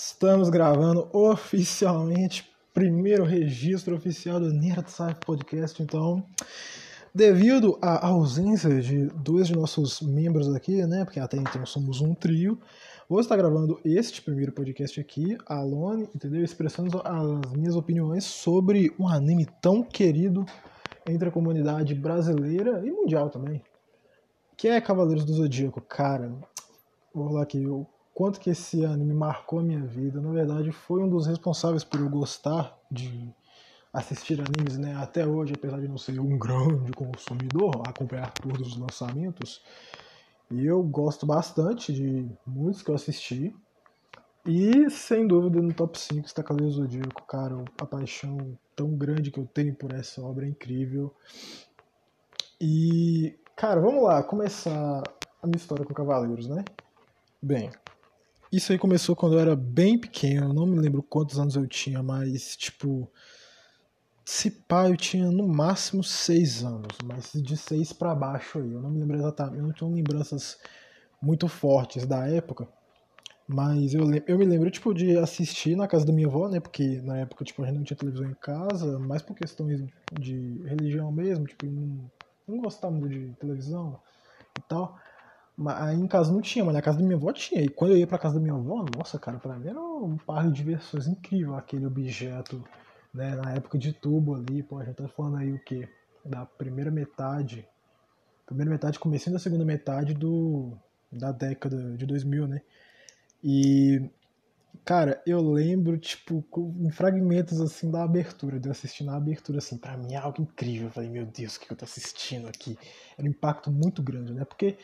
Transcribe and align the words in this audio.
Estamos 0.00 0.48
gravando 0.48 1.08
oficialmente 1.12 2.48
primeiro 2.72 3.24
registro 3.24 3.96
oficial 3.96 4.38
do 4.38 4.52
Nerd 4.52 4.88
Sci 4.88 5.12
Podcast. 5.26 5.82
Então, 5.82 6.24
devido 7.12 7.76
à 7.82 8.06
ausência 8.06 8.80
de 8.80 9.06
dois 9.06 9.48
de 9.48 9.56
nossos 9.56 10.00
membros 10.00 10.54
aqui, 10.54 10.86
né? 10.86 11.04
Porque 11.04 11.18
até 11.18 11.36
então 11.36 11.66
somos 11.66 12.00
um 12.00 12.14
trio, 12.14 12.60
vou 13.08 13.18
estar 13.18 13.36
gravando 13.36 13.80
este 13.84 14.22
primeiro 14.22 14.52
podcast 14.52 15.00
aqui, 15.00 15.36
alone, 15.44 16.08
entendeu? 16.14 16.44
Expressando 16.44 17.02
as 17.04 17.52
minhas 17.54 17.74
opiniões 17.74 18.22
sobre 18.22 18.94
um 19.00 19.08
anime 19.08 19.48
tão 19.60 19.82
querido 19.82 20.46
entre 21.08 21.28
a 21.28 21.32
comunidade 21.32 21.92
brasileira 21.96 22.86
e 22.86 22.90
mundial 22.92 23.30
também, 23.30 23.64
que 24.56 24.68
é 24.68 24.80
Cavaleiros 24.80 25.24
do 25.24 25.32
Zodíaco. 25.32 25.80
Cara, 25.80 26.32
vou 27.12 27.26
falar 27.26 27.42
aqui, 27.42 27.66
o 27.66 27.84
quanto 28.18 28.40
que 28.40 28.50
esse 28.50 28.84
anime 28.84 29.14
marcou 29.14 29.60
a 29.60 29.62
minha 29.62 29.80
vida. 29.80 30.20
Na 30.20 30.32
verdade, 30.32 30.72
foi 30.72 31.00
um 31.00 31.08
dos 31.08 31.28
responsáveis 31.28 31.84
por 31.84 32.00
eu 32.00 32.10
gostar 32.10 32.76
de 32.90 33.32
assistir 33.92 34.40
animes, 34.40 34.76
né? 34.76 34.96
Até 34.96 35.24
hoje, 35.24 35.52
apesar 35.54 35.80
de 35.80 35.86
não 35.86 35.96
ser 35.96 36.18
um 36.18 36.36
grande 36.36 36.90
consumidor, 36.90 37.80
acompanhar 37.86 38.32
todos 38.32 38.72
os 38.72 38.76
lançamentos, 38.76 39.62
e 40.50 40.66
eu 40.66 40.82
gosto 40.82 41.26
bastante 41.26 41.92
de 41.92 42.28
muitos 42.44 42.82
que 42.82 42.90
eu 42.90 42.96
assisti. 42.96 43.54
E 44.44 44.90
sem 44.90 45.24
dúvida 45.24 45.62
no 45.62 45.72
top 45.72 45.96
5 45.96 46.26
está 46.26 46.42
Cavaleiro 46.42 46.74
Zodíaco, 46.74 47.22
cara, 47.22 47.64
a 47.80 47.86
paixão 47.86 48.58
tão 48.74 48.96
grande 48.96 49.30
que 49.30 49.38
eu 49.38 49.46
tenho 49.46 49.76
por 49.76 49.92
essa 49.92 50.20
obra 50.22 50.44
é 50.44 50.48
incrível. 50.48 51.14
E, 52.60 53.38
cara, 53.54 53.80
vamos 53.80 54.02
lá, 54.02 54.24
começar 54.24 55.04
a 55.40 55.46
minha 55.46 55.56
história 55.56 55.84
com 55.84 55.94
Cavaleiros, 55.94 56.48
né? 56.48 56.64
Bem, 57.40 57.70
isso 58.52 58.72
aí 58.72 58.78
começou 58.78 59.14
quando 59.14 59.34
eu 59.34 59.40
era 59.40 59.56
bem 59.56 59.98
pequeno, 59.98 60.52
não 60.52 60.66
me 60.66 60.78
lembro 60.78 61.02
quantos 61.02 61.38
anos 61.38 61.56
eu 61.56 61.66
tinha, 61.66 62.02
mas, 62.02 62.56
tipo, 62.56 63.10
se 64.24 64.50
pá, 64.50 64.88
eu 64.88 64.96
tinha 64.96 65.30
no 65.30 65.48
máximo 65.48 66.02
seis 66.02 66.62
anos, 66.62 66.96
mas 67.04 67.32
de 67.32 67.56
seis 67.56 67.92
para 67.92 68.14
baixo 68.14 68.58
aí, 68.58 68.72
eu 68.72 68.80
não 68.80 68.90
me 68.90 69.00
lembro 69.00 69.16
exatamente, 69.16 69.58
eu 69.58 69.62
não 69.62 69.72
tenho 69.72 69.90
lembranças 69.92 70.58
muito 71.20 71.48
fortes 71.48 72.06
da 72.06 72.26
época, 72.28 72.68
mas 73.48 73.94
eu, 73.94 74.02
eu 74.26 74.38
me 74.38 74.44
lembro, 74.44 74.70
tipo, 74.70 74.92
de 74.92 75.16
assistir 75.16 75.74
na 75.74 75.88
casa 75.88 76.04
da 76.04 76.12
minha 76.12 76.28
avó, 76.28 76.50
né? 76.50 76.60
Porque 76.60 77.00
na 77.00 77.16
época, 77.16 77.46
tipo, 77.46 77.62
a 77.62 77.66
gente 77.66 77.76
não 77.76 77.84
tinha 77.84 77.96
televisão 77.96 78.30
em 78.30 78.34
casa, 78.34 78.98
mais 78.98 79.22
por 79.22 79.34
questões 79.34 79.82
de 80.20 80.62
religião 80.66 81.10
mesmo, 81.10 81.46
tipo, 81.46 81.64
não, 81.64 82.10
não 82.46 82.58
gostava 82.58 82.94
muito 82.94 83.18
de 83.18 83.32
televisão 83.36 83.98
e 84.58 84.62
tal. 84.68 84.98
Mas 85.58 85.82
aí 85.82 85.96
em 85.96 86.06
casa 86.06 86.30
não 86.30 86.40
tinha, 86.40 86.64
mas 86.64 86.72
na 86.72 86.80
casa 86.80 86.98
da 86.98 87.04
minha 87.04 87.16
avó 87.16 87.32
tinha. 87.32 87.60
E 87.60 87.68
quando 87.68 87.90
eu 87.90 87.96
ia 87.96 88.06
pra 88.06 88.16
casa 88.16 88.36
da 88.36 88.40
minha 88.40 88.54
avó, 88.54 88.86
nossa, 88.96 89.18
cara, 89.18 89.38
pra 89.38 89.58
mim 89.58 89.68
era 89.68 89.80
um 89.80 90.16
par 90.16 90.46
de 90.46 90.52
diversões 90.52 91.08
incrível 91.08 91.56
aquele 91.56 91.84
objeto, 91.84 92.62
né? 93.12 93.34
Na 93.34 93.54
época 93.54 93.76
de 93.76 93.92
tubo 93.92 94.36
ali, 94.36 94.62
pô, 94.62 94.78
a 94.78 94.84
gente 94.84 94.94
tá 94.94 95.08
falando 95.08 95.38
aí 95.38 95.52
o 95.52 95.58
quê? 95.58 95.88
Da 96.24 96.46
primeira 96.46 96.92
metade. 96.92 97.66
Primeira 98.46 98.70
metade, 98.70 99.00
começando 99.00 99.34
da 99.34 99.40
segunda 99.40 99.64
metade 99.64 100.14
do, 100.14 100.78
da 101.10 101.32
década 101.32 101.96
de 101.96 102.06
2000, 102.06 102.46
né? 102.46 102.62
E, 103.42 104.08
cara, 104.84 105.20
eu 105.26 105.40
lembro, 105.42 105.98
tipo, 105.98 106.44
em 106.78 106.90
fragmentos, 106.92 107.60
assim, 107.60 107.90
da 107.90 108.04
abertura, 108.04 108.60
de 108.60 108.68
eu 108.68 108.72
assistindo 108.72 109.10
a 109.10 109.16
abertura, 109.16 109.58
assim, 109.58 109.76
pra 109.76 109.96
mim 109.96 110.14
é 110.14 110.18
algo 110.18 110.40
incrível. 110.40 110.86
Eu 110.86 110.92
falei, 110.92 111.10
meu 111.10 111.26
Deus, 111.26 111.56
o 111.56 111.60
que 111.60 111.72
eu 111.72 111.76
tô 111.76 111.84
assistindo 111.84 112.46
aqui? 112.46 112.78
Era 113.18 113.26
um 113.26 113.30
impacto 113.30 113.72
muito 113.72 114.00
grande, 114.04 114.32
né? 114.32 114.44
Porque, 114.44 114.78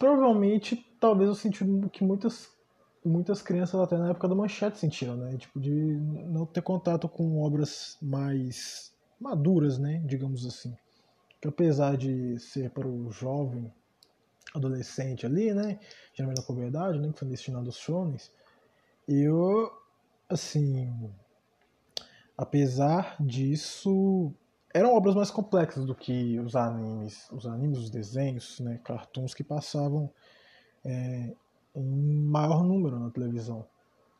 provavelmente, 0.00 0.76
talvez 0.98 1.28
eu 1.28 1.34
senti 1.34 1.62
que 1.92 2.02
muitas, 2.02 2.50
muitas 3.04 3.42
crianças, 3.42 3.78
até 3.78 3.98
na 3.98 4.08
época 4.08 4.26
da 4.26 4.34
manchete, 4.34 4.78
sentiram, 4.78 5.14
né? 5.14 5.36
Tipo, 5.36 5.60
de 5.60 5.70
não 5.70 6.46
ter 6.46 6.62
contato 6.62 7.06
com 7.06 7.42
obras 7.42 7.98
mais 8.00 8.92
maduras, 9.20 9.78
né? 9.78 10.02
Digamos 10.06 10.46
assim. 10.46 10.74
Que 11.38 11.48
apesar 11.48 11.98
de 11.98 12.38
ser 12.38 12.70
para 12.70 12.88
o 12.88 13.12
jovem 13.12 13.70
adolescente 14.54 15.26
ali, 15.26 15.52
né? 15.52 15.78
Geralmente 16.14 16.40
da 16.40 16.46
puberdade, 16.46 16.98
né? 16.98 17.12
Que 17.12 17.18
são 17.18 17.28
destinados 17.28 17.68
aos 17.68 17.76
shonens. 17.76 18.32
Eu, 19.06 19.70
assim, 20.30 21.12
apesar 22.38 23.16
disso, 23.20 24.32
eram 24.72 24.94
obras 24.94 25.14
mais 25.14 25.30
complexas 25.30 25.84
do 25.84 25.94
que 25.94 26.38
os 26.38 26.54
animes, 26.54 27.28
os 27.30 27.46
animes, 27.46 27.78
os 27.78 27.90
desenhos, 27.90 28.60
né? 28.60 28.78
Cartoons 28.84 29.34
que 29.34 29.42
passavam 29.42 30.10
é, 30.84 31.34
em 31.74 32.24
maior 32.24 32.62
número 32.62 32.98
na 32.98 33.10
televisão. 33.10 33.66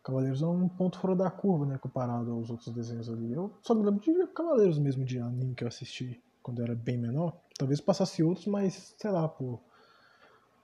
Cavaleiros 0.03 0.43
é 0.43 0.47
um 0.47 0.69
ponto 0.69 0.99
fora 0.99 1.15
da 1.15 1.31
curva, 1.31 1.67
né? 1.67 1.79
Comparado 1.79 2.33
aos 2.33 2.51
outros 2.51 2.75
desenhos 2.75 3.09
ali. 3.09 3.33
Eu 3.33 3.53
só 3.63 3.75
me 3.75 3.85
lembro 3.85 4.01
de 4.01 4.27
Cavaleiros 4.29 4.79
mesmo 4.79 5.05
de 5.05 5.19
anime 5.19 5.55
que 5.55 5.63
eu 5.63 5.69
assisti 5.69 6.21
quando 6.43 6.61
eu 6.61 6.65
era 6.65 6.75
bem 6.75 6.99
menor. 6.99 7.37
Talvez 7.59 7.81
passasse 7.81 8.23
outros, 8.23 8.47
mas 8.47 8.95
sei 8.99 9.11
lá, 9.11 9.29
por 9.29 9.61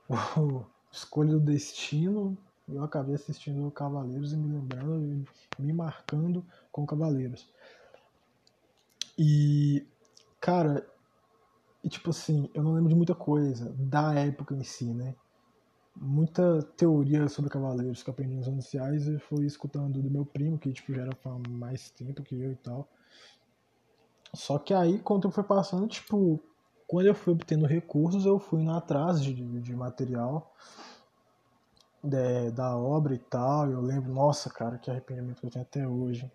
o 0.38 0.64
Escolha 0.90 1.32
do 1.32 1.40
Destino, 1.40 2.36
eu 2.68 2.82
acabei 2.82 3.14
assistindo 3.14 3.70
Cavaleiros 3.70 4.32
e 4.32 4.36
me 4.36 4.52
lembrando 4.52 5.26
e 5.58 5.62
me 5.62 5.72
marcando 5.72 6.44
com 6.72 6.86
Cavaleiros. 6.86 7.48
E, 9.18 9.86
cara, 10.40 10.86
e 11.82 11.88
tipo 11.88 12.10
assim, 12.10 12.50
eu 12.52 12.62
não 12.62 12.74
lembro 12.74 12.88
de 12.88 12.94
muita 12.94 13.14
coisa 13.14 13.72
da 13.78 14.14
época 14.14 14.54
em 14.54 14.62
si, 14.62 14.92
né? 14.92 15.14
Muita 15.94 16.62
teoria 16.76 17.26
sobre 17.28 17.50
Cavaleiros 17.50 18.02
que 18.02 18.10
aprendi 18.10 18.34
nos 18.34 18.46
iniciais 18.46 19.06
e 19.06 19.18
fui 19.18 19.46
escutando 19.46 20.02
do 20.02 20.10
meu 20.10 20.26
primo, 20.26 20.58
que 20.58 20.72
tipo, 20.72 20.92
já 20.92 21.02
era 21.02 21.16
fã 21.16 21.40
mais 21.48 21.90
tempo 21.90 22.22
que 22.22 22.34
eu 22.34 22.52
e 22.52 22.56
tal. 22.56 22.86
Só 24.34 24.58
que 24.58 24.74
aí, 24.74 24.98
quando 24.98 25.20
o 25.20 25.22
tempo 25.22 25.34
foi 25.34 25.44
passando, 25.44 25.86
tipo, 25.88 26.38
quando 26.86 27.06
eu 27.06 27.14
fui 27.14 27.32
obtendo 27.32 27.66
recursos, 27.66 28.26
eu 28.26 28.38
fui 28.38 28.60
indo 28.60 28.72
atrás 28.72 29.22
de, 29.22 29.32
de 29.34 29.74
material 29.74 30.52
de, 32.02 32.16
é, 32.16 32.50
da 32.50 32.76
obra 32.76 33.14
e 33.14 33.18
tal. 33.18 33.70
Eu 33.70 33.80
lembro, 33.80 34.12
nossa, 34.12 34.50
cara, 34.50 34.78
que 34.78 34.90
arrependimento 34.90 35.40
que 35.40 35.46
eu 35.46 35.50
tenho 35.50 35.64
até 35.64 35.86
hoje 35.86 36.30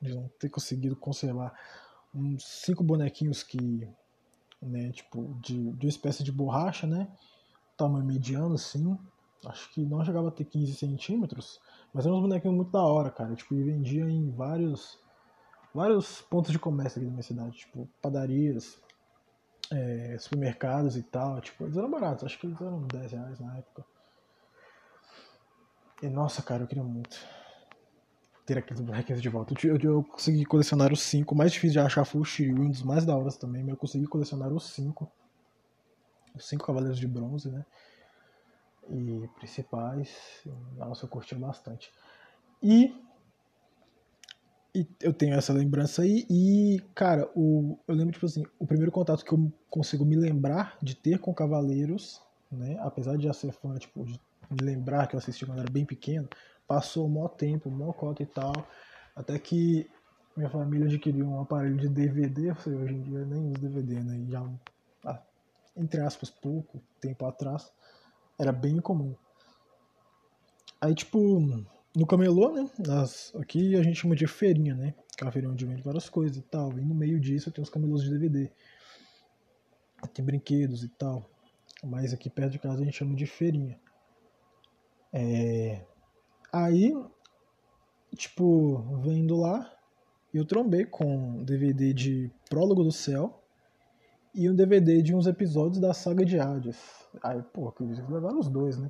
de 0.00 0.14
não 0.14 0.28
ter 0.38 0.50
conseguido 0.50 0.94
conservar 0.96 1.54
uns 2.14 2.44
cinco 2.44 2.84
bonequinhos 2.84 3.42
que, 3.42 3.88
né, 4.62 4.92
tipo, 4.92 5.34
de, 5.40 5.72
de 5.72 5.86
uma 5.86 5.90
espécie 5.90 6.22
de 6.22 6.30
borracha, 6.30 6.86
né? 6.86 7.08
Tamanho 7.76 8.04
mediano, 8.04 8.54
assim. 8.54 8.96
Acho 9.44 9.70
que 9.72 9.84
não 9.84 10.04
chegava 10.04 10.28
a 10.28 10.30
ter 10.30 10.44
15 10.44 10.74
centímetros, 10.74 11.60
mas 11.92 12.06
eram 12.06 12.16
uns 12.16 12.22
bonequinhos 12.22 12.56
muito 12.56 12.70
da 12.70 12.82
hora, 12.82 13.10
cara. 13.10 13.34
Tipo, 13.34 13.54
e 13.54 13.62
vendia 13.62 14.08
em 14.08 14.30
vários, 14.30 14.98
vários 15.74 16.22
pontos 16.22 16.52
de 16.52 16.58
comércio 16.58 16.98
aqui 16.98 17.06
da 17.06 17.12
minha 17.12 17.22
cidade, 17.22 17.58
tipo, 17.58 17.88
padarias, 18.00 18.80
é, 19.70 20.16
supermercados 20.18 20.96
e 20.96 21.02
tal, 21.02 21.40
tipo, 21.40 21.64
eles 21.64 21.76
eram 21.76 21.90
baratos, 21.90 22.24
acho 22.24 22.38
que 22.38 22.46
eles 22.46 22.60
eram 22.60 22.86
10 22.86 23.12
reais 23.12 23.40
na 23.40 23.58
época. 23.58 23.84
E 26.02 26.08
nossa, 26.08 26.42
cara, 26.42 26.62
eu 26.62 26.66
queria 26.66 26.84
muito 26.84 27.18
ter 28.44 28.58
aqueles 28.58 28.80
bonequinhos 28.80 29.22
de 29.22 29.28
volta. 29.28 29.54
Eu, 29.62 29.76
eu, 29.76 29.82
eu 29.82 30.04
consegui 30.04 30.44
colecionar 30.44 30.92
os 30.92 31.00
5, 31.00 31.34
mais 31.34 31.52
difícil 31.52 31.80
de 31.80 31.86
achar 31.86 32.04
foi 32.04 32.20
o 32.20 32.24
Shiryu, 32.24 32.60
um 32.60 32.70
dos 32.70 32.82
mais 32.82 33.04
da 33.04 33.16
hora 33.16 33.30
também, 33.32 33.62
mas 33.62 33.70
eu 33.70 33.76
consegui 33.76 34.06
colecionar 34.06 34.52
os 34.52 34.70
5. 34.70 35.10
Os 36.34 36.48
5 36.48 36.64
Cavaleiros 36.64 36.98
de 36.98 37.06
Bronze, 37.06 37.50
né? 37.50 37.64
E 38.88 39.28
principais. 39.36 40.42
Nossa, 40.76 41.04
eu 41.04 41.08
curti 41.08 41.34
bastante. 41.34 41.90
E 42.62 42.94
e 44.74 44.88
eu 45.00 45.12
tenho 45.12 45.34
essa 45.34 45.52
lembrança 45.52 46.02
aí. 46.02 46.26
E, 46.28 46.82
cara, 46.94 47.30
o, 47.36 47.78
eu 47.86 47.94
lembro, 47.94 48.12
tipo 48.12 48.26
assim, 48.26 48.44
o 48.58 48.66
primeiro 48.66 48.90
contato 48.90 49.24
que 49.24 49.32
eu 49.32 49.52
consigo 49.70 50.04
me 50.04 50.16
lembrar 50.16 50.76
de 50.82 50.96
ter 50.96 51.20
com 51.20 51.32
Cavaleiros, 51.32 52.20
né? 52.50 52.76
Apesar 52.80 53.16
de 53.16 53.22
já 53.22 53.32
ser 53.32 53.52
fã, 53.52 53.76
tipo, 53.76 54.04
de 54.04 54.20
me 54.50 54.62
lembrar 54.62 55.06
que 55.06 55.14
eu 55.14 55.18
assisti 55.18 55.46
quando 55.46 55.60
era 55.60 55.70
bem 55.70 55.86
pequeno, 55.86 56.28
passou 56.66 57.08
maior 57.08 57.28
tempo, 57.28 57.70
maior 57.70 57.92
cota 57.92 58.22
e 58.22 58.26
tal. 58.26 58.52
Até 59.14 59.38
que 59.38 59.90
minha 60.36 60.50
família 60.50 60.86
adquiriu 60.86 61.26
um 61.26 61.40
aparelho 61.40 61.76
de 61.76 61.88
DVD, 61.88 62.50
hoje 62.50 62.94
em 62.94 63.02
dia 63.02 63.24
nem 63.24 63.40
uso 63.40 63.60
DVD, 63.60 64.02
né? 64.02 64.24
Já, 64.28 64.48
entre 65.76 66.00
aspas, 66.00 66.30
pouco 66.30 66.82
tempo 67.00 67.24
atrás, 67.26 67.72
era 68.38 68.52
bem 68.52 68.80
comum. 68.80 69.14
Aí, 70.80 70.94
tipo, 70.94 71.18
no 71.96 72.06
camelô, 72.06 72.52
né? 72.52 72.68
Nas, 72.78 73.34
aqui 73.36 73.76
a 73.76 73.82
gente 73.82 74.00
chama 74.00 74.16
de 74.16 74.26
feirinha, 74.26 74.74
né? 74.74 74.94
Feirinha 75.32 75.52
onde 75.52 75.64
vende 75.64 75.82
várias 75.82 76.08
coisas 76.08 76.36
e 76.36 76.42
tal. 76.42 76.72
E 76.72 76.84
no 76.84 76.94
meio 76.94 77.20
disso 77.20 77.50
tem 77.50 77.62
os 77.62 77.70
camelôs 77.70 78.02
de 78.02 78.10
DVD. 78.10 78.50
Tem 80.12 80.24
brinquedos 80.24 80.82
e 80.82 80.88
tal. 80.88 81.24
Mas 81.82 82.12
aqui 82.12 82.28
perto 82.28 82.52
de 82.52 82.58
casa 82.58 82.82
a 82.82 82.84
gente 82.84 82.96
chama 82.96 83.14
de 83.14 83.26
feirinha. 83.26 83.78
É... 85.12 85.84
Aí, 86.54 86.96
tipo, 88.14 88.78
vendo 89.00 89.34
lá, 89.34 89.76
eu 90.32 90.44
trombei 90.44 90.84
com 90.84 91.04
um 91.04 91.42
DVD 91.42 91.92
de 91.92 92.30
Prólogo 92.48 92.84
do 92.84 92.92
Céu 92.92 93.42
e 94.32 94.48
um 94.48 94.54
DVD 94.54 95.02
de 95.02 95.12
uns 95.16 95.26
episódios 95.26 95.80
da 95.80 95.92
saga 95.92 96.24
de 96.24 96.38
Hades. 96.38 96.78
Aí, 97.24 97.42
pô, 97.42 97.66
acredito 97.66 98.06
que 98.06 98.12
levaram 98.12 98.38
os 98.38 98.48
dois, 98.48 98.78
né? 98.78 98.88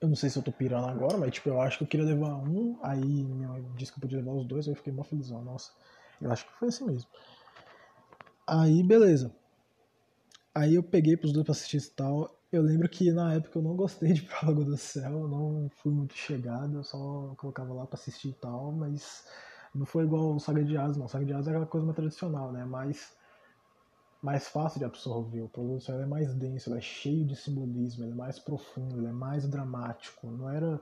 Eu 0.00 0.08
não 0.08 0.16
sei 0.16 0.30
se 0.30 0.38
eu 0.38 0.42
tô 0.42 0.50
pirando 0.50 0.88
agora, 0.88 1.18
mas 1.18 1.32
tipo, 1.32 1.50
eu 1.50 1.60
acho 1.60 1.76
que 1.76 1.84
eu 1.84 1.88
queria 1.88 2.06
levar 2.06 2.34
um, 2.36 2.78
aí 2.82 3.04
minha 3.04 3.48
mãe 3.48 3.62
disse 3.76 3.92
que 3.92 3.98
eu 3.98 4.00
podia 4.00 4.18
levar 4.20 4.32
os 4.32 4.46
dois, 4.46 4.66
aí 4.66 4.72
eu 4.72 4.76
fiquei 4.76 4.90
mó 4.90 5.04
felizão, 5.04 5.44
nossa. 5.44 5.70
Eu 6.18 6.32
acho 6.32 6.46
que 6.46 6.52
foi 6.54 6.68
assim 6.68 6.86
mesmo. 6.86 7.10
Aí, 8.46 8.82
beleza. 8.82 9.36
Aí 10.54 10.76
eu 10.76 10.82
peguei 10.82 11.14
pros 11.14 11.30
dois 11.30 11.44
pra 11.44 11.52
assistir 11.52 11.76
e 11.76 11.90
tal. 11.90 12.41
Eu 12.52 12.62
lembro 12.62 12.88
que 12.88 13.10
na 13.10 13.34
época 13.34 13.58
eu 13.58 13.62
não 13.62 13.74
gostei 13.74 14.12
de 14.12 14.22
Prólogo 14.28 14.64
do 14.64 14.76
Céu, 14.76 15.22
eu 15.22 15.28
não 15.28 15.68
fui 15.70 15.90
muito 15.90 16.14
chegado, 16.14 16.76
eu 16.76 16.84
só 16.84 17.34
colocava 17.36 17.72
lá 17.74 17.84
pra 17.86 17.98
assistir 17.98 18.28
e 18.28 18.34
tal, 18.34 18.70
mas 18.70 19.24
não 19.74 19.84
foi 19.86 20.04
igual 20.04 20.34
o 20.34 20.38
Saga 20.38 20.62
de 20.64 20.76
Asas, 20.76 20.96
não. 20.96 21.06
O 21.06 21.08
Saga 21.08 21.24
de 21.24 21.32
Asas 21.32 21.48
é 21.48 21.50
aquela 21.50 21.66
coisa 21.66 21.86
mais 21.86 21.96
tradicional, 21.96 22.52
né? 22.52 22.64
Mais 22.64 23.16
mais 24.22 24.48
fácil 24.48 24.78
de 24.78 24.84
absorver. 24.84 25.42
O 25.42 25.48
produto 25.48 25.90
é 25.92 26.06
mais 26.06 26.32
denso, 26.34 26.74
é 26.74 26.80
cheio 26.80 27.26
de 27.26 27.34
simbolismo, 27.36 28.04
é 28.04 28.14
mais 28.14 28.38
profundo, 28.38 29.06
é 29.06 29.12
mais 29.12 29.48
dramático. 29.48 30.30
Não 30.30 30.48
era 30.48 30.80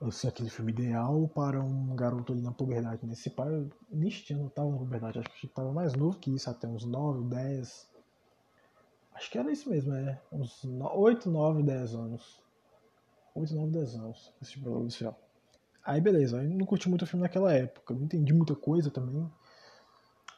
assim, 0.00 0.28
aquele 0.28 0.50
filme 0.50 0.72
ideal 0.72 1.28
para 1.28 1.60
um 1.60 1.94
garoto 1.96 2.32
ali 2.32 2.42
na 2.42 2.52
puberdade. 2.52 3.06
Nesse 3.06 3.30
pai, 3.30 3.68
neste 3.90 4.32
ano 4.34 4.48
estava 4.48 4.70
na 4.70 4.78
puberdade, 4.78 5.18
acho 5.18 5.30
que 5.40 5.46
estava 5.46 5.72
mais 5.72 5.94
novo 5.94 6.18
que 6.18 6.34
isso, 6.34 6.50
até 6.50 6.66
uns 6.66 6.84
9, 6.84 7.28
10. 7.28 7.88
Acho 9.16 9.30
que 9.30 9.38
era 9.38 9.50
isso 9.50 9.70
mesmo, 9.70 9.94
é. 9.94 10.20
Uns 10.30 10.62
8, 10.62 11.30
9, 11.30 11.62
10 11.62 11.94
anos. 11.94 12.42
8, 13.34 13.54
9, 13.54 13.70
10 13.72 13.94
anos, 13.94 14.32
esse 14.42 14.52
tipo 14.52 14.70
de 14.70 14.80
inicial. 14.82 15.18
Aí 15.82 16.00
beleza, 16.02 16.42
eu 16.42 16.50
não 16.50 16.66
curti 16.66 16.88
muito 16.88 17.02
o 17.02 17.06
filme 17.06 17.22
naquela 17.22 17.52
época, 17.52 17.94
não 17.94 18.04
entendi 18.04 18.34
muita 18.34 18.54
coisa 18.54 18.90
também. 18.90 19.26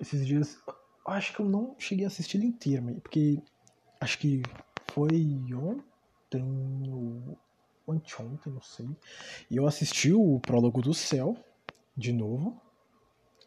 Esses 0.00 0.24
dias, 0.24 0.58
acho 1.04 1.34
que 1.34 1.40
eu 1.40 1.46
não 1.46 1.74
cheguei 1.76 2.04
a 2.04 2.08
assistir 2.08 2.36
ele 2.36 2.46
inteiro, 2.46 3.00
porque 3.00 3.42
acho 4.00 4.16
que 4.18 4.42
foi 4.92 5.26
ontem, 5.54 6.44
ou 6.92 7.36
anteontem, 7.88 8.52
não 8.52 8.62
sei. 8.62 8.88
E 9.50 9.56
eu 9.56 9.66
assisti 9.66 10.12
o 10.12 10.38
Prólogo 10.38 10.80
do 10.80 10.94
Céu, 10.94 11.36
de 11.96 12.12
novo. 12.12 12.60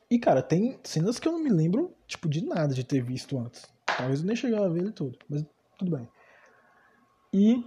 E, 0.09 0.19
cara, 0.19 0.41
tem 0.41 0.77
cenas 0.83 1.19
que 1.19 1.27
eu 1.27 1.31
não 1.31 1.39
me 1.39 1.49
lembro, 1.49 1.95
tipo, 2.05 2.27
de 2.27 2.43
nada 2.43 2.73
de 2.73 2.83
ter 2.83 3.01
visto 3.01 3.37
antes. 3.39 3.65
Talvez 3.97 4.21
eu 4.21 4.27
nem 4.27 4.35
chegava 4.35 4.65
a 4.65 4.69
ver 4.69 4.81
ele 4.81 4.91
todo, 4.91 5.17
mas 5.29 5.45
tudo 5.77 5.95
bem. 5.95 6.07
E 7.33 7.65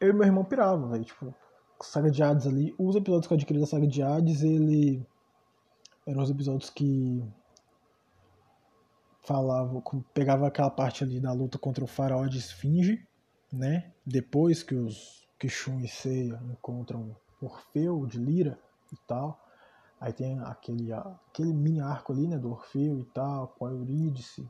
eu 0.00 0.10
e 0.10 0.12
meu 0.12 0.24
irmão 0.24 0.44
piravam, 0.44 0.88
velho, 0.90 1.04
tipo, 1.04 1.34
Saga 1.80 2.10
de 2.10 2.22
Hades 2.22 2.46
ali. 2.46 2.74
Os 2.78 2.96
episódios 2.96 3.26
que 3.26 3.32
eu 3.32 3.36
adquiri 3.36 3.60
da 3.60 3.66
Saga 3.66 3.86
de 3.86 4.02
Hades, 4.02 4.42
ele... 4.42 5.06
Eram 6.06 6.22
os 6.22 6.30
episódios 6.30 6.68
que 6.68 7.22
falava, 9.22 9.80
pegava 10.12 10.48
aquela 10.48 10.70
parte 10.70 11.04
ali 11.04 11.20
da 11.20 11.32
luta 11.32 11.58
contra 11.58 11.84
o 11.84 11.86
faraó 11.86 12.26
de 12.26 12.38
Esfinge, 12.38 13.06
né? 13.52 13.92
Depois 14.04 14.64
que 14.64 14.74
os 14.74 15.22
que 15.38 15.48
e 15.48 15.88
Seiya 15.88 16.40
encontram 16.44 17.16
Orfeu 17.40 18.06
de 18.06 18.18
Lira 18.18 18.58
e 18.92 18.96
tal. 19.08 19.40
Aí 20.00 20.12
tem 20.12 20.38
aquele, 20.40 20.92
aquele 20.92 21.52
mini 21.52 21.80
arco 21.80 22.12
ali, 22.12 22.28
né, 22.28 22.38
do 22.38 22.50
Orfeu 22.50 23.00
e 23.00 23.04
tal, 23.06 23.48
com 23.48 23.66
a 23.66 23.70
Eurídice. 23.70 24.48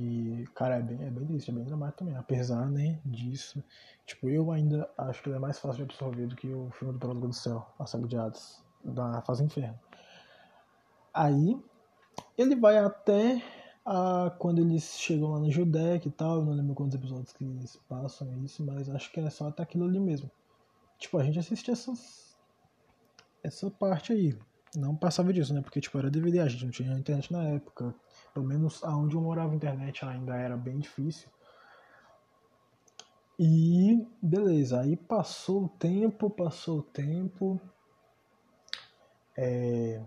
E, 0.00 0.46
cara, 0.54 0.76
é 0.76 0.82
bem, 0.82 1.04
é 1.04 1.10
bem 1.10 1.26
triste, 1.26 1.50
é 1.50 1.52
bem 1.52 1.64
dramático 1.64 1.98
também. 1.98 2.14
Apesar, 2.14 2.70
né, 2.70 3.00
disso. 3.04 3.64
Tipo, 4.06 4.28
eu 4.28 4.52
ainda 4.52 4.88
acho 4.96 5.20
que 5.20 5.28
ele 5.28 5.34
é 5.36 5.40
mais 5.40 5.58
fácil 5.58 5.84
de 5.84 5.90
absorver 5.90 6.28
do 6.28 6.36
que 6.36 6.46
o 6.46 6.70
filme 6.70 6.92
do 6.92 7.00
Prólogo 7.00 7.26
do 7.26 7.32
Céu, 7.34 7.66
a 7.76 7.84
saga 7.84 8.06
de 8.06 8.16
Hades, 8.16 8.62
da 8.84 9.20
Fase 9.22 9.42
Inferno. 9.42 9.76
Aí, 11.12 11.60
ele 12.36 12.54
vai 12.54 12.78
até 12.78 13.42
a, 13.84 14.30
quando 14.38 14.60
eles 14.60 15.00
chegam 15.00 15.32
lá 15.32 15.40
no 15.40 15.50
Judec 15.50 16.06
e 16.06 16.12
tal, 16.12 16.36
eu 16.36 16.44
não 16.44 16.52
lembro 16.52 16.76
quantos 16.76 16.94
episódios 16.94 17.32
que 17.32 17.44
eles 17.44 17.74
passam 17.88 18.32
isso, 18.44 18.64
mas 18.64 18.88
acho 18.88 19.10
que 19.10 19.18
é 19.18 19.28
só 19.28 19.48
até 19.48 19.64
aquilo 19.64 19.84
ali 19.84 19.98
mesmo. 19.98 20.30
Tipo, 20.96 21.18
a 21.18 21.24
gente 21.24 21.40
assiste 21.40 21.72
essas, 21.72 22.36
essa 23.42 23.68
parte 23.68 24.12
aí. 24.12 24.38
Não 24.76 24.94
passava 24.94 25.32
disso, 25.32 25.52
né? 25.52 25.60
Porque, 25.60 25.80
tipo, 25.80 25.98
era 25.98 26.08
DVD, 26.08 26.38
a 26.38 26.46
gente 26.46 26.64
não 26.64 26.70
tinha 26.70 26.96
internet 26.96 27.32
na 27.32 27.42
época. 27.48 27.92
Pelo 28.38 28.46
menos 28.46 28.84
aonde 28.84 29.16
eu 29.16 29.20
morava, 29.20 29.52
a 29.52 29.56
internet 29.56 30.04
ainda 30.04 30.36
era 30.36 30.56
bem 30.56 30.78
difícil. 30.78 31.28
E 33.36 34.06
beleza, 34.22 34.80
aí 34.80 34.96
passou 34.96 35.64
o 35.64 35.68
tempo, 35.68 36.30
passou 36.30 36.78
o 36.78 36.82
tempo. 36.82 37.60
É, 39.36 40.00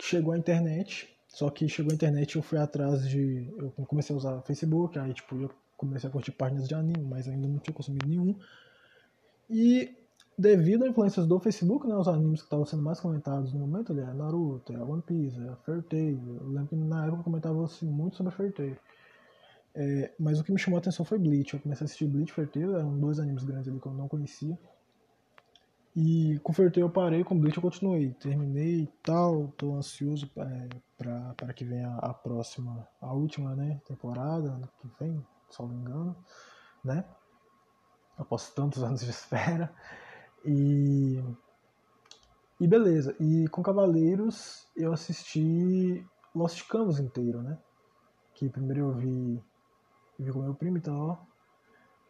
chegou 0.00 0.32
a 0.32 0.38
internet, 0.38 1.12
só 1.26 1.50
que 1.50 1.68
chegou 1.68 1.90
a 1.90 1.96
internet 1.96 2.36
eu 2.36 2.42
fui 2.42 2.58
atrás 2.58 3.08
de. 3.08 3.52
Eu 3.58 3.72
comecei 3.88 4.14
a 4.14 4.16
usar 4.16 4.42
Facebook, 4.42 4.96
aí 5.00 5.12
tipo, 5.12 5.34
eu 5.34 5.50
comecei 5.76 6.08
a 6.08 6.12
curtir 6.12 6.30
páginas 6.30 6.68
de 6.68 6.76
anime, 6.76 7.02
mas 7.02 7.26
ainda 7.26 7.48
não 7.48 7.58
tinha 7.58 7.74
consumido 7.74 8.06
nenhum. 8.06 8.38
E 9.50 9.96
devido 10.38 10.84
a 10.84 10.88
influências 10.88 11.26
do 11.26 11.40
Facebook, 11.40 11.86
né, 11.88 11.96
os 11.96 12.06
animes 12.06 12.40
que 12.40 12.46
estavam 12.46 12.64
sendo 12.64 12.82
mais 12.82 13.00
comentados 13.00 13.52
no 13.52 13.58
momento 13.58 13.92
ali 13.92 14.02
é 14.02 14.14
Naruto, 14.14 14.72
é 14.72 14.80
One 14.80 15.02
Piece, 15.02 15.36
é 15.36 15.56
Fairy 15.64 15.82
Tail. 15.82 16.38
Eu 16.40 16.48
lembro 16.48 16.68
que 16.68 16.76
na 16.76 17.06
época 17.06 17.24
comentava-se 17.24 17.84
muito 17.84 18.16
sobre 18.16 18.32
Fairy 18.32 18.52
Tail. 18.52 18.76
É, 19.74 20.12
mas 20.18 20.38
o 20.38 20.44
que 20.44 20.52
me 20.52 20.58
chamou 20.58 20.78
a 20.78 20.80
atenção 20.80 21.04
foi 21.04 21.18
Bleach. 21.18 21.54
Eu 21.54 21.60
comecei 21.60 21.84
a 21.84 21.86
assistir 21.86 22.06
Bleach 22.06 22.30
e 22.30 22.34
Fairy 22.34 22.50
Tail, 22.50 22.76
eram 22.76 22.96
dois 22.98 23.18
animes 23.18 23.42
grandes 23.42 23.68
ali 23.68 23.80
que 23.80 23.86
eu 23.86 23.92
não 23.92 24.06
conhecia. 24.06 24.56
E 25.96 26.38
com 26.44 26.52
Fairy 26.52 26.80
eu 26.80 26.88
parei, 26.88 27.24
com 27.24 27.36
Bleach 27.36 27.56
eu 27.56 27.62
continuei. 27.62 28.12
Terminei 28.14 28.82
e 28.82 28.86
tal, 29.02 29.48
tô 29.56 29.74
ansioso 29.74 30.30
é, 30.36 30.68
para 31.36 31.52
que 31.52 31.64
venha 31.64 31.96
a 31.96 32.14
próxima, 32.14 32.86
a 33.00 33.12
última 33.12 33.56
né, 33.56 33.80
temporada, 33.84 34.60
que 34.80 34.88
vem, 35.00 35.20
se 35.50 35.60
não 35.60 35.68
me 35.68 35.74
engano, 35.74 36.16
né? 36.84 37.04
Após 38.16 38.50
tantos 38.50 38.82
anos 38.84 39.00
de 39.00 39.10
espera. 39.10 39.74
E, 40.44 41.22
e 42.60 42.66
beleza. 42.66 43.16
E 43.20 43.48
com 43.48 43.62
Cavaleiros 43.62 44.66
eu 44.76 44.92
assisti 44.92 46.06
Lost 46.34 46.66
Canvas 46.68 46.98
inteiro, 46.98 47.42
né? 47.42 47.58
Que 48.34 48.48
primeiro 48.48 48.80
eu 48.80 48.94
vi, 48.94 49.42
eu 50.18 50.24
vi 50.24 50.32
com 50.32 50.42
meu 50.42 50.54
primo 50.54 50.78
e 50.78 50.80
tal, 50.80 51.26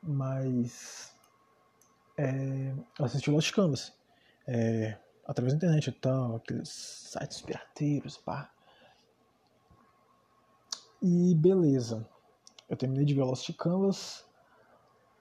mas 0.02 1.14
é, 2.16 2.74
eu 2.98 3.04
assisti 3.04 3.30
Lost 3.30 3.52
Canvas. 3.54 3.92
É, 4.46 4.98
através 5.26 5.52
da 5.52 5.56
internet 5.58 5.88
e 5.88 5.92
tal, 5.92 6.36
aqueles 6.36 6.68
sites 6.68 7.40
pirateiros, 7.42 8.18
pá. 8.18 8.50
E 11.00 11.34
beleza. 11.34 12.08
Eu 12.68 12.76
terminei 12.76 13.04
de 13.04 13.14
ver 13.14 13.22
Lost 13.22 13.50
Canvas. 13.56 14.27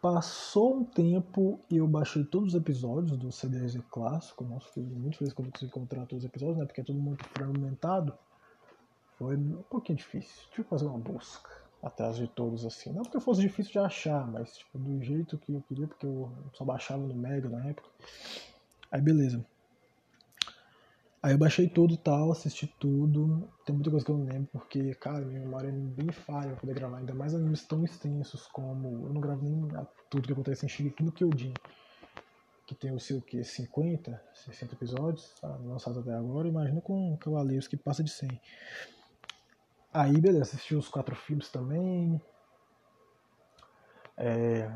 Passou 0.02 0.78
um 0.78 0.84
tempo 0.84 1.60
e 1.70 1.78
eu 1.78 1.88
baixei 1.88 2.24
todos 2.24 2.54
os 2.54 2.60
episódios 2.60 3.18
do 3.18 3.32
CDZ 3.32 3.82
clássico. 3.90 4.44
Nossa, 4.44 4.68
fiquei 4.68 4.84
muito 4.84 5.18
feliz 5.18 5.34
quando 5.34 5.52
consegui 5.52 5.72
encontrar 5.72 6.06
todos 6.06 6.24
os 6.24 6.30
episódios, 6.30 6.58
né? 6.58 6.66
Porque 6.66 6.82
é 6.82 6.84
tudo 6.84 7.00
muito 7.00 7.26
fragmentado. 7.26 8.14
Foi 9.18 9.36
um 9.36 9.64
pouquinho 9.64 9.98
difícil. 9.98 10.44
Tive 10.52 10.64
que 10.64 10.70
fazer 10.70 10.86
uma 10.86 11.00
busca 11.00 11.50
atrás 11.82 12.16
de 12.16 12.28
todos 12.28 12.64
assim. 12.66 12.92
Não 12.92 13.02
porque 13.02 13.20
fosse 13.20 13.42
difícil 13.42 13.72
de 13.72 13.80
achar, 13.80 14.26
mas 14.28 14.58
tipo, 14.58 14.78
do 14.78 15.02
jeito 15.04 15.38
que 15.40 15.52
eu 15.52 15.64
queria, 15.68 15.88
porque 15.88 16.06
eu 16.06 16.32
só 16.54 16.64
baixava 16.64 17.02
no 17.02 17.16
Mega 17.16 17.50
na 17.50 17.66
época. 17.66 17.90
Aí 18.92 19.02
beleza. 19.02 19.44
Aí 21.28 21.34
eu 21.34 21.38
baixei 21.38 21.68
tudo 21.68 21.94
e 21.94 21.98
tal, 21.98 22.32
assisti 22.32 22.66
tudo. 22.80 23.50
Tem 23.66 23.76
muita 23.76 23.92
coisa 23.92 24.06
que 24.06 24.10
eu 24.10 24.18
não 24.18 24.24
lembro, 24.24 24.48
porque, 24.50 24.96
cara, 24.96 25.26
minha 25.26 25.42
memória 25.42 25.68
é 25.68 25.72
bem 25.74 26.10
falha 26.10 26.52
pra 26.52 26.62
poder 26.62 26.74
gravar. 26.74 27.00
Ainda 27.00 27.14
mais 27.14 27.36
animes 27.36 27.68
tão 27.68 27.84
extensos 27.84 28.48
como. 28.48 29.08
Eu 29.08 29.14
não 29.14 29.20
gravo 29.20 29.44
nem 29.44 29.68
tudo 30.10 30.26
que 30.26 30.32
acontece 30.32 30.66
em 30.66 30.70
Shingeki 30.70 31.04
no 31.04 31.12
Kyojin. 31.12 31.54
Que 32.66 32.74
tem 32.74 32.96
o 32.96 33.00
seu 33.02 33.22
que 33.22 33.44
50, 33.44 34.24
60 34.36 34.74
episódios 34.74 35.36
tá, 35.42 35.50
lançados 35.66 36.00
até 36.00 36.14
agora. 36.14 36.48
Imagina 36.48 36.80
com 36.80 37.18
Cavaleiros 37.18 37.68
que 37.68 37.76
passa 37.76 38.02
de 38.02 38.10
100. 38.10 38.42
Aí, 39.94 40.22
beleza, 40.22 40.44
assisti 40.44 40.76
os 40.76 40.88
quatro 40.88 41.14
filmes 41.14 41.50
também. 41.50 42.22
É... 44.16 44.74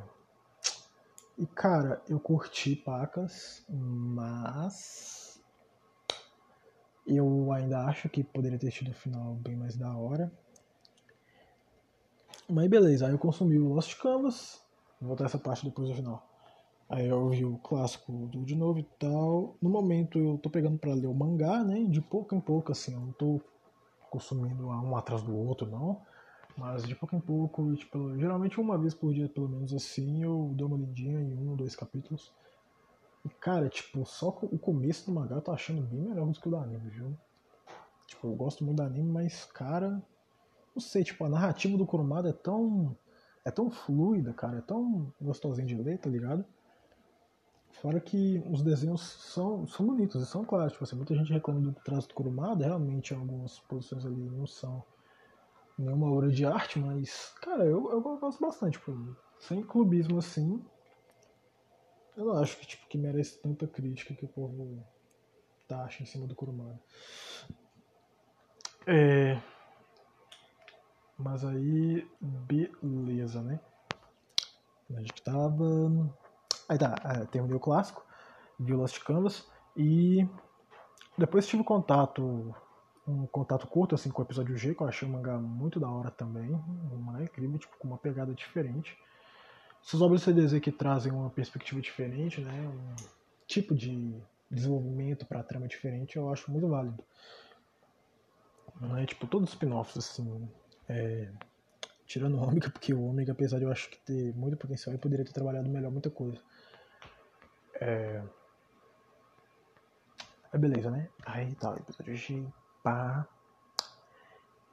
E, 1.37 1.47
cara, 1.47 2.01
eu 2.09 2.19
curti 2.19 2.75
Pacas, 2.75 3.63
mas. 3.69 5.20
Eu 7.05 7.51
ainda 7.51 7.85
acho 7.85 8.09
que 8.09 8.23
poderia 8.23 8.59
ter 8.59 8.71
tido 8.71 8.91
um 8.91 8.93
final 8.93 9.35
bem 9.35 9.55
mais 9.55 9.75
da 9.75 9.95
hora. 9.95 10.31
Mas 12.49 12.67
beleza, 12.67 13.07
aí 13.07 13.13
eu 13.13 13.17
consumi 13.17 13.57
o 13.57 13.73
Lost 13.73 13.97
Canvas. 13.99 14.61
Vou 14.99 15.09
voltar 15.09 15.25
essa 15.25 15.37
parte 15.37 15.65
depois 15.65 15.89
do 15.89 15.95
final. 15.95 16.27
Aí 16.89 17.07
eu 17.07 17.29
vi 17.29 17.45
o 17.45 17.57
clássico 17.57 18.27
do 18.27 18.43
de 18.43 18.55
novo 18.55 18.79
e 18.79 18.83
tal. 18.99 19.55
No 19.61 19.69
momento 19.69 20.19
eu 20.19 20.37
tô 20.37 20.49
pegando 20.49 20.77
para 20.77 20.93
ler 20.93 21.07
o 21.07 21.13
mangá, 21.13 21.63
né? 21.63 21.85
De 21.85 22.01
pouco 22.01 22.35
em 22.35 22.41
pouco, 22.41 22.71
assim. 22.71 22.93
Eu 22.93 22.99
não 22.99 23.13
tô 23.13 23.41
consumindo 24.09 24.67
um 24.67 24.95
atrás 24.95 25.21
do 25.21 25.35
outro, 25.35 25.65
não. 25.67 26.01
Mas 26.57 26.83
de 26.83 26.93
pouco 26.93 27.15
em 27.15 27.19
pouco, 27.21 27.73
tipo, 27.75 28.19
geralmente 28.19 28.59
uma 28.59 28.77
vez 28.77 28.93
por 28.93 29.13
dia, 29.13 29.29
pelo 29.29 29.47
menos 29.47 29.73
assim, 29.73 30.21
eu 30.21 30.51
dou 30.53 30.67
uma 30.67 30.77
lidinha 30.77 31.21
em 31.21 31.33
um 31.37 31.51
ou 31.51 31.55
dois 31.55 31.75
capítulos. 31.75 32.33
E 33.25 33.29
cara, 33.29 33.69
tipo, 33.69 34.05
só 34.05 34.29
o 34.29 34.57
começo 34.57 35.05
do 35.05 35.13
mangá 35.13 35.35
eu 35.35 35.41
tô 35.41 35.51
achando 35.51 35.81
bem 35.83 36.01
melhor 36.01 36.27
do 36.27 36.39
que 36.39 36.47
o 36.47 36.51
do 36.51 36.57
anime, 36.57 36.89
viu? 36.89 37.17
Tipo, 38.07 38.27
eu 38.27 38.35
gosto 38.35 38.63
muito 38.63 38.77
do 38.77 38.83
anime, 38.83 39.09
mas, 39.09 39.45
cara, 39.45 40.01
não 40.75 40.81
sei, 40.81 41.03
tipo, 41.03 41.23
a 41.23 41.29
narrativa 41.29 41.77
do 41.77 41.85
Kurumada 41.85 42.29
é 42.29 42.33
tão 42.33 42.95
é 43.43 43.49
tão 43.49 43.71
fluida, 43.71 44.33
cara, 44.33 44.59
é 44.59 44.61
tão 44.61 45.11
gostosinho 45.19 45.67
de 45.67 45.75
ler, 45.75 45.97
tá 45.97 46.09
ligado? 46.09 46.45
Fora 47.81 47.99
que 47.99 48.43
os 48.51 48.61
desenhos 48.61 49.01
são, 49.01 49.65
são 49.65 49.85
bonitos 49.85 50.21
e 50.21 50.25
são 50.25 50.45
claros. 50.45 50.73
Tipo 50.73 50.83
assim, 50.83 50.95
muita 50.95 51.15
gente 51.15 51.33
reclama 51.33 51.61
do 51.61 51.73
trânsito 51.73 52.13
curumado, 52.13 52.63
realmente 52.63 53.13
algumas 53.13 53.59
posições 53.59 54.05
ali 54.05 54.29
não 54.29 54.45
são 54.45 54.83
nenhuma 55.77 56.11
obra 56.11 56.29
de 56.29 56.45
arte, 56.45 56.79
mas, 56.79 57.33
cara, 57.41 57.65
eu, 57.65 57.89
eu 57.91 58.01
gosto 58.01 58.39
bastante. 58.39 58.73
Tipo, 58.73 59.15
sem 59.39 59.63
clubismo 59.63 60.19
assim, 60.19 60.63
eu 62.21 62.33
não 62.33 62.41
acho 62.41 62.57
que, 62.57 62.65
tipo, 62.65 62.87
que 62.87 62.97
merece 62.97 63.39
tanta 63.39 63.67
crítica 63.67 64.13
que 64.13 64.25
o 64.25 64.29
povo 64.29 64.83
taxa 65.67 66.03
em 66.03 66.05
cima 66.05 66.27
do 66.27 66.35
curumado. 66.35 66.79
É... 68.87 69.39
Mas 71.17 71.45
aí, 71.45 72.07
beleza, 72.19 73.41
né? 73.41 73.59
A 74.95 74.99
gente 74.99 75.21
tava 75.21 75.65
Aí 76.71 76.77
tá, 76.77 76.95
é, 77.03 77.25
terminei 77.25 77.57
o 77.57 77.59
clássico, 77.59 78.01
vi 78.57 78.73
o 78.73 78.77
Lost 78.77 78.97
Canvas 79.03 79.45
e 79.75 80.25
depois 81.17 81.45
tive 81.45 81.65
contato, 81.65 82.55
um 83.05 83.27
contato 83.27 83.67
curto 83.67 83.93
assim 83.93 84.09
com 84.09 84.21
o 84.21 84.25
episódio 84.25 84.57
G, 84.57 84.73
que 84.73 84.81
eu 84.81 84.87
achei 84.87 85.05
um 85.05 85.11
mangá 85.11 85.37
muito 85.37 85.81
da 85.81 85.89
hora 85.89 86.09
também, 86.09 86.53
um 86.53 86.97
mangá 86.97 87.23
incrível, 87.23 87.59
tipo, 87.59 87.77
com 87.77 87.89
uma 87.89 87.97
pegada 87.97 88.33
diferente. 88.33 88.97
Essas 89.83 90.01
obras 90.01 90.21
CDZ 90.23 90.59
que 90.59 90.71
trazem 90.71 91.11
uma 91.11 91.29
perspectiva 91.29 91.81
diferente, 91.81 92.41
né, 92.41 92.53
um 92.53 92.95
tipo 93.47 93.75
de 93.75 94.15
desenvolvimento 94.49 95.25
para 95.25 95.43
trama 95.43 95.67
diferente, 95.67 96.17
eu 96.17 96.31
acho 96.31 96.51
muito 96.51 96.67
válido. 96.67 97.03
Não 98.79 98.97
é 98.97 99.05
tipo 99.05 99.27
todos 99.27 99.49
os 99.49 99.53
spin-offs 99.53 99.97
assim, 99.97 100.49
é, 100.87 101.29
tirando 102.05 102.35
o 102.35 102.41
Ômega, 102.41 102.69
porque 102.71 102.93
o 102.93 103.03
Ômega, 103.03 103.31
apesar 103.31 103.57
de 103.57 103.65
eu 103.65 103.71
acho 103.71 103.89
que 103.89 103.97
ter 103.99 104.35
muito 104.35 104.57
potencial, 104.57 104.93
ele 104.93 105.01
poderia 105.01 105.25
ter 105.25 105.31
trabalhado 105.31 105.69
melhor 105.69 105.91
muita 105.91 106.09
coisa. 106.09 106.39
É... 107.75 108.21
é 110.51 110.57
beleza, 110.57 110.91
né? 110.91 111.09
Aí 111.25 111.55
tá, 111.55 111.71
o 111.71 111.77
episódio 111.77 112.15
de 112.15 112.47
pá. 112.83 113.27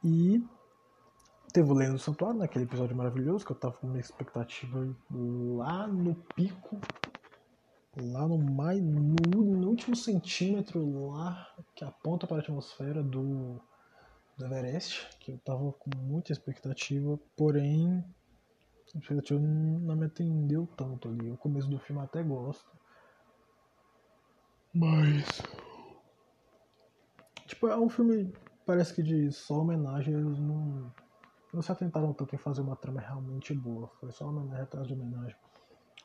E 0.02 0.44
teve 1.52 1.70
o 1.70 1.74
Lendo 1.74 1.94
do 1.94 1.98
Santuário, 1.98 2.38
naquele 2.38 2.64
né? 2.64 2.70
episódio 2.70 2.96
maravilhoso, 2.96 3.44
que 3.44 3.52
eu 3.52 3.56
tava 3.56 3.74
com 3.76 3.86
uma 3.86 3.98
expectativa 3.98 4.94
lá 5.10 5.86
no 5.86 6.14
pico, 6.34 6.80
lá 7.96 8.26
no, 8.26 8.38
mais, 8.38 8.82
no, 8.82 9.42
no 9.42 9.68
último 9.68 9.96
centímetro 9.96 11.08
lá 11.10 11.48
que 11.74 11.84
aponta 11.84 12.26
para 12.26 12.38
a 12.38 12.40
atmosfera 12.40 13.02
do, 13.02 13.60
do 14.36 14.44
Everest, 14.44 15.08
que 15.18 15.32
eu 15.32 15.38
tava 15.38 15.72
com 15.72 15.90
muita 15.96 16.32
expectativa, 16.32 17.18
porém 17.36 18.04
a 18.94 18.98
expectativa 18.98 19.40
não 19.40 19.96
me 19.96 20.06
atendeu 20.06 20.66
tanto 20.76 21.08
ali. 21.08 21.30
O 21.30 21.36
começo 21.36 21.68
do 21.68 21.78
filme 21.78 22.02
até 22.02 22.22
gosto, 22.22 22.70
mas. 24.72 25.42
Tipo, 27.46 27.68
é 27.68 27.76
um 27.76 27.88
filme. 27.88 28.32
Parece 28.64 28.94
que 28.94 29.02
de 29.02 29.32
só 29.32 29.60
homenagem 29.60 30.14
eles 30.14 30.38
não. 30.38 30.92
Não 31.58 31.62
se 31.62 31.72
atentaram 31.72 32.12
tanto 32.12 32.36
em 32.36 32.38
fazer 32.38 32.60
uma 32.60 32.76
trama 32.76 33.00
realmente 33.00 33.52
boa. 33.52 33.90
Foi 33.98 34.12
só 34.12 34.28
homenagem 34.28 34.62
atrás 34.62 34.86
de 34.86 34.94
homenagem. 34.94 35.34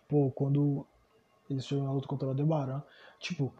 Pô, 0.10 0.32
quando 0.32 0.84
eles 1.48 1.64
chegam 1.64 1.86
na 1.86 1.92
luta 1.92 2.08
contra 2.08 2.26
o 2.26 2.32
Aldebaran, 2.32 2.82
tipo, 3.20 3.54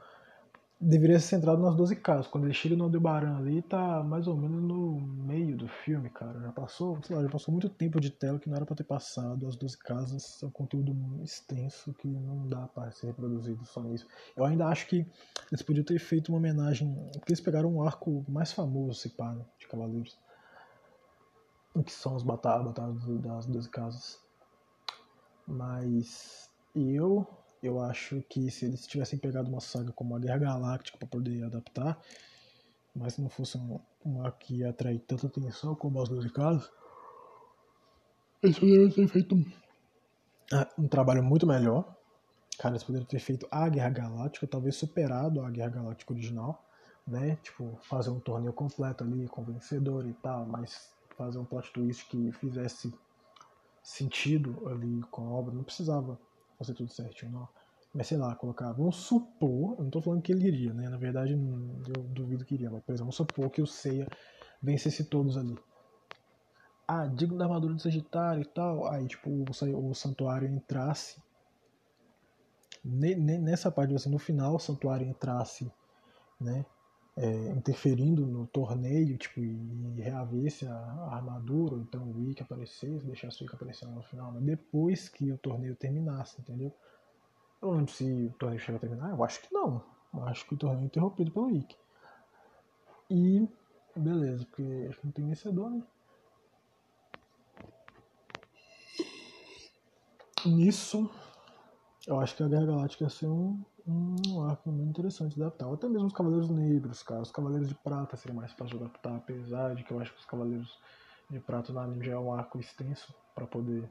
deveria 0.82 1.20
ser 1.20 1.36
centrado 1.36 1.62
nas 1.62 1.76
12 1.76 1.96
casas. 1.96 2.26
Quando 2.26 2.46
ele 2.46 2.54
chega 2.56 2.76
no 2.76 2.86
Aldebaran 2.86 3.38
ali, 3.38 3.62
tá 3.62 4.02
mais 4.02 4.26
ou 4.26 4.36
menos 4.36 4.64
no 4.64 5.00
meio 5.02 5.56
do 5.56 5.68
filme, 5.68 6.10
cara. 6.10 6.42
Já 6.42 6.52
passou, 6.52 6.98
sei 7.04 7.16
lá, 7.16 7.22
já 7.22 7.30
passou 7.30 7.52
muito 7.52 7.70
tempo 7.70 8.02
de 8.02 8.10
tela 8.10 8.40
que 8.40 8.50
não 8.50 8.56
era 8.56 8.66
pra 8.66 8.76
ter 8.76 8.86
passado. 8.86 9.48
As 9.48 9.56
12 9.56 9.78
casas 9.78 10.42
é 10.42 10.48
um 10.48 10.50
conteúdo 10.50 10.98
extenso 11.24 11.94
que 11.94 12.08
não 12.08 12.50
dá 12.50 12.68
para 12.70 12.90
ser 12.90 13.06
reproduzido 13.06 13.64
só 13.66 13.84
nisso. 13.84 14.08
Eu 14.36 14.46
ainda 14.46 14.66
acho 14.66 14.88
que 14.88 15.06
eles 15.52 15.62
podiam 15.62 15.86
ter 15.86 16.00
feito 16.00 16.30
uma 16.30 16.40
homenagem, 16.40 16.92
porque 17.20 17.34
eles 17.34 17.40
pegaram 17.40 17.72
um 17.72 17.84
arco 17.84 18.26
mais 18.28 18.52
famoso, 18.52 19.00
se 19.00 19.10
pá, 19.10 19.32
né, 19.36 19.46
de 19.60 19.68
Cavaleiros. 19.68 20.18
Que 21.84 21.92
são 21.92 22.16
as 22.16 22.24
batalhas, 22.24 22.68
batalhas 22.68 23.06
das 23.22 23.46
12 23.48 23.70
casas. 23.70 24.22
Mas 25.48 26.50
eu 26.76 27.28
eu 27.64 27.80
acho 27.80 28.22
que 28.24 28.52
se 28.52 28.66
eles 28.66 28.86
tivessem 28.86 29.18
pegado 29.18 29.50
uma 29.50 29.62
saga 29.62 29.92
como 29.94 30.16
a 30.16 30.20
Guerra 30.20 30.40
Galáctica 30.40 30.98
para 30.98 31.08
poder 31.08 31.46
adaptar, 31.46 31.98
mas 32.94 33.18
não 33.18 33.30
fosse 33.30 33.58
uma 34.04 34.32
que 34.34 34.58
ia 34.58 34.70
atrair 34.70 35.00
tanta 35.00 35.28
atenção 35.28 35.74
como 35.74 36.02
as 36.02 36.10
duas 36.10 36.30
casos, 36.32 36.70
eles 38.44 38.60
poderiam 38.60 38.90
ter 38.90 39.08
feito 39.08 39.34
um, 39.34 39.46
ah, 40.52 40.68
um 40.78 40.88
trabalho 40.90 41.24
muito 41.24 41.48
melhor. 41.48 41.96
Cara, 42.60 42.74
eles 42.74 42.84
poderiam 42.84 43.08
ter 43.08 43.20
feito 43.20 43.48
a 43.50 43.70
Guerra 43.70 43.90
Galáctica, 43.90 44.46
talvez 44.46 44.76
superado 44.76 45.42
a 45.42 45.50
Guerra 45.50 45.70
Galáctica 45.70 46.12
original, 46.12 46.62
né? 47.08 47.38
Tipo, 47.38 47.80
fazer 47.84 48.10
um 48.10 48.20
torneio 48.20 48.52
completo 48.52 49.06
ali, 49.06 49.28
com 49.30 49.44
vencedor 49.44 50.06
e 50.06 50.14
tal, 50.16 50.46
mas 50.46 50.94
fazer 51.14 51.40
um 51.40 51.46
plot 51.46 51.72
twist 51.72 52.08
que 52.08 52.32
fizesse 52.34 52.94
sentido 53.82 54.68
ali 54.68 55.02
com 55.12 55.28
a 55.28 55.32
obra. 55.32 55.54
Não 55.54 55.64
precisava 55.64 56.20
fazer 56.58 56.74
tudo 56.74 56.92
certinho, 56.92 57.32
não. 57.32 57.48
Mas 57.94 58.08
sei 58.08 58.18
lá, 58.18 58.34
colocar, 58.36 58.72
vamos 58.72 58.96
supor, 58.96 59.76
eu 59.78 59.84
não 59.84 59.92
tô 59.92 60.02
falando 60.02 60.22
que 60.22 60.32
ele 60.32 60.48
iria, 60.48 60.74
né? 60.74 60.90
Na 60.90 60.98
verdade, 60.98 61.34
eu 61.34 62.04
duvido 62.04 62.44
que 62.44 62.56
iria, 62.56 62.72
mas 62.72 62.82
por 62.84 62.92
exemplo, 62.92 63.12
vamos 63.12 63.16
supor 63.16 63.50
que 63.52 63.62
o 63.62 63.68
Seiya 63.68 64.08
vencesse 64.62 65.04
todos 65.06 65.38
ali. 65.38 65.56
Ah, 66.88 67.06
digno 67.06 67.38
da 67.38 67.46
armadura 67.46 67.74
do 67.74 67.82
Sagitário 67.82 68.42
e 68.42 68.46
tal. 68.46 68.88
Aí, 68.88 69.08
tipo, 69.08 69.30
o, 69.30 69.46
o 69.90 69.94
santuário 69.94 70.48
entrasse. 70.48 71.22
Nessa 72.84 73.72
parte, 73.72 73.96
assim, 73.96 74.10
no 74.10 74.20
final, 74.20 74.56
o 74.56 74.60
santuário 74.60 75.08
entrasse, 75.08 75.72
né? 76.42 76.66
É, 77.16 77.50
interferindo 77.52 78.26
no 78.26 78.48
torneio, 78.48 79.16
tipo, 79.20 79.40
e 79.40 80.02
reavesse 80.02 80.66
a, 80.66 80.74
a 80.74 81.16
armadura, 81.16 81.76
ou 81.76 81.82
então 81.82 82.02
o 82.02 82.26
Wiki 82.26 82.42
aparecesse, 82.42 83.06
deixasse 83.06 83.40
o 83.40 83.44
Wiki 83.44 83.56
aparecer 83.56 83.88
no 83.88 84.02
final, 84.02 84.32
mas 84.32 84.42
depois 84.42 85.10
que 85.10 85.32
o 85.32 85.38
torneio 85.38 85.76
terminasse, 85.76 86.42
entendeu? 86.42 86.74
Eu 87.62 87.68
não 87.68 87.78
lembro 87.78 87.94
se 87.94 88.04
o 88.04 88.34
torneio 88.40 88.60
chega 88.60 88.78
a 88.78 88.82
terminar, 88.82 89.12
eu 89.12 89.24
acho 89.24 89.42
que 89.42 89.54
não. 89.54 89.84
Eu 90.12 90.24
acho 90.26 90.48
que 90.48 90.56
o 90.56 90.58
torneio 90.58 90.84
é 90.84 90.86
interrompido 90.86 91.32
pelo 91.32 91.46
Wiki. 91.46 91.78
E 93.10 93.48
beleza, 93.96 94.46
porque 94.46 94.88
acho 94.90 95.00
que 95.00 95.06
não 95.06 95.14
tem 95.14 95.28
vencedor, 95.28 95.70
né? 95.70 95.84
Nisso, 100.46 101.10
eu 102.06 102.20
acho 102.20 102.36
que 102.36 102.44
a 102.44 102.48
Guerra 102.48 102.66
Galáctica 102.66 103.06
ia 103.06 103.10
ser 103.10 103.28
um, 103.28 103.64
um 103.86 104.44
arco 104.44 104.72
muito 104.72 104.90
interessante 104.90 105.36
de 105.36 105.42
adaptar. 105.42 105.68
Ou 105.68 105.74
até 105.74 105.88
mesmo 105.88 106.08
os 106.08 106.14
Cavaleiros 106.14 106.50
Negros, 106.50 107.04
cara. 107.04 107.22
Os 107.22 107.32
Cavaleiros 107.32 107.68
de 107.68 107.76
Prata 107.76 108.16
seria 108.16 108.36
mais 108.36 108.52
fácil 108.54 108.78
de 108.78 108.84
adaptar, 108.84 109.16
apesar 109.16 109.76
de 109.76 109.84
que 109.84 109.92
eu 109.92 110.00
acho 110.00 110.14
que 110.14 110.20
os 110.20 110.26
Cavaleiros 110.26 110.80
de 111.30 111.40
Prata 111.40 111.74
no 111.74 111.80
anime 111.80 112.06
já 112.06 112.14
é 112.14 112.20
um 112.20 112.34
arco 112.34 112.60
extenso 112.60 113.14
para 113.36 113.46
poder 113.46 113.90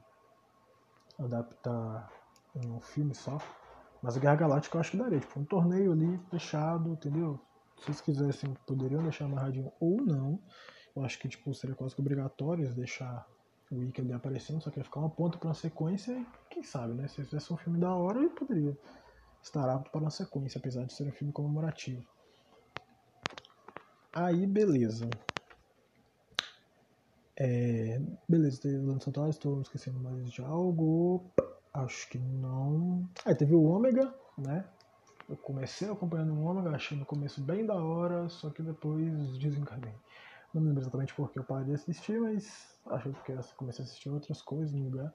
adaptar 1.19 2.09
em 2.55 2.69
um 2.69 2.79
filme 2.79 3.13
só. 3.13 3.37
Mas 4.01 4.17
a 4.17 4.19
Guerra 4.19 4.35
Galáctica 4.35 4.77
eu 4.77 4.81
acho 4.81 4.91
que 4.91 4.97
daria. 4.97 5.19
Tipo, 5.19 5.39
um 5.39 5.45
torneio 5.45 5.91
ali 5.91 6.19
fechado, 6.29 6.89
entendeu? 6.89 7.39
Se 7.77 7.85
vocês 7.85 8.01
quisessem, 8.01 8.53
poderiam 8.65 9.01
deixar 9.01 9.25
amarradinho 9.25 9.71
ou 9.79 10.01
não. 10.01 10.39
Eu 10.95 11.03
acho 11.03 11.19
que 11.19 11.27
tipo, 11.27 11.53
seria 11.53 11.75
quase 11.75 11.95
que 11.95 12.01
obrigatório 12.01 12.71
deixar 12.73 13.27
o 13.71 13.77
Wiki 13.77 14.01
ali 14.01 14.13
aparecendo, 14.13 14.61
só 14.61 14.69
que 14.69 14.79
ia 14.79 14.83
ficar 14.83 14.99
uma 14.99 15.09
ponta 15.09 15.37
para 15.37 15.47
uma 15.47 15.53
sequência 15.53 16.11
e 16.11 16.27
quem 16.49 16.63
sabe, 16.63 16.93
né? 16.93 17.07
Se 17.07 17.23
fizesse 17.23 17.51
um 17.51 17.57
filme 17.57 17.79
da 17.79 17.93
hora, 17.95 18.19
ele 18.19 18.29
poderia 18.29 18.77
estar 19.43 19.69
apto 19.69 19.91
para 19.91 20.01
uma 20.01 20.09
sequência, 20.09 20.57
apesar 20.57 20.85
de 20.85 20.93
ser 20.93 21.03
um 21.03 21.11
filme 21.11 21.33
comemorativo. 21.33 22.03
Aí, 24.13 24.47
beleza. 24.47 25.09
É, 27.35 27.99
beleza, 28.29 28.61
teve 28.61 28.77
o 28.77 28.85
Lando 28.85 29.03
Santuário, 29.03 29.31
estou 29.31 29.61
esquecendo 29.61 29.99
mais 29.99 30.31
de 30.31 30.41
algo. 30.41 31.31
Acho 31.73 32.09
que 32.09 32.19
não. 32.19 33.09
Aí 33.25 33.35
teve 33.35 33.55
o 33.55 33.63
Ômega, 33.63 34.13
né? 34.37 34.65
Eu 35.27 35.35
comecei 35.37 35.89
acompanhando 35.89 36.33
o 36.33 36.45
Ômega, 36.45 36.75
achei 36.75 36.97
no 36.97 37.05
começo 37.05 37.41
bem 37.41 37.65
da 37.65 37.75
hora, 37.75 38.29
só 38.29 38.49
que 38.49 38.61
depois 38.61 39.37
desencanei. 39.39 39.95
Não 40.53 40.61
me 40.61 40.67
lembro 40.67 40.83
exatamente 40.83 41.13
porque 41.15 41.39
eu 41.39 41.43
parei 41.43 41.65
de 41.65 41.73
assistir, 41.73 42.19
mas 42.21 42.77
acho 42.85 43.11
que 43.23 43.33
comecei 43.55 43.83
a 43.83 43.87
assistir 43.87 44.09
outras 44.09 44.41
coisas 44.41 44.71
no 44.71 44.83
lugar. 44.83 45.11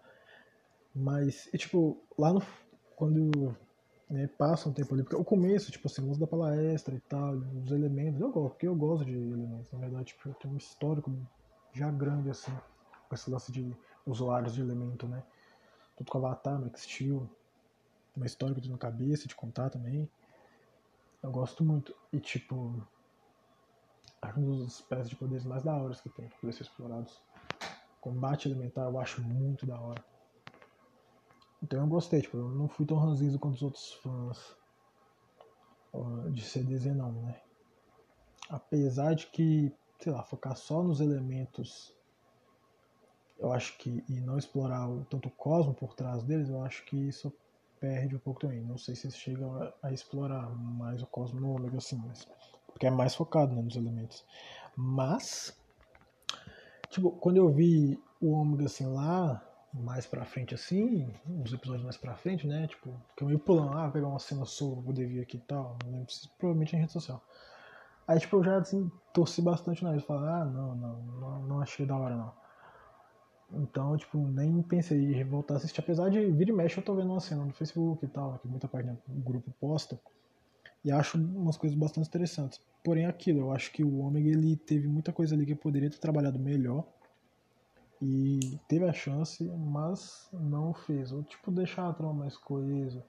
Mas, 0.94 1.49
e, 1.52 1.58
tipo, 1.58 2.02
lá 2.18 2.32
no. 2.32 2.42
Quando 2.97 3.56
né, 4.11 4.27
passa 4.27 4.69
um 4.69 4.73
tempo 4.73 4.95
ali, 4.95 5.03
porque 5.03 5.17
o 5.17 5.25
começo, 5.25 5.71
tipo 5.71 5.87
assim, 5.87 6.03
o 6.03 6.11
uso 6.11 6.21
da 6.21 6.27
palestra 6.27 6.95
e 6.95 7.00
tal, 7.00 7.35
os 7.35 7.71
elementos, 7.71 8.21
eu 8.21 8.31
gosto, 8.31 8.50
porque 8.50 8.67
eu 8.69 8.75
gosto 8.75 9.05
de 9.05 9.12
elementos, 9.12 9.71
na 9.73 9.79
verdade, 9.79 10.07
tipo, 10.07 10.29
eu 10.29 10.35
tenho 10.35 10.55
um 10.55 10.57
histórico 10.57 11.12
já 11.73 11.91
grande, 11.91 12.31
assim, 12.31 12.53
com 13.09 13.15
esse 13.15 13.31
lance 13.31 13.53
de 13.53 13.77
usuários 14.07 14.55
de 14.55 14.61
elemento, 14.61 15.07
né 15.07 15.23
tudo 15.99 16.12
com 16.12 16.19
Avatar, 16.19 16.61
Max 16.61 16.83
Steel, 16.83 17.29
uma 18.17 18.27
eu 18.27 18.55
tenho 18.55 18.73
na 18.73 18.79
cabeça 18.79 19.27
de 19.27 19.35
contar 19.35 19.69
também. 19.69 20.09
Eu 21.23 21.31
gosto 21.31 21.65
muito. 21.65 21.95
E 22.12 22.21
tipo, 22.21 22.81
acho 24.23 24.41
um 24.41 24.45
dos 24.45 24.75
espécies 24.75 25.11
de 25.11 25.17
poderes 25.17 25.45
mais 25.45 25.65
da 25.65 25.75
hora 25.75 25.95
que 25.95 26.09
tem 26.11 26.29
poder 26.41 26.53
ser 26.53 26.62
explorados. 26.62 27.21
combate 28.00 28.49
elementar 28.49 28.87
eu 28.87 28.99
acho 28.99 29.21
muito 29.23 29.67
da 29.67 29.79
hora. 29.81 30.05
Então 31.62 31.81
eu 31.81 31.87
gostei, 31.87 32.23
tipo, 32.23 32.37
eu 32.37 32.50
não 32.50 32.69
fui 32.69 32.87
tão 32.87 32.97
ranzido 32.99 33.38
quanto 33.38 33.55
os 33.57 33.62
outros 33.62 33.93
fãs 33.95 34.57
de 36.31 36.43
CDZ 36.43 36.95
não, 36.95 37.12
né? 37.12 37.41
Apesar 38.49 39.15
de 39.15 39.27
que, 39.27 39.73
sei 40.00 40.12
lá, 40.12 40.23
focar 40.23 40.57
só 40.57 40.83
nos 40.83 41.00
elementos, 41.00 41.95
eu 43.38 43.53
acho 43.53 43.77
que, 43.79 44.05
e 44.09 44.21
não 44.21 44.38
explorar 44.38 44.88
tanto 45.11 45.29
o 45.29 45.33
cosmo 45.33 45.75
por 45.75 45.95
trás 45.95 46.23
deles, 46.23 46.49
eu 46.49 46.62
acho 46.62 46.85
que 46.85 46.97
isso 46.97 47.33
perde 47.81 48.17
um 48.17 48.19
pouco 48.19 48.41
também. 48.41 48.61
Não 48.62 48.79
sei 48.79 48.95
se 48.95 49.11
chega 49.11 49.47
a, 49.47 49.88
a 49.88 49.93
explorar 49.93 50.49
mais 50.50 51.03
o 51.03 51.07
cosmo 51.07 51.41
no 51.41 51.55
ômega 51.55 51.79
assim, 51.79 52.00
mas, 52.07 52.27
porque 52.67 52.87
é 52.87 52.91
mais 52.91 53.15
focado 53.15 53.55
né, 53.55 53.62
nos 53.62 53.77
elementos. 53.77 54.25
Mas, 54.77 55.57
tipo, 56.91 57.11
quando 57.12 57.37
eu 57.37 57.50
vi 57.50 58.00
o 58.21 58.33
ômega 58.33 58.67
assim 58.67 58.87
lá, 58.87 59.45
mais 59.73 60.07
pra 60.07 60.25
frente 60.25 60.55
assim, 60.55 61.13
uns 61.27 61.53
episódios 61.53 61.85
mais 61.85 61.97
pra 61.97 62.15
frente, 62.15 62.47
né? 62.47 62.67
Tipo, 62.67 62.95
que 63.17 63.23
eu 63.23 63.31
ia 63.31 63.39
pulando, 63.39 63.77
ah, 63.77 63.91
pegar 63.91 64.09
uma 64.09 64.19
cena 64.19 64.43
pra 64.45 64.83
poder 64.83 65.07
vir 65.07 65.21
aqui 65.21 65.37
e 65.37 65.41
tal. 65.41 65.77
Não 65.85 65.93
lembro 65.93 66.13
se 66.13 66.29
provavelmente 66.39 66.75
em 66.75 66.81
rede 66.81 66.93
social. 66.93 67.23
Aí, 68.07 68.19
tipo, 68.19 68.37
eu 68.37 68.45
já 68.45 68.57
assim, 68.57 68.91
torci 69.13 69.43
bastante 69.43 69.85
na 69.85 69.99
Falar, 70.01 70.43
ah, 70.43 70.45
não, 70.45 70.75
não, 70.75 71.03
não, 71.03 71.43
não 71.43 71.61
achei 71.61 71.85
da 71.85 71.97
hora 71.97 72.17
não. 72.17 72.33
Então, 73.53 73.97
tipo, 73.97 74.19
nem 74.19 74.63
pensei 74.63 74.99
em 74.99 75.25
voltar 75.25 75.55
a 75.55 75.57
assistir. 75.59 75.81
Apesar 75.81 76.11
de 76.11 76.31
vir 76.31 76.49
e 76.49 76.53
mexe, 76.53 76.79
eu 76.79 76.85
tô 76.85 76.95
vendo 76.95 77.11
uma 77.11 77.21
cena 77.21 77.45
no 77.45 77.53
Facebook 77.53 78.05
e 78.05 78.09
tal, 78.09 78.39
que 78.39 78.49
muita 78.49 78.69
parte 78.69 78.87
do 78.87 79.23
grupo 79.23 79.51
posta. 79.61 79.99
E 80.85 80.91
acho 80.91 81.19
umas 81.19 81.57
coisas 81.57 81.77
bastante 81.77 82.09
interessantes. 82.09 82.61
Porém, 82.85 83.07
aquilo, 83.07 83.41
eu 83.41 83.53
acho 83.53 83.73
que 83.73 83.85
o 83.85 83.99
Ômega 83.99 84.29
ele 84.29 84.57
teve 84.57 84.87
muita 84.87 85.13
coisa 85.13 85.35
ali 85.35 85.45
que 85.45 85.55
poderia 85.55 85.91
ter 85.91 85.99
trabalhado 85.99 86.39
melhor 86.39 86.85
e 88.00 88.59
teve 88.69 88.85
a 88.85 88.93
chance, 88.93 89.45
mas 89.45 90.28
não 90.33 90.73
fez. 90.73 91.12
Ou 91.12 91.23
tipo, 91.23 91.50
deixar 91.50 91.88
a 91.88 91.93
trama 91.93 92.14
mais 92.14 92.37
coesa. 92.37 93.05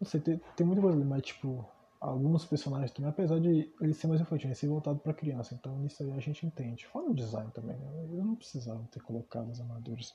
Não 0.00 0.06
sei, 0.06 0.20
tem, 0.20 0.40
tem 0.56 0.66
muita 0.66 0.82
coisa 0.82 0.96
ali, 0.96 1.06
mas 1.06 1.22
tipo, 1.22 1.66
alguns 2.00 2.44
personagens 2.44 2.90
também, 2.90 3.10
apesar 3.10 3.40
de 3.40 3.72
ele 3.80 3.94
ser 3.94 4.06
mais 4.06 4.20
infantil, 4.20 4.48
ele 4.48 4.54
ser 4.54 4.68
voltado 4.68 4.98
para 4.98 5.14
criança, 5.14 5.54
então 5.54 5.78
nisso 5.78 6.02
aí 6.02 6.12
a 6.12 6.20
gente 6.20 6.44
entende. 6.44 6.86
Fora 6.86 7.10
o 7.10 7.14
design 7.14 7.50
também, 7.52 7.76
né? 7.76 8.08
eu 8.12 8.24
não 8.24 8.34
precisava 8.34 8.82
ter 8.90 9.00
colocado 9.00 9.50
as 9.50 9.60
armaduras 9.60 10.14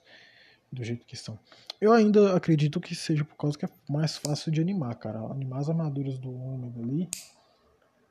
do 0.72 0.84
jeito 0.84 1.06
que 1.06 1.18
são. 1.18 1.40
Eu 1.82 1.92
ainda 1.92 2.36
acredito 2.36 2.80
que 2.80 2.94
seja 2.94 3.26
por 3.26 3.36
causa 3.36 3.58
que 3.58 3.66
é 3.66 3.70
mais 3.90 4.18
fácil 4.18 4.52
de 4.52 4.62
animar, 4.62 4.94
cara. 4.96 5.20
Animar 5.20 5.62
as 5.62 5.70
armaduras 5.70 6.20
do 6.20 6.32
Ômega 6.32 6.80
ali, 6.80 7.10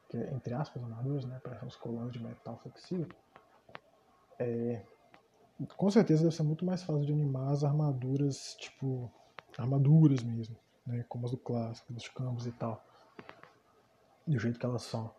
que 0.09 0.17
é, 0.17 0.35
entre 0.35 0.55
aspas, 0.55 0.83
armaduras, 0.83 1.25
né, 1.25 1.39
para 1.41 1.65
os 1.65 1.77
colares 1.77 2.13
de 2.13 2.21
metal 2.21 2.59
flexível, 2.59 3.07
é, 4.41 4.83
com 5.67 5.91
certeza 5.91 6.23
deve 6.23 6.35
ser 6.35 6.43
muito 6.43 6.65
mais 6.65 6.83
fácil 6.83 7.05
de 7.05 7.13
animar 7.13 7.53
as 7.53 7.65
armaduras, 7.65 8.55
tipo, 8.59 9.11
armaduras 9.57 10.23
mesmo, 10.23 10.57
né? 10.87 11.05
Como 11.09 11.27
as 11.27 11.33
do 11.33 11.39
clássico, 11.39 11.93
dos 11.93 12.09
campos 12.09 12.47
e 12.47 12.53
tal. 12.53 12.85
Do 14.27 14.39
jeito 14.39 14.59
que 14.59 14.67
elas 14.67 14.83
são. 14.83 15.11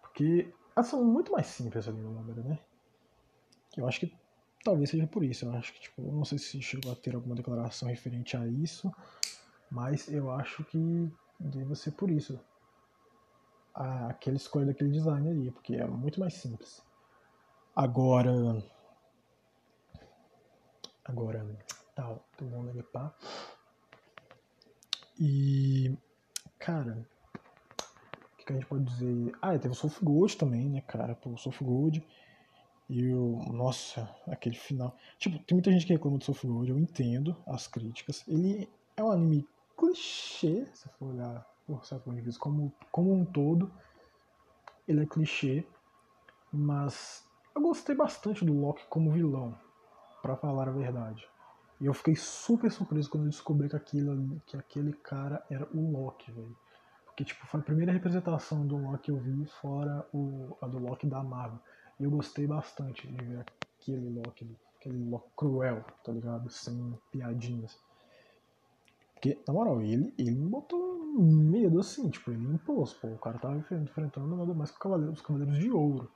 Porque 0.00 0.52
elas 0.76 0.88
são 0.88 1.04
muito 1.04 1.32
mais 1.32 1.46
simples 1.46 1.88
ali 1.88 2.00
no 2.00 2.12
número, 2.12 2.44
né? 2.44 2.58
Eu 3.76 3.88
acho 3.88 4.00
que 4.00 4.14
talvez 4.62 4.90
seja 4.90 5.06
por 5.06 5.24
isso. 5.24 5.46
Eu 5.46 5.52
acho 5.54 5.72
que, 5.72 5.80
tipo, 5.80 6.02
não 6.02 6.24
sei 6.24 6.38
se 6.38 6.60
chegou 6.60 6.92
a 6.92 6.96
ter 6.96 7.14
alguma 7.14 7.34
declaração 7.34 7.88
referente 7.88 8.36
a 8.36 8.46
isso, 8.46 8.92
mas 9.70 10.08
eu 10.08 10.30
acho 10.30 10.64
que 10.64 11.10
deve 11.40 11.74
ser 11.74 11.92
por 11.92 12.10
isso. 12.10 12.38
Aquela 13.74 14.36
escolha 14.36 14.66
daquele 14.66 14.90
design 14.90 15.30
ali, 15.30 15.50
porque 15.50 15.76
é 15.76 15.86
muito 15.86 16.20
mais 16.20 16.34
simples. 16.34 16.82
Agora, 17.74 18.62
Agora, 21.04 21.44
tá, 21.96 22.14
tô 22.36 22.44
bom 22.44 22.62
né, 22.62 22.82
pá. 22.92 23.12
E, 25.18 25.96
cara, 26.60 27.06
o 28.32 28.36
que, 28.36 28.44
que, 28.44 28.52
a 28.52 28.56
gente 28.56 28.66
pode 28.66 28.84
dizer? 28.84 29.32
Ah, 29.42 29.58
teve 29.58 29.70
o 29.70 29.74
Soul 29.74 29.92
Gold 30.00 30.36
também, 30.36 30.68
né, 30.68 30.80
cara? 30.80 31.16
Pô, 31.16 31.30
o 31.30 31.38
Soul 31.38 31.54
Gold. 31.60 32.06
E 32.88 33.12
o. 33.12 33.36
Nossa, 33.52 34.08
aquele 34.28 34.54
final. 34.54 34.96
Tipo, 35.18 35.38
tem 35.40 35.56
muita 35.56 35.72
gente 35.72 35.86
que 35.86 35.92
reclama 35.92 36.18
do 36.18 36.24
Soul 36.24 36.54
Gold, 36.54 36.70
eu 36.70 36.78
entendo 36.78 37.36
as 37.46 37.66
críticas. 37.66 38.22
Ele 38.28 38.68
é 38.96 39.02
um 39.02 39.10
anime 39.10 39.48
clichê, 39.76 40.68
se 40.72 40.88
for 40.90 41.14
olhar 41.14 41.44
por 41.66 41.84
certo 41.84 42.04
ponto 42.04 42.16
de 42.16 42.22
vista, 42.22 42.40
como, 42.40 42.72
como 42.92 43.12
um 43.12 43.24
todo. 43.24 43.72
Ele 44.86 45.02
é 45.02 45.06
clichê, 45.06 45.66
mas 46.52 47.28
eu 47.56 47.62
gostei 47.62 47.94
bastante 47.96 48.44
do 48.44 48.52
Loki 48.52 48.84
como 48.88 49.10
vilão 49.10 49.58
para 50.22 50.36
falar 50.36 50.68
a 50.68 50.72
verdade. 50.72 51.28
E 51.80 51.86
eu 51.86 51.92
fiquei 51.92 52.14
super 52.14 52.70
surpreso 52.70 53.10
quando 53.10 53.24
eu 53.24 53.30
descobri 53.30 53.68
que, 53.68 53.74
aquilo, 53.74 54.40
que 54.46 54.56
aquele 54.56 54.92
cara 54.92 55.44
era 55.50 55.68
o 55.74 55.90
Loki, 55.90 56.30
velho. 56.30 56.56
Porque, 57.04 57.24
tipo, 57.24 57.44
foi 57.46 57.58
a 57.58 57.62
primeira 57.62 57.92
representação 57.92 58.64
do 58.64 58.76
Loki 58.76 59.02
que 59.02 59.10
eu 59.10 59.18
vi, 59.18 59.44
fora 59.46 60.06
o, 60.14 60.56
a 60.62 60.68
do 60.68 60.78
Loki 60.78 61.08
da 61.08 61.22
Marvel. 61.24 61.58
E 61.98 62.04
eu 62.04 62.10
gostei 62.10 62.46
bastante 62.46 63.06
de 63.08 63.24
ver 63.24 63.44
aquele 63.80 64.08
Loki, 64.10 64.56
aquele 64.76 65.10
Loki 65.10 65.28
cruel, 65.36 65.84
tá 66.04 66.12
ligado? 66.12 66.48
Sem 66.48 66.96
piadinhas. 67.10 67.76
Porque, 69.14 69.42
na 69.46 69.52
moral, 69.52 69.82
ele, 69.82 70.14
ele 70.16 70.30
botou 70.36 71.04
medo 71.16 71.80
assim, 71.80 72.08
tipo, 72.10 72.30
ele 72.30 72.46
impôs, 72.46 72.92
pô, 72.94 73.08
o 73.08 73.18
cara 73.18 73.38
tava 73.38 73.56
enfrentando 73.56 74.36
nada 74.36 74.54
mais 74.54 74.70
que 74.70 74.76
os 74.88 75.20
Cavaleiros 75.20 75.58
de 75.58 75.70
Ouro. 75.70 76.10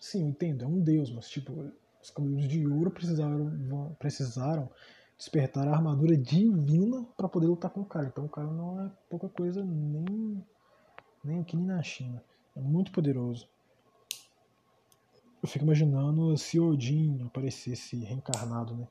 Sim, 0.00 0.22
eu 0.22 0.28
entendo, 0.28 0.64
é 0.64 0.66
um 0.68 0.80
deus, 0.80 1.10
mas, 1.10 1.28
tipo, 1.28 1.72
os 2.04 2.10
Cavaleiros 2.10 2.48
de 2.48 2.66
Ouro 2.66 2.90
precisaram, 2.90 3.96
precisaram 3.98 4.70
despertar 5.16 5.66
a 5.66 5.72
armadura 5.72 6.16
divina 6.16 7.02
para 7.16 7.28
poder 7.28 7.46
lutar 7.46 7.70
com 7.70 7.80
o 7.80 7.86
cara. 7.86 8.06
Então 8.06 8.26
o 8.26 8.28
cara 8.28 8.46
não 8.46 8.80
é 8.82 8.90
pouca 9.08 9.28
coisa 9.28 9.64
nem, 9.64 10.44
nem 11.24 11.40
aqui 11.40 11.56
nem 11.56 11.66
na 11.66 11.82
China. 11.82 12.22
É 12.54 12.60
muito 12.60 12.92
poderoso. 12.92 13.48
Eu 15.42 15.48
fico 15.48 15.64
imaginando 15.64 16.36
se 16.36 16.60
Odin 16.60 17.22
aparecesse 17.22 17.96
reencarnado, 18.04 18.74
né? 18.76 18.88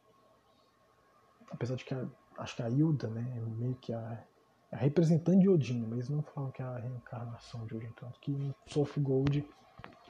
Apesar 1.52 1.76
de 1.76 1.86
que 1.86 1.94
a, 1.94 2.08
acho 2.40 2.56
que 2.56 2.64
a 2.64 2.70
Hilda, 2.70 3.08
né, 3.10 3.32
é 3.38 3.40
meio 3.42 3.76
que 3.76 3.94
a, 3.94 4.24
a 4.72 4.78
representante 4.78 5.42
de 5.42 5.50
Odin, 5.50 5.86
mas 5.86 6.10
não 6.10 6.24
falam 6.24 6.52
que 6.52 6.64
é 6.64 6.66
a 6.66 6.78
reencarnação 6.78 7.66
de 7.68 7.76
Odin, 7.76 7.92
tanto 7.96 8.20
que 8.20 8.56
Soul 8.68 8.88
Gold 8.98 9.48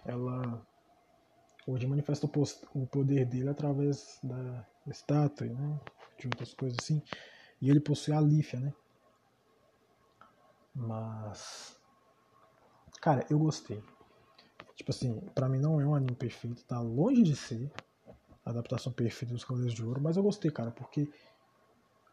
ela 0.05 0.65
Odin 1.67 1.87
manifesta 1.87 2.29
o 2.73 2.87
poder 2.87 3.25
dele 3.25 3.49
através 3.49 4.19
da 4.23 4.67
estátua, 4.87 5.47
né? 5.47 5.79
De 6.19 6.27
outras 6.27 6.53
coisas 6.53 6.81
assim. 6.81 7.01
E 7.61 7.69
ele 7.69 7.79
possui 7.79 8.13
a 8.13 8.19
Lífia, 8.19 8.59
né? 8.59 8.73
Mas. 10.75 11.79
Cara, 13.01 13.25
eu 13.29 13.39
gostei. 13.39 13.81
Tipo 14.75 14.91
assim, 14.91 15.19
pra 15.35 15.47
mim 15.47 15.59
não 15.59 15.79
é 15.79 15.85
um 15.85 15.95
anime 15.95 16.15
perfeito, 16.15 16.65
tá 16.65 16.79
longe 16.81 17.21
de 17.21 17.35
ser 17.35 17.71
a 18.45 18.49
adaptação 18.49 18.91
perfeita 18.91 19.33
dos 19.33 19.43
Cavaleiros 19.43 19.73
de 19.73 19.85
Ouro, 19.85 20.01
mas 20.01 20.17
eu 20.17 20.23
gostei, 20.23 20.51
cara, 20.51 20.71
porque 20.71 21.09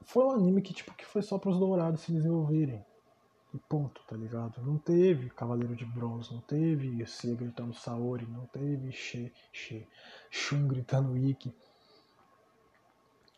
foi 0.02 0.24
um 0.24 0.30
anime 0.30 0.62
que, 0.62 0.72
tipo, 0.72 0.94
que 0.94 1.04
foi 1.04 1.22
só 1.22 1.38
pros 1.38 1.58
dourados 1.58 2.02
se 2.02 2.12
desenvolverem. 2.12 2.84
E 3.52 3.58
ponto, 3.58 4.00
tá 4.06 4.16
ligado? 4.16 4.62
Não 4.62 4.78
teve 4.78 5.28
Cavaleiro 5.30 5.74
de 5.74 5.84
Bronze, 5.84 6.32
não 6.32 6.40
teve 6.40 7.04
C 7.06 7.34
gritando 7.34 7.74
Saori, 7.74 8.24
não 8.26 8.46
teve 8.46 8.92
She, 8.92 9.32
She, 9.52 9.88
Shun 10.30 10.68
gritando 10.68 11.16
Ikki. 11.16 11.52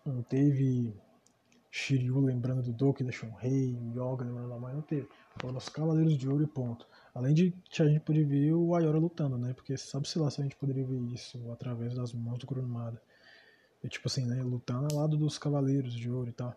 Não 0.05 0.23
teve 0.23 0.95
Shiryu 1.71 2.21
lembrando 2.21 2.63
do 2.63 2.73
Doki 2.73 3.03
da 3.03 3.11
Shunrei, 3.11 3.75
Yoga 3.95 4.25
lembrando 4.25 4.51
da 4.51 4.59
mãe, 4.59 4.75
não 4.75 4.83
teve. 4.83 5.09
Foram 5.41 5.57
os 5.57 5.71
Cavaleiros 5.71 6.19
de 6.19 6.29
Ouro 6.29 6.45
e 6.45 6.47
ponto. 6.47 6.87
Além 7.15 7.33
de 7.33 7.51
que 7.71 7.81
a 7.81 7.87
gente 7.87 8.01
poder 8.01 8.25
ver 8.27 8.53
o 8.53 8.75
Ayora 8.75 8.99
lutando, 8.99 9.39
né? 9.39 9.55
Porque 9.55 9.79
sabe-se 9.79 10.19
lá 10.19 10.31
se 10.31 10.43
a 10.43 10.45
gente 10.45 10.57
poderia 10.57 10.85
ver 10.85 11.01
isso 11.15 11.51
através 11.51 11.95
das 11.95 12.13
mãos 12.13 12.39
do 12.39 12.47
Kurumada. 12.47 13.01
E, 13.83 13.89
tipo 13.89 14.07
assim, 14.07 14.27
né? 14.27 14.43
Lutando 14.43 14.89
ao 14.93 15.01
lado 15.01 15.17
dos 15.17 15.39
Cavaleiros 15.39 15.95
de 15.95 16.11
Ouro 16.11 16.29
e 16.29 16.33
tal. 16.33 16.55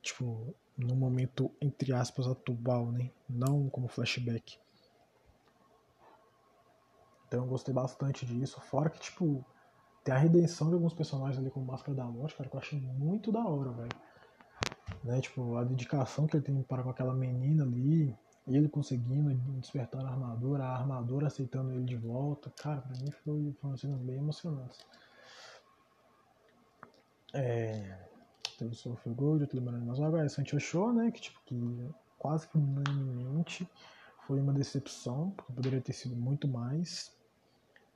Tipo, 0.00 0.54
no 0.76 0.94
momento, 0.96 1.50
entre 1.60 1.92
aspas, 1.92 2.26
atual, 2.26 2.90
né? 2.90 3.10
Não 3.28 3.68
como 3.68 3.88
flashback. 3.88 4.58
Então 7.26 7.44
eu 7.44 7.48
gostei 7.48 7.72
bastante 7.72 8.26
disso. 8.26 8.60
Fora 8.60 8.90
que, 8.90 9.00
tipo, 9.00 9.44
tem 10.02 10.14
a 10.14 10.18
redenção 10.18 10.68
de 10.68 10.74
alguns 10.74 10.92
personagens 10.92 11.38
ali 11.38 11.50
com 11.50 11.60
Máscara 11.60 11.96
da 11.96 12.04
Morte, 12.04 12.36
cara, 12.36 12.48
que 12.48 12.56
eu 12.56 12.60
achei 12.60 12.80
muito 12.80 13.32
da 13.32 13.44
hora, 13.44 13.70
velho. 13.70 13.88
Né? 15.02 15.20
Tipo, 15.20 15.56
a 15.56 15.64
dedicação 15.64 16.26
que 16.26 16.36
ele 16.36 16.44
tem 16.44 16.62
para 16.62 16.82
com 16.82 16.90
aquela 16.90 17.14
menina 17.14 17.64
ali, 17.64 18.16
ele 18.46 18.68
conseguindo 18.68 19.34
despertar 19.60 20.04
a 20.04 20.10
armadura, 20.10 20.64
a 20.64 20.76
armadura 20.76 21.28
aceitando 21.28 21.72
ele 21.72 21.84
de 21.84 21.96
volta. 21.96 22.50
Cara, 22.50 22.80
pra 22.82 22.96
mim 22.98 23.10
foi, 23.10 23.52
foi 23.60 23.70
uma 23.70 23.76
cena 23.76 23.96
bem 23.96 24.16
emocionante. 24.16 24.78
É 27.32 28.13
teve 28.56 28.72
o 28.72 29.46
tô 29.46 29.56
lembrando 29.56 29.84
mais 29.84 30.00
agora, 30.00 30.28
Sancho 30.28 30.58
Show, 30.60 30.92
né, 30.92 31.10
que 31.10 31.20
tipo, 31.20 31.40
que 31.44 31.88
quase 32.18 32.48
que 32.48 32.56
unanimemente 32.56 33.68
foi 34.26 34.40
uma 34.40 34.52
decepção, 34.52 35.30
porque 35.32 35.52
poderia 35.52 35.80
ter 35.80 35.92
sido 35.92 36.16
muito 36.16 36.48
mais. 36.48 37.14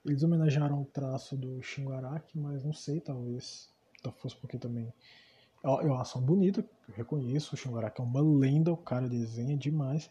Eles 0.05 0.23
homenagearam 0.23 0.83
o 0.83 0.85
traço 0.85 1.37
do 1.37 1.63
Shingaraki, 1.63 2.39
mas 2.39 2.65
não 2.65 2.73
sei, 2.73 3.01
talvez 3.01 3.73
fosse 4.19 4.37
porque 4.37 4.59
também 4.59 4.93
eu, 5.63 5.81
eu 5.83 5.95
acho 5.95 6.21
bonito, 6.21 6.65
eu 6.89 6.95
reconheço, 6.95 7.55
o 7.55 7.59
Shingaraki 7.59 8.01
é 8.01 8.05
uma 8.05 8.21
lenda, 8.21 8.73
o 8.73 8.77
cara 8.77 9.09
desenha 9.09 9.57
demais, 9.57 10.11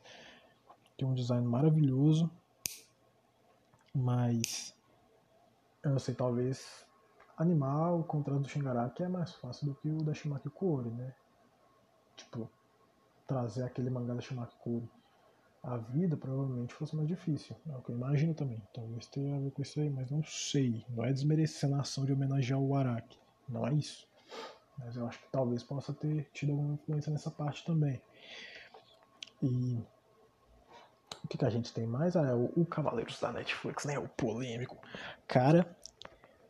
tem 0.98 1.08
um 1.08 1.14
design 1.14 1.46
maravilhoso, 1.48 2.30
mas 3.94 4.76
eu 5.84 5.92
não 5.92 6.00
sei, 6.00 6.16
talvez 6.16 6.87
animar 7.38 7.94
o 7.94 8.04
contrato 8.04 8.42
do 8.42 8.50
Shingaraki 8.50 9.04
é 9.04 9.08
mais 9.08 9.34
fácil 9.36 9.68
do 9.68 9.76
que 9.76 9.90
o 9.90 10.04
da 10.04 10.14
Shimaki 10.14 10.50
Kori, 10.50 10.90
né? 10.90 11.14
Tipo, 12.16 12.50
trazer 13.28 13.64
aquele 13.64 13.90
mangá 13.90 14.14
da 14.14 14.22
Shimaki 14.22 14.56
Kori 14.58 14.90
a 15.68 15.76
vida 15.78 16.16
provavelmente 16.16 16.74
fosse 16.74 16.96
mais 16.96 17.10
difícil. 17.10 17.54
É 17.70 17.76
o 17.76 17.82
que 17.82 17.92
eu 17.92 17.96
imagino 17.96 18.34
também. 18.34 18.62
Talvez 18.74 19.06
tenha 19.08 19.36
a 19.36 19.40
ver 19.40 19.52
com 19.52 19.62
isso 19.62 19.80
aí, 19.80 19.90
mas 19.90 20.10
não 20.10 20.24
sei. 20.24 20.86
Não 20.90 21.04
é 21.04 21.12
desmerecendo 21.12 21.76
a 21.76 21.82
ação 21.82 22.06
de 22.06 22.14
homenagear 22.14 22.58
o 22.58 22.74
Araki. 22.74 23.20
Não 23.50 23.68
é 23.68 23.74
isso. 23.74 24.08
Mas 24.78 24.96
eu 24.96 25.06
acho 25.06 25.20
que 25.20 25.30
talvez 25.30 25.64
possa 25.64 25.94
ter 25.94 26.30
tido 26.32 26.54
alguma 26.54 26.76
influência 26.76 27.12
nessa 27.12 27.30
parte 27.30 27.66
também. 27.66 28.02
E 29.42 29.78
o 31.24 31.28
que, 31.28 31.38
que 31.38 31.46
a 31.46 31.50
gente 31.50 31.74
tem 31.74 31.86
mais? 31.86 32.16
Ah, 32.16 32.28
é 32.28 32.34
o, 32.34 32.46
o 32.56 32.66
Cavaleiros 32.66 33.20
da 33.20 33.34
Netflix, 33.34 33.84
né? 33.84 34.00
O 34.00 34.08
polêmico. 34.08 34.78
Cara, 35.28 35.76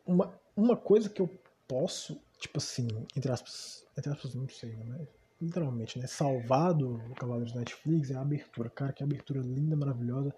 uma, 0.06 0.32
uma 0.58 0.76
coisa 0.76 1.08
que 1.08 1.22
eu 1.22 1.30
posso, 1.68 2.20
tipo 2.38 2.58
assim, 2.58 2.88
entre 3.16 3.30
aspas, 3.30 3.86
entre 3.96 4.12
aspas, 4.12 4.34
não 4.34 4.48
sei, 4.48 4.74
né? 4.76 5.06
Literalmente, 5.40 5.98
né? 6.00 6.06
Salvado 6.08 6.96
o 6.96 7.14
Cavaleiros 7.14 7.52
da 7.52 7.60
Netflix 7.60 8.10
é 8.10 8.16
a 8.16 8.22
abertura. 8.22 8.68
Cara, 8.68 8.92
que 8.92 9.04
abertura 9.04 9.40
linda, 9.40 9.76
maravilhosa. 9.76 10.34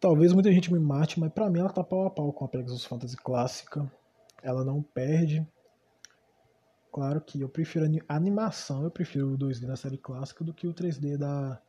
Talvez 0.00 0.32
muita 0.32 0.52
gente 0.52 0.72
me 0.72 0.80
mate, 0.80 1.20
mas 1.20 1.32
pra 1.32 1.48
mim 1.48 1.60
ela 1.60 1.70
tá 1.70 1.84
pau 1.84 2.04
a 2.04 2.10
pau 2.10 2.32
com 2.32 2.44
a 2.44 2.48
Pegasus 2.48 2.84
Fantasy 2.84 3.16
clássica. 3.16 3.90
Ela 4.42 4.64
não 4.64 4.82
perde. 4.82 5.46
Claro 6.92 7.20
que 7.20 7.40
eu 7.40 7.48
prefiro 7.48 7.86
a 8.08 8.16
animação, 8.16 8.82
eu 8.82 8.90
prefiro 8.90 9.34
o 9.34 9.38
2D 9.38 9.66
da 9.66 9.76
série 9.76 9.98
clássica 9.98 10.42
do 10.42 10.52
que 10.52 10.66
o 10.66 10.74
3D 10.74 11.16
da 11.16 11.60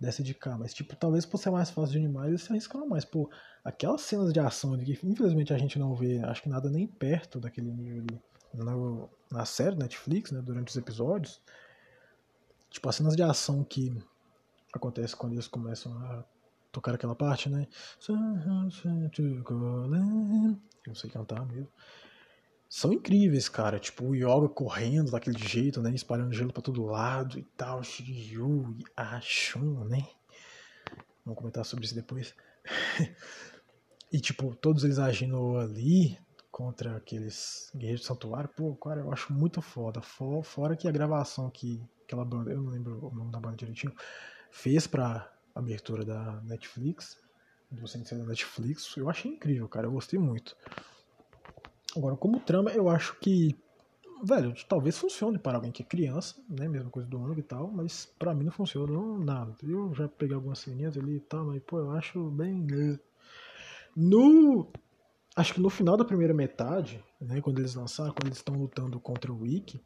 dessa 0.00 0.22
de 0.22 0.34
cá. 0.34 0.56
Mas, 0.58 0.74
tipo, 0.74 0.94
talvez 0.96 1.24
por 1.24 1.38
ser 1.38 1.50
mais 1.50 1.70
fácil 1.70 1.92
de 1.92 1.98
animar, 1.98 2.28
eles 2.28 2.42
se 2.42 2.52
arriscaram 2.52 2.86
mais. 2.86 3.04
Pô, 3.04 3.30
aquelas 3.64 4.02
cenas 4.02 4.32
de 4.32 4.40
ação 4.40 4.76
que 4.78 4.92
infelizmente 5.02 5.52
a 5.52 5.58
gente 5.58 5.78
não 5.78 5.94
vê, 5.94 6.18
acho 6.20 6.42
que 6.42 6.48
nada 6.48 6.70
nem 6.70 6.86
perto 6.86 7.40
daquele 7.40 7.72
nível 7.72 8.02
ali 8.02 8.20
na, 8.54 8.74
na 9.30 9.44
série 9.44 9.76
Netflix, 9.76 10.30
né, 10.30 10.40
durante 10.40 10.68
os 10.68 10.76
episódios. 10.76 11.40
Tipo, 12.70 12.88
as 12.88 12.96
cenas 12.96 13.16
de 13.16 13.22
ação 13.22 13.64
que 13.64 13.96
acontece 14.72 15.16
quando 15.16 15.32
eles 15.32 15.48
começam 15.48 15.96
a 15.98 16.24
tocar 16.70 16.94
aquela 16.94 17.14
parte, 17.14 17.48
né? 17.48 17.66
Eu 18.06 18.16
não 20.86 20.94
sei 20.94 21.10
cantar 21.10 21.46
mesmo 21.46 21.70
são 22.68 22.92
incríveis, 22.92 23.48
cara. 23.48 23.78
Tipo, 23.78 24.06
o 24.06 24.14
Yoga 24.14 24.48
correndo 24.48 25.10
daquele 25.10 25.38
jeito, 25.38 25.80
né? 25.80 25.94
Espalhando 25.94 26.34
gelo 26.34 26.52
pra 26.52 26.62
todo 26.62 26.84
lado 26.84 27.38
e 27.38 27.42
tal. 27.56 27.82
Shiryu 27.82 28.76
e 28.78 28.84
Ashun, 28.96 29.84
né? 29.84 30.06
Vamos 31.24 31.38
comentar 31.38 31.64
sobre 31.64 31.84
isso 31.84 31.94
depois. 31.94 32.34
e, 34.12 34.20
tipo, 34.20 34.54
todos 34.56 34.84
eles 34.84 34.98
agindo 34.98 35.56
ali 35.58 36.18
contra 36.50 36.96
aqueles 36.96 37.70
guerreiros 37.74 38.02
do 38.02 38.06
santuário. 38.06 38.48
Pô, 38.48 38.74
cara, 38.76 39.00
eu 39.00 39.12
acho 39.12 39.32
muito 39.32 39.60
foda. 39.60 40.00
Fora 40.00 40.76
que 40.76 40.88
a 40.88 40.92
gravação 40.92 41.50
que 41.50 41.82
aquela 42.04 42.24
banda, 42.24 42.50
eu 42.50 42.62
não 42.62 42.70
lembro 42.70 43.06
o 43.06 43.14
nome 43.14 43.30
da 43.30 43.40
banda 43.40 43.56
direitinho, 43.56 43.92
fez 44.50 44.86
pra 44.86 45.32
abertura 45.54 46.04
da 46.04 46.40
Netflix, 46.42 47.18
do 47.70 47.86
Sensei 47.88 48.16
da 48.16 48.24
Netflix, 48.24 48.96
eu 48.96 49.10
achei 49.10 49.32
incrível, 49.32 49.68
cara. 49.68 49.86
Eu 49.86 49.92
gostei 49.92 50.18
muito. 50.18 50.56
Agora, 51.96 52.16
como 52.16 52.38
trama, 52.40 52.70
eu 52.72 52.90
acho 52.90 53.18
que, 53.18 53.56
velho, 54.22 54.52
talvez 54.68 54.98
funcione 54.98 55.38
para 55.38 55.56
alguém 55.56 55.72
que 55.72 55.82
é 55.82 55.86
criança, 55.86 56.36
né? 56.48 56.68
Mesma 56.68 56.90
coisa 56.90 57.08
do 57.08 57.16
ano 57.24 57.38
e 57.38 57.42
tal, 57.42 57.70
mas 57.70 58.06
para 58.18 58.34
mim 58.34 58.44
não 58.44 58.52
funciona 58.52 58.92
não, 58.92 59.18
nada. 59.18 59.54
Eu 59.62 59.94
já 59.94 60.06
peguei 60.06 60.34
algumas 60.34 60.58
ceninhas 60.58 60.96
ali 60.98 61.16
e 61.16 61.20
tal, 61.20 61.46
mas, 61.46 61.62
pô, 61.62 61.78
eu 61.78 61.90
acho 61.92 62.22
bem. 62.30 62.62
Né. 62.64 62.98
No. 63.96 64.70
Acho 65.34 65.54
que 65.54 65.60
no 65.60 65.70
final 65.70 65.96
da 65.96 66.04
primeira 66.04 66.34
metade, 66.34 67.02
né? 67.20 67.40
Quando 67.40 67.58
eles 67.58 67.74
lançaram, 67.74 68.12
quando 68.12 68.26
eles 68.26 68.38
estão 68.38 68.54
lutando 68.54 69.00
contra 69.00 69.32
o 69.32 69.40
Wiki, 69.40 69.80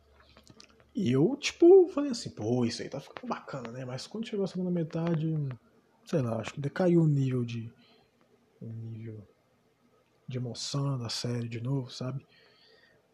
eu, 0.94 1.37
tipo, 1.37 1.88
falei 1.88 2.11
assim, 2.11 2.31
pô, 2.31 2.64
isso 2.64 2.83
aí 2.83 2.88
tá 2.88 3.01
ficando 3.01 3.29
bacana, 3.29 3.70
né? 3.70 3.85
Mas 3.85 4.07
quando 4.07 4.27
chegou 4.27 4.44
a 4.44 4.49
segunda 4.49 4.70
metade, 4.70 5.33
sei 6.05 6.23
lá, 6.23 6.40
acho 6.40 6.55
que 6.55 6.61
decaiu 6.61 7.03
o 7.03 7.07
nível 7.07 7.44
de. 7.44 7.73
O 8.61 8.66
nível 8.66 9.29
de 10.30 10.38
emoção 10.38 10.96
da 10.96 11.08
série 11.08 11.48
de 11.48 11.60
novo, 11.60 11.90
sabe? 11.90 12.24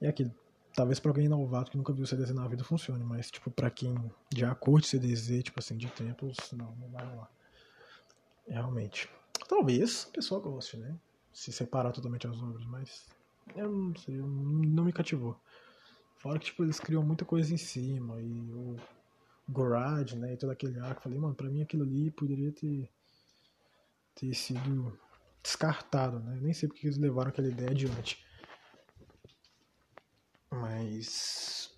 É 0.01 0.09
aquilo. 0.09 0.33
Talvez 0.75 1.01
pra 1.01 1.11
alguém 1.11 1.27
novato 1.27 1.71
que 1.71 1.77
nunca 1.79 1.93
viu 1.93 2.07
CDZ 2.07 2.35
na 2.35 2.47
vida 2.47 2.63
funcione, 2.63 3.03
mas, 3.03 3.31
tipo, 3.31 3.51
pra 3.51 3.71
quem 3.71 3.95
já 4.35 4.55
curte 4.55 4.89
CDZ, 4.89 5.43
tipo 5.43 5.59
assim, 5.59 5.77
de 5.77 5.89
tempos, 5.89 6.37
não, 6.53 6.77
não 6.77 6.91
vai 6.91 7.05
rolar. 7.07 7.31
Realmente. 8.47 9.09
Talvez 9.49 10.07
a 10.09 10.13
pessoa 10.13 10.41
goste, 10.41 10.77
né? 10.77 10.95
Se 11.33 11.51
separar 11.51 11.93
totalmente 11.93 12.27
as 12.27 12.37
obras, 12.37 12.67
mas 12.67 13.07
eu 13.55 13.71
não 13.71 13.97
sei, 13.97 14.17
não 14.17 14.85
me 14.85 14.93
cativou. 14.93 15.41
Fora 16.19 16.39
que, 16.39 16.47
tipo, 16.47 16.63
eles 16.63 16.79
criam 16.79 17.03
muita 17.03 17.25
coisa 17.25 17.53
em 17.55 17.57
cima 17.57 18.21
e 18.21 18.53
o 18.53 18.77
Garage, 19.49 20.17
né, 20.17 20.35
e 20.35 20.37
todo 20.37 20.51
aquele 20.51 20.79
arco. 20.79 21.03
Falei, 21.03 21.19
mano, 21.19 21.35
pra 21.35 21.49
mim 21.49 21.63
aquilo 21.63 21.85
ali 21.85 22.11
poderia 22.11 22.53
ter, 22.53 22.91
ter 24.15 24.35
sido 24.35 24.99
descartado, 25.47 26.19
né? 26.19 26.39
Nem 26.43 26.53
sei 26.53 26.69
porque 26.69 26.87
eles 26.87 26.99
levaram 26.99 27.31
aquela 27.31 27.47
ideia 27.47 27.71
adiante. 27.71 28.25
Mas. 30.51 31.71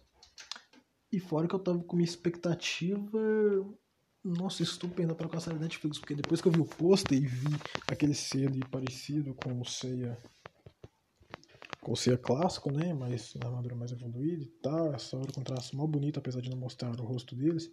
E 1.13 1.21
fora 1.21 1.47
que 1.47 1.55
eu 1.55 1.59
tava 1.59 1.79
com 1.85 1.97
uma 1.97 2.05
expectativa. 2.05 3.19
Nossa, 4.25 4.63
estupenda 4.63 5.15
para 5.15 5.29
com 5.29 5.37
a 5.37 5.41
série 5.41 5.59
Netflix, 5.59 5.99
porque 5.99 6.15
depois 6.15 6.41
que 6.41 6.49
eu 6.49 6.53
vi 6.53 6.61
o 6.61 6.65
pôster 6.65 7.17
e 7.17 7.27
vi 7.27 7.57
aquele 7.87 8.15
selo 8.15 8.59
parecido 8.71 9.35
com 9.35 9.61
o 9.61 9.65
Seiya. 9.65 10.19
Com 11.81 11.93
o 11.93 11.97
Seiya 11.97 12.19
clássico, 12.19 12.73
né? 12.73 12.93
Mas 12.93 13.35
na 13.35 13.47
armadura 13.47 13.77
mais 13.77 13.93
evoluída 13.93 14.43
e 14.43 14.49
tal, 14.63 14.95
essa 14.95 15.17
hora 15.17 15.33
com 15.33 15.43
traço 15.43 15.77
mal 15.77 15.87
bonito, 15.87 16.19
apesar 16.19 16.41
de 16.41 16.51
não 16.51 16.59
mostrar 16.59 16.99
o 17.01 17.05
rosto 17.05 17.37
deles. 17.37 17.71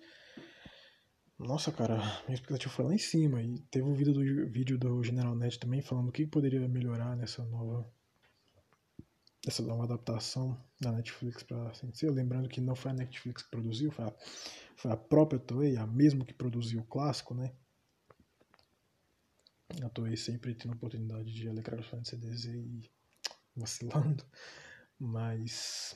Nossa, 1.37 1.69
cara, 1.69 1.97
minha 2.25 2.33
expectativa 2.35 2.73
foi 2.73 2.85
lá 2.85 2.93
em 2.93 2.97
cima. 2.97 3.41
E 3.41 3.59
teve 3.69 3.85
um 3.85 3.93
vídeo 3.93 4.13
do, 4.13 4.49
vídeo 4.49 4.77
do 4.77 5.03
General 5.03 5.35
Net 5.35 5.59
também 5.59 5.81
falando 5.81 6.07
o 6.09 6.11
que 6.11 6.25
poderia 6.25 6.67
melhorar 6.67 7.15
nessa 7.15 7.43
nova. 7.45 7.89
Essa 9.45 9.61
nova 9.61 9.83
adaptação 9.83 10.59
da 10.79 10.91
Netflix 10.91 11.43
para 11.43 11.73
Sensei. 11.75 12.09
Lembrando 12.09 12.49
que 12.49 12.59
não 12.59 12.75
foi 12.75 12.91
a 12.91 12.93
Netflix 12.95 13.43
que 13.43 13.51
produziu, 13.51 13.91
foi 13.91 14.05
a, 14.05 14.13
foi 14.75 14.91
a 14.91 14.97
própria 14.97 15.39
Toei, 15.39 15.77
a 15.77 15.85
mesma 15.85 16.25
que 16.25 16.33
produziu 16.33 16.79
o 16.79 16.85
clássico, 16.85 17.35
né? 17.35 17.53
A 19.83 19.89
Toei 19.89 20.17
sempre 20.17 20.55
tendo 20.55 20.71
a 20.73 20.75
oportunidade 20.75 21.31
de 21.31 21.47
alegrar 21.47 21.79
os 21.79 21.85
fãs 21.85 22.01
de 22.03 22.09
CDZ 22.09 22.45
e 22.45 22.89
vacilando. 23.55 24.25
Mas. 24.97 25.95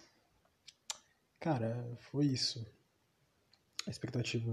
Cara, 1.40 1.98
foi 2.12 2.26
isso. 2.26 2.64
A 3.88 3.90
expectativa 3.90 4.52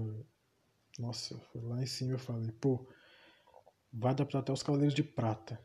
nossa, 0.97 1.37
foi 1.51 1.61
lá 1.61 1.81
em 1.81 1.85
cima 1.85 2.13
eu 2.13 2.19
falei, 2.19 2.51
pô, 2.51 2.87
vai 3.93 4.11
adaptar 4.11 4.39
até 4.39 4.51
os 4.51 4.63
Cavaleiros 4.63 4.93
de 4.93 5.03
Prata. 5.03 5.59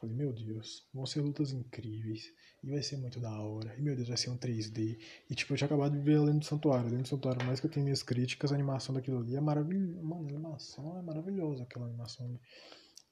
falei, 0.00 0.14
meu 0.14 0.32
Deus, 0.32 0.86
vão 0.92 1.06
ser 1.06 1.20
lutas 1.20 1.52
incríveis. 1.52 2.32
E 2.62 2.70
vai 2.70 2.82
ser 2.82 2.96
muito 2.96 3.20
da 3.20 3.30
hora. 3.30 3.74
E 3.76 3.82
meu 3.82 3.94
Deus, 3.94 4.08
vai 4.08 4.16
ser 4.16 4.30
um 4.30 4.38
3D. 4.38 4.98
E 5.28 5.34
tipo, 5.34 5.52
eu 5.52 5.56
tinha 5.58 5.66
acabado 5.66 5.92
de 5.92 6.02
ver 6.02 6.16
Além 6.16 6.38
do 6.38 6.44
Santuário. 6.46 6.86
Além 6.86 7.02
do 7.02 7.08
Santuário, 7.08 7.44
mais 7.44 7.60
que 7.60 7.66
eu 7.66 7.70
tenho 7.70 7.84
minhas 7.84 8.02
críticas, 8.02 8.52
a 8.52 8.54
animação 8.54 8.94
daquilo 8.94 9.18
ali 9.18 9.36
é 9.36 9.40
maravilhosa. 9.40 10.02
Mano, 10.02 10.26
a 10.26 10.30
animação 10.30 10.98
é 10.98 11.02
maravilhosa, 11.02 11.62
aquela 11.62 11.86
animação. 11.86 12.40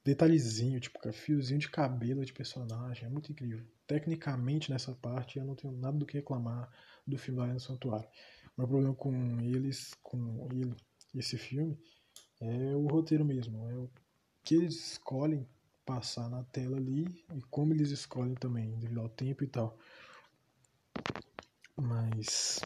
Detalhezinho, 0.03 0.81
tipo, 0.81 0.99
fiozinho 1.13 1.61
de 1.61 1.69
cabelo 1.71 2.25
de 2.25 2.33
personagem. 2.33 3.05
É 3.05 3.11
muito 3.11 3.31
incrível. 3.31 3.63
Tecnicamente, 3.87 4.71
nessa 4.71 4.95
parte, 4.95 5.39
eu 5.39 5.45
não 5.45 5.55
tenho 5.55 5.75
nada 5.75 5.99
do 5.99 6.07
que 6.07 6.17
reclamar 6.17 6.71
do 7.07 7.19
filme 7.19 7.41
Além 7.41 7.55
do 7.55 7.61
Santuário. 7.61 8.09
O 8.57 8.63
meu 8.63 8.69
problema 8.69 8.95
com 8.95 9.39
eles, 9.43 9.93
com 10.03 10.49
ele, 10.51 10.75
esse 11.15 11.37
filme 11.37 11.79
é 12.41 12.75
o 12.75 12.87
roteiro 12.87 13.25
mesmo, 13.25 13.69
é 13.69 13.75
o 13.75 13.91
que 14.43 14.55
eles 14.55 14.75
escolhem 14.93 15.47
passar 15.85 16.29
na 16.29 16.43
tela 16.45 16.77
ali 16.77 17.05
e 17.35 17.41
como 17.51 17.73
eles 17.73 17.91
escolhem 17.91 18.35
também, 18.35 18.79
devido 18.79 19.01
ao 19.01 19.09
tempo 19.09 19.45
e 19.45 19.47
tal. 19.47 19.79
Mas 21.77 22.61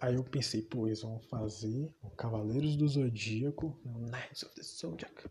aí 0.00 0.14
eu 0.14 0.24
pensei, 0.24 0.62
pô, 0.62 0.86
eles 0.86 1.02
vão 1.02 1.20
fazer 1.20 1.92
o 2.02 2.10
Cavaleiros 2.10 2.76
do 2.76 2.88
Zodíaco, 2.88 3.78
Knights 3.84 4.42
of 4.44 4.54
the 4.54 4.62
Zodiac, 4.62 5.28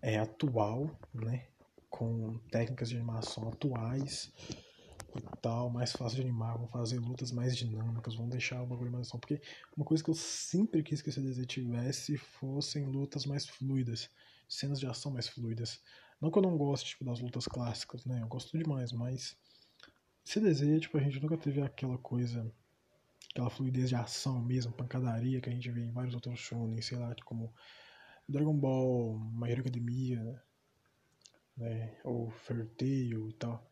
é 0.00 0.18
atual, 0.18 0.98
né? 1.12 1.48
Com 1.90 2.38
técnicas 2.50 2.90
de 2.90 2.96
animação 2.96 3.48
atuais 3.48 4.32
e 5.16 5.40
tal, 5.40 5.70
mais 5.70 5.92
fácil 5.92 6.16
de 6.16 6.22
animar, 6.22 6.56
vão 6.56 6.68
fazer 6.68 6.98
lutas 6.98 7.32
mais 7.32 7.56
dinâmicas, 7.56 8.14
vão 8.14 8.28
deixar 8.28 8.62
o 8.62 8.66
bagulho 8.66 8.92
mais 8.92 9.06
ação. 9.06 9.18
Porque 9.18 9.40
uma 9.76 9.84
coisa 9.84 10.02
que 10.02 10.10
eu 10.10 10.14
sempre 10.14 10.82
quis 10.82 11.00
que 11.00 11.10
esse 11.10 11.20
desenho 11.20 11.46
tivesse 11.46 12.16
fossem 12.16 12.84
lutas 12.84 13.24
mais 13.24 13.46
fluidas, 13.46 14.10
cenas 14.48 14.78
de 14.78 14.86
ação 14.86 15.12
mais 15.12 15.28
fluidas. 15.28 15.80
Não 16.20 16.30
que 16.30 16.38
eu 16.38 16.42
não 16.42 16.56
goste 16.56 16.90
tipo, 16.90 17.04
das 17.04 17.20
lutas 17.20 17.46
clássicas, 17.46 18.04
né? 18.04 18.20
Eu 18.22 18.28
gosto 18.28 18.56
demais, 18.58 18.92
mas 18.92 19.36
deseja, 20.40 20.80
tipo, 20.80 20.98
a 20.98 21.00
gente 21.00 21.20
nunca 21.20 21.38
teve 21.38 21.62
aquela 21.62 21.96
coisa, 21.96 22.52
aquela 23.30 23.48
fluidez 23.48 23.88
de 23.88 23.94
ação 23.94 24.42
mesmo, 24.42 24.72
pancadaria 24.72 25.40
que 25.40 25.48
a 25.48 25.52
gente 25.52 25.70
vê 25.70 25.80
em 25.80 25.92
vários 25.92 26.14
outros 26.14 26.38
shonen, 26.38 26.82
sei 26.82 26.98
lá, 26.98 27.14
como 27.24 27.54
Dragon 28.28 28.54
Ball, 28.54 29.18
My 29.18 29.50
Hero 29.50 29.60
Academia, 29.62 30.42
né? 31.56 31.98
Ou 32.04 32.30
Fairy 32.30 32.66
Tail 32.66 33.30
e 33.30 33.32
tal. 33.34 33.67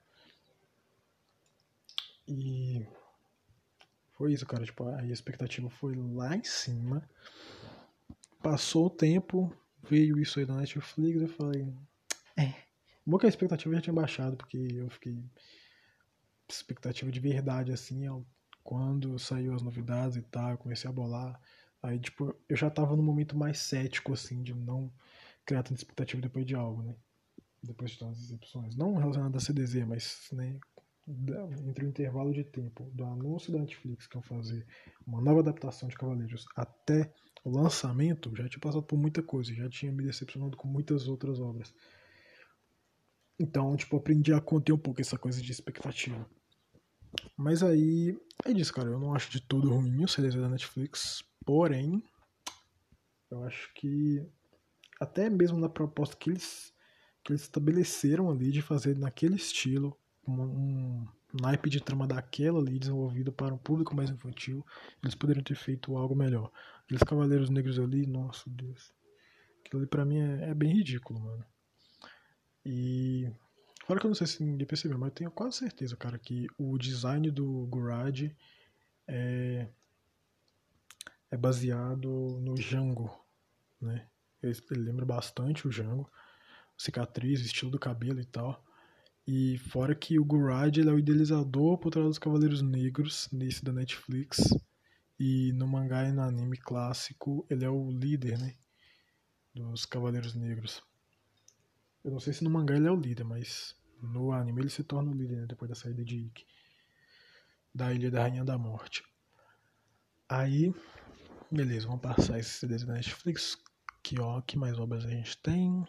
E 2.29 2.87
foi 4.13 4.33
isso, 4.33 4.47
cara. 4.47 4.65
Tipo, 4.65 4.89
a 4.89 5.05
expectativa 5.07 5.69
foi 5.71 5.95
lá 5.95 6.37
em 6.37 6.45
cima. 6.45 7.09
Passou 8.43 8.87
o 8.87 8.91
tempo, 8.91 9.55
veio 9.83 10.19
isso 10.19 10.39
aí 10.39 10.47
da 10.47 10.55
Netflix, 10.55 11.21
eu 11.21 11.29
falei. 11.29 11.75
É. 12.37 12.55
Bom 13.05 13.19
que 13.19 13.27
a 13.27 13.29
expectativa 13.29 13.75
já 13.75 13.81
tinha 13.81 13.95
baixado, 13.95 14.37
porque 14.37 14.57
eu 14.57 14.89
fiquei. 14.91 15.23
Expectativa 16.49 17.11
de 17.11 17.19
verdade, 17.19 17.73
assim, 17.73 18.05
quando 18.63 19.19
saiu 19.19 19.53
as 19.53 19.63
novidades 19.63 20.17
e 20.17 20.23
tal, 20.23 20.51
eu 20.51 20.59
comecei 20.59 20.89
a 20.89 20.93
bolar. 20.93 21.41
Aí, 21.83 21.99
tipo, 21.99 22.35
eu 22.49 22.57
já 22.57 22.71
tava 22.71 22.97
no 22.97 23.03
momento 23.03 23.37
mais 23.37 23.59
cético, 23.59 24.13
assim, 24.13 24.43
de 24.43 24.55
não 24.55 24.93
criar 25.45 25.63
tanta 25.63 25.81
expectativa 25.81 26.23
depois 26.23 26.47
de 26.47 26.55
algo, 26.55 26.83
né? 26.83 26.95
Depois 27.63 27.93
de 27.93 27.99
tantas 27.99 28.21
decepções. 28.21 28.77
Não 28.77 28.97
relacionado 28.97 29.37
a 29.37 29.41
CDZ, 29.41 29.85
mas, 29.87 30.29
né, 30.33 30.59
entre 31.09 31.85
o 31.85 31.89
intervalo 31.89 32.33
de 32.33 32.43
tempo 32.45 32.91
do 32.93 33.05
anúncio 33.05 33.53
da 33.53 33.61
Netflix 33.61 34.07
que 34.07 34.17
iam 34.17 34.23
fazer 34.23 34.67
uma 35.07 35.21
nova 35.21 35.41
adaptação 35.41 35.89
de 35.89 35.97
Cavaleiros 35.97 36.47
até 36.57 37.13
o 37.45 37.51
lançamento, 37.51 38.35
já 38.35 38.49
tinha 38.49 38.61
passado 38.61 38.83
por 38.83 38.99
muita 38.99 39.23
coisa, 39.23 39.55
já 39.55 39.69
tinha 39.69 39.93
me 39.93 40.03
decepcionado 40.03 40.57
com 40.57 40.67
muitas 40.67 41.07
outras 41.07 41.39
obras. 41.39 41.73
Então, 43.39 43.77
tipo, 43.77 43.97
aprendi 43.97 44.33
a 44.33 44.41
conter 44.41 44.73
um 44.73 44.79
pouco 44.79 45.01
essa 45.01 45.17
coisa 45.17 45.41
de 45.41 45.53
expectativa. 45.53 46.29
Mas 47.37 47.63
aí, 47.63 48.19
é 48.45 48.53
disso, 48.53 48.73
cara. 48.73 48.89
Eu 48.89 48.99
não 48.99 49.15
acho 49.15 49.31
de 49.31 49.41
todo 49.41 49.71
ruim 49.71 50.05
o 50.05 50.09
CDZ 50.09 50.37
da 50.37 50.49
Netflix, 50.49 51.23
porém, 51.45 52.03
eu 53.31 53.45
acho 53.45 53.73
que 53.75 54.27
até 55.01 55.31
mesmo 55.31 55.59
na 55.59 55.69
proposta 55.69 56.17
que 56.17 56.31
eles, 56.31 56.73
que 57.23 57.33
eles 57.33 57.43
estabeleceram 57.43 58.31
ali 58.31 58.51
de 58.51 58.63
fazer 58.63 58.99
naquele 58.99 59.37
estilo, 59.37 59.97
um, 60.27 61.07
naipe 61.41 61.71
de 61.71 61.81
trama 61.81 62.07
daquela 62.07 62.59
ali 62.59 62.79
desenvolvido 62.79 63.33
para 63.33 63.55
um 63.55 63.59
público 63.59 63.95
mais 63.95 64.11
infantil, 64.11 64.65
eles 65.03 65.15
poderiam 65.15 65.43
ter 65.43 65.55
feito 65.55 65.97
algo 65.97 66.15
melhor. 66.15 66.51
Aqueles 66.85 67.03
Cavaleiros 67.03 67.51
Negros 67.51 67.79
ali, 67.79 68.07
nossa 68.07 68.49
Deus. 68.49 68.93
Aquilo 69.65 69.83
ali 69.83 69.89
pra 69.89 70.05
mim 70.05 70.19
é, 70.19 70.51
é 70.51 70.55
bem 70.55 70.73
ridículo, 70.73 71.21
mano. 71.21 71.45
E. 72.65 73.31
Fora 73.87 74.01
que 74.01 74.07
eu 74.07 74.09
não 74.09 74.17
sei 74.17 74.27
se 74.27 74.43
ninguém 74.43 74.67
percebeu, 74.67 74.99
mas 74.99 75.11
eu 75.11 75.15
tenho 75.15 75.31
quase 75.31 75.59
certeza, 75.59 75.97
cara, 75.97 76.19
que 76.19 76.49
o 76.59 76.77
design 76.77 77.31
do 77.31 77.67
Gurad 77.67 78.33
é, 79.07 79.69
é 81.31 81.37
baseado 81.37 82.41
no 82.41 82.55
Django, 82.57 83.17
né? 83.81 84.09
Ele, 84.43 84.57
ele 84.73 84.81
lembra 84.81 85.05
bastante 85.05 85.69
o 85.69 85.71
Django. 85.71 86.11
Cicatriz, 86.77 87.41
estilo 87.41 87.71
do 87.71 87.79
cabelo 87.79 88.21
e 88.21 88.25
tal. 88.25 88.66
E 89.27 89.59
fora 89.59 89.93
que 89.93 90.21
o 90.21 90.25
Gurad 90.25 90.79
ele 90.79 90.89
é 90.89 90.93
o 90.93 90.99
idealizador 90.99 91.79
por 91.79 91.91
trás 91.91 92.07
dos 92.07 92.19
Cavaleiros 92.19 92.63
Negros, 92.63 93.29
nesse 93.33 93.65
da 93.65 93.73
Netflix. 93.73 94.39
E 95.19 95.53
no 95.53 95.67
mangá 95.67 96.09
e 96.09 96.13
no 96.13 96.23
anime 96.23 96.57
clássico, 96.57 97.45
ele 97.51 97.65
é 97.65 97.69
o 97.69 97.91
líder, 97.91 98.39
né? 98.39 98.55
Dos 99.53 99.85
Cavaleiros 99.85 100.35
Negros. 100.35 100.81
Eu 102.05 102.13
não 102.13 102.21
sei 102.21 102.33
se 102.33 102.45
no 102.45 102.51
mangá 102.51 102.77
ele 102.77 102.87
é 102.87 102.91
o 102.91 103.01
líder, 103.01 103.25
mas 103.25 103.75
no 104.01 104.31
anime 104.31 104.61
ele 104.61 104.69
se 104.69 104.85
torna 104.85 105.11
o 105.11 105.15
líder 105.15 105.39
né? 105.39 105.47
depois 105.47 105.69
da 105.69 105.75
saída 105.75 106.05
de 106.05 106.19
Ikki. 106.19 106.47
Da 107.75 107.93
Ilha 107.93 108.11
da 108.13 108.23
Rainha 108.23 108.45
da 108.45 108.57
Morte. 108.57 109.03
Aí, 110.29 110.73
beleza, 111.51 111.89
vamos 111.89 112.03
passar 112.03 112.39
esses 112.39 112.53
CDs 112.53 112.85
da 112.85 112.93
Netflix. 112.93 113.59
Que 114.05 114.21
ó, 114.21 114.41
que 114.41 114.57
mais 114.57 114.79
obras 114.79 115.05
a 115.05 115.11
gente 115.11 115.37
tem? 115.39 115.85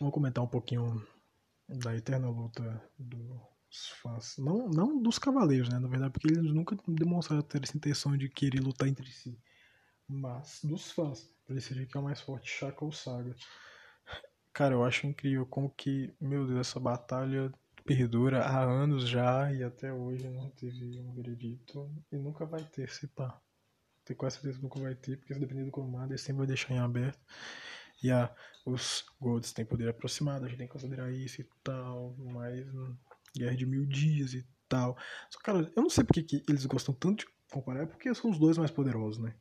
Vou 0.00 0.12
comentar 0.12 0.42
um 0.44 0.48
pouquinho 0.48 1.06
da 1.68 1.94
eterna 1.96 2.28
luta 2.28 2.82
dos 2.98 3.88
fãs. 4.00 4.36
Não, 4.38 4.68
não 4.68 5.02
dos 5.02 5.18
cavaleiros, 5.18 5.68
né? 5.68 5.78
Na 5.78 5.88
verdade, 5.88 6.12
porque 6.12 6.28
eles 6.28 6.52
nunca 6.52 6.76
demonstraram 6.86 7.42
ter 7.42 7.62
essa 7.62 7.76
intenção 7.76 8.16
de 8.16 8.28
querer 8.28 8.60
lutar 8.60 8.88
entre 8.88 9.10
si. 9.10 9.38
Mas 10.08 10.60
dos 10.62 10.90
fãs. 10.92 11.30
Pra 11.44 11.54
decidir 11.54 11.86
que 11.86 11.96
é 11.96 12.00
o 12.00 12.02
mais 12.02 12.20
forte, 12.20 12.50
Shaka 12.50 12.84
ou 12.84 12.92
Saga. 12.92 13.34
Cara, 14.52 14.74
eu 14.74 14.84
acho 14.84 15.06
incrível 15.06 15.46
como 15.46 15.70
que, 15.70 16.14
meu 16.20 16.46
Deus, 16.46 16.60
essa 16.60 16.80
batalha 16.80 17.52
perdura 17.84 18.42
há 18.42 18.62
anos 18.62 19.08
já 19.08 19.52
e 19.52 19.62
até 19.62 19.92
hoje 19.92 20.28
não 20.28 20.50
teve 20.50 21.00
um 21.00 21.12
veredito. 21.12 21.90
E 22.10 22.16
nunca 22.16 22.44
vai 22.44 22.64
ter, 22.64 22.90
se 22.90 23.06
pá. 23.06 23.40
Tenho 24.04 24.16
quase 24.16 24.36
certeza 24.36 24.58
que 24.58 24.62
nunca 24.62 24.80
vai 24.80 24.94
ter, 24.94 25.18
porque 25.18 25.34
se 25.34 25.40
depender 25.40 25.64
do 25.64 25.70
comando, 25.70 26.12
ele 26.12 26.18
sempre 26.18 26.38
vai 26.38 26.46
deixar 26.46 26.72
em 26.72 26.78
aberto. 26.78 27.18
E 28.02 28.10
ah, 28.10 28.34
os 28.64 29.04
Golds 29.20 29.52
têm 29.52 29.64
poder 29.64 29.88
aproximado, 29.88 30.44
a 30.44 30.48
gente 30.48 30.58
tem 30.58 30.66
que 30.66 30.72
considerar 30.72 31.10
isso 31.12 31.40
e 31.40 31.48
tal, 31.62 32.14
mas 32.18 32.66
hum, 32.74 32.96
Guerra 33.34 33.56
de 33.56 33.66
Mil 33.66 33.86
Dias 33.86 34.34
e 34.34 34.46
tal. 34.68 34.96
Só 35.30 35.38
cara, 35.40 35.72
eu 35.74 35.82
não 35.82 35.90
sei 35.90 36.04
porque 36.04 36.22
que 36.22 36.42
eles 36.48 36.66
gostam 36.66 36.94
tanto 36.94 37.24
de 37.24 37.32
comparar, 37.50 37.86
porque 37.86 38.12
são 38.14 38.30
os 38.30 38.38
dois 38.38 38.58
mais 38.58 38.70
poderosos, 38.70 39.22
né? 39.22 39.34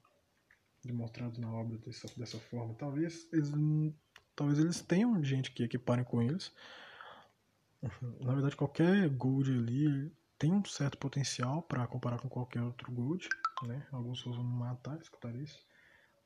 Demonstrados 0.83 1.37
na 1.39 1.51
obra 1.51 1.77
dessa, 1.79 2.07
dessa 2.15 2.37
forma. 2.37 2.75
Talvez 2.75 3.27
eles, 3.33 3.51
talvez 4.35 4.59
eles 4.59 4.81
tenham 4.81 5.23
gente 5.23 5.51
que 5.51 5.63
equiparem 5.63 6.05
com 6.05 6.21
eles. 6.21 6.51
Na 8.21 8.33
verdade, 8.33 8.55
qualquer 8.55 9.09
Gold 9.09 9.51
ali 9.51 10.11
tem 10.37 10.51
um 10.51 10.63
certo 10.65 10.97
potencial 10.97 11.61
para 11.63 11.87
comparar 11.87 12.19
com 12.19 12.29
qualquer 12.29 12.61
outro 12.61 12.91
Gold, 12.91 13.27
né? 13.63 13.87
Alguns 13.91 14.23
vão 14.23 14.43
matar, 14.43 14.99
escutar 14.99 15.35
isso. 15.35 15.65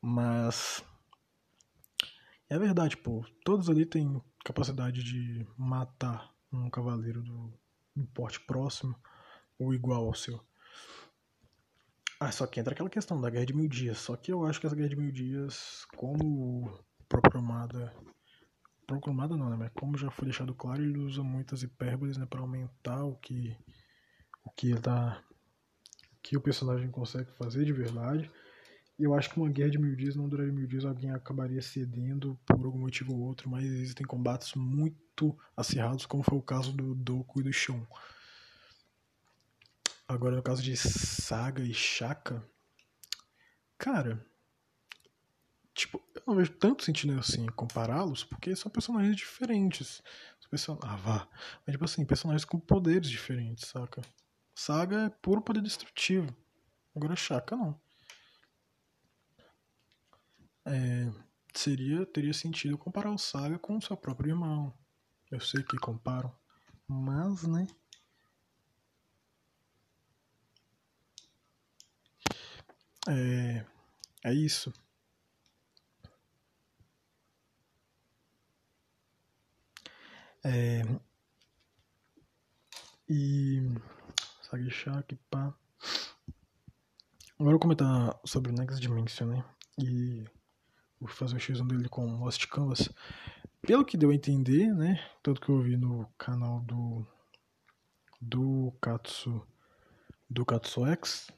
Mas 0.02 0.84
é 2.50 2.58
verdade, 2.58 2.98
pô. 2.98 3.24
Todos 3.46 3.70
ali 3.70 3.86
têm 3.86 4.22
capacidade 4.44 5.04
de 5.04 5.48
matar 5.58 6.34
um 6.52 6.70
cavaleiro 6.70 7.22
do 7.22 7.54
um 7.96 8.06
porte 8.06 8.40
próximo 8.40 8.96
ou 9.58 9.74
igual 9.74 10.06
ao 10.06 10.14
seu. 10.14 10.40
Ah, 12.20 12.32
só 12.32 12.46
que 12.46 12.60
entra 12.60 12.74
aquela 12.74 12.90
questão 12.90 13.20
da 13.20 13.30
Guerra 13.30 13.46
de 13.46 13.54
Mil 13.54 13.68
Dias. 13.68 13.98
Só 14.00 14.16
que 14.16 14.32
eu 14.32 14.46
acho 14.46 14.60
que 14.60 14.68
essa 14.68 14.76
Guerra 14.76 14.90
de 14.90 14.96
Mil 14.96 15.12
Dias, 15.12 15.86
como 15.96 16.84
proclamada. 17.08 17.94
Proclamada 18.86 19.38
não, 19.38 19.50
né? 19.50 19.56
Mas 19.56 19.72
como 19.74 19.98
já 19.98 20.10
foi 20.10 20.26
deixado 20.26 20.54
claro, 20.54 20.84
ele 20.84 20.98
usa 20.98 21.24
muitas 21.24 21.64
hipérboles, 21.64 22.18
né? 22.18 22.26
Pra 22.26 22.42
aumentar 22.42 23.04
o 23.06 23.16
que. 23.16 23.56
O 24.44 24.50
que 24.50 24.72
ele 24.72 24.82
tá. 24.82 25.24
O 26.14 26.22
que 26.22 26.36
o 26.36 26.42
personagem 26.42 26.92
consegue 26.92 27.32
fazer 27.32 27.64
de 27.64 27.72
verdade. 27.72 28.30
E 29.00 29.06
eu 29.06 29.16
acho 29.16 29.30
que 29.30 29.40
uma 29.40 29.48
guerra 29.48 29.70
de 29.70 29.78
mil 29.78 29.96
dias 29.96 30.14
não 30.18 30.28
duraria 30.28 30.52
mil 30.52 30.68
dias, 30.68 30.84
alguém 30.84 31.10
acabaria 31.12 31.62
cedendo 31.62 32.38
por 32.46 32.66
algum 32.66 32.80
motivo 32.80 33.14
ou 33.14 33.22
outro, 33.22 33.50
mas 33.50 33.64
existem 33.64 34.06
combates 34.06 34.54
muito 34.56 35.40
acirrados, 35.56 36.06
como 36.06 36.22
foi 36.22 36.38
o 36.38 36.42
caso 36.42 36.74
do 36.74 36.94
Doku 36.94 37.40
e 37.40 37.44
do 37.44 37.54
Shun. 37.54 37.82
Agora, 40.06 40.36
no 40.36 40.44
caso 40.44 40.62
de 40.62 40.76
Saga 40.76 41.64
e 41.64 41.74
Shaka, 41.74 42.46
cara, 43.78 44.26
tipo, 45.74 46.04
eu 46.14 46.24
não 46.28 46.36
vejo 46.36 46.52
tanto 46.52 46.84
sentido 46.84 47.18
assim 47.18 47.46
compará-los, 47.46 48.26
porque 48.26 48.54
são 48.54 48.70
personagens 48.70 49.16
diferentes. 49.16 50.04
Person... 50.50 50.78
Ah, 50.82 50.96
vá. 50.98 51.30
Mas, 51.66 51.74
tipo 51.74 51.86
assim, 51.86 52.04
personagens 52.04 52.44
com 52.44 52.60
poderes 52.60 53.08
diferentes, 53.08 53.70
saca? 53.70 54.02
Saga 54.54 55.06
é 55.06 55.10
puro 55.10 55.42
poder 55.42 55.62
destrutivo. 55.62 56.36
Agora 56.94 57.16
Shaka 57.16 57.56
não 57.56 57.80
é, 60.66 61.12
seria 61.54 62.06
teria 62.06 62.34
sentido 62.34 62.78
comparar 62.78 63.12
o 63.12 63.18
Saga 63.18 63.58
com 63.60 63.78
o 63.78 63.82
seu 63.82 63.98
próprio 63.98 64.32
irmão. 64.32 64.74
Eu 65.32 65.40
sei 65.40 65.64
que 65.64 65.78
comparam, 65.78 66.34
mas 66.88 67.44
né. 67.48 67.68
É, 73.08 73.66
é 74.24 74.34
isso. 74.34 74.74
É, 80.44 80.82
e 83.10 83.62
Saga 84.42 84.70
Shaq, 84.70 85.16
pá. 85.30 85.54
Agora 87.40 87.56
eu 87.56 87.58
vou 87.58 87.60
comentar 87.60 88.20
sobre 88.26 88.52
o 88.52 88.56
Next 88.56 88.80
Dimension, 88.80 89.28
né? 89.28 89.44
E 89.78 90.26
fazer 91.08 91.36
o 91.36 91.40
X1 91.40 91.68
dele 91.68 91.90
com 91.90 92.24
Lost 92.24 92.46
Canvas. 92.48 92.90
Pelo 93.62 93.86
que 93.86 93.98
deu 93.98 94.10
a 94.10 94.16
entender, 94.16 94.74
né? 94.74 95.04
Tanto 95.22 95.42
que 95.42 95.50
eu 95.50 95.62
vi 95.62 95.78
no 95.78 96.08
canal 96.18 96.62
do 96.62 97.06
do 98.22 98.74
Katsu 98.82 99.42
do 100.30 100.46
Katsu 100.46 100.86
X, 100.86 101.32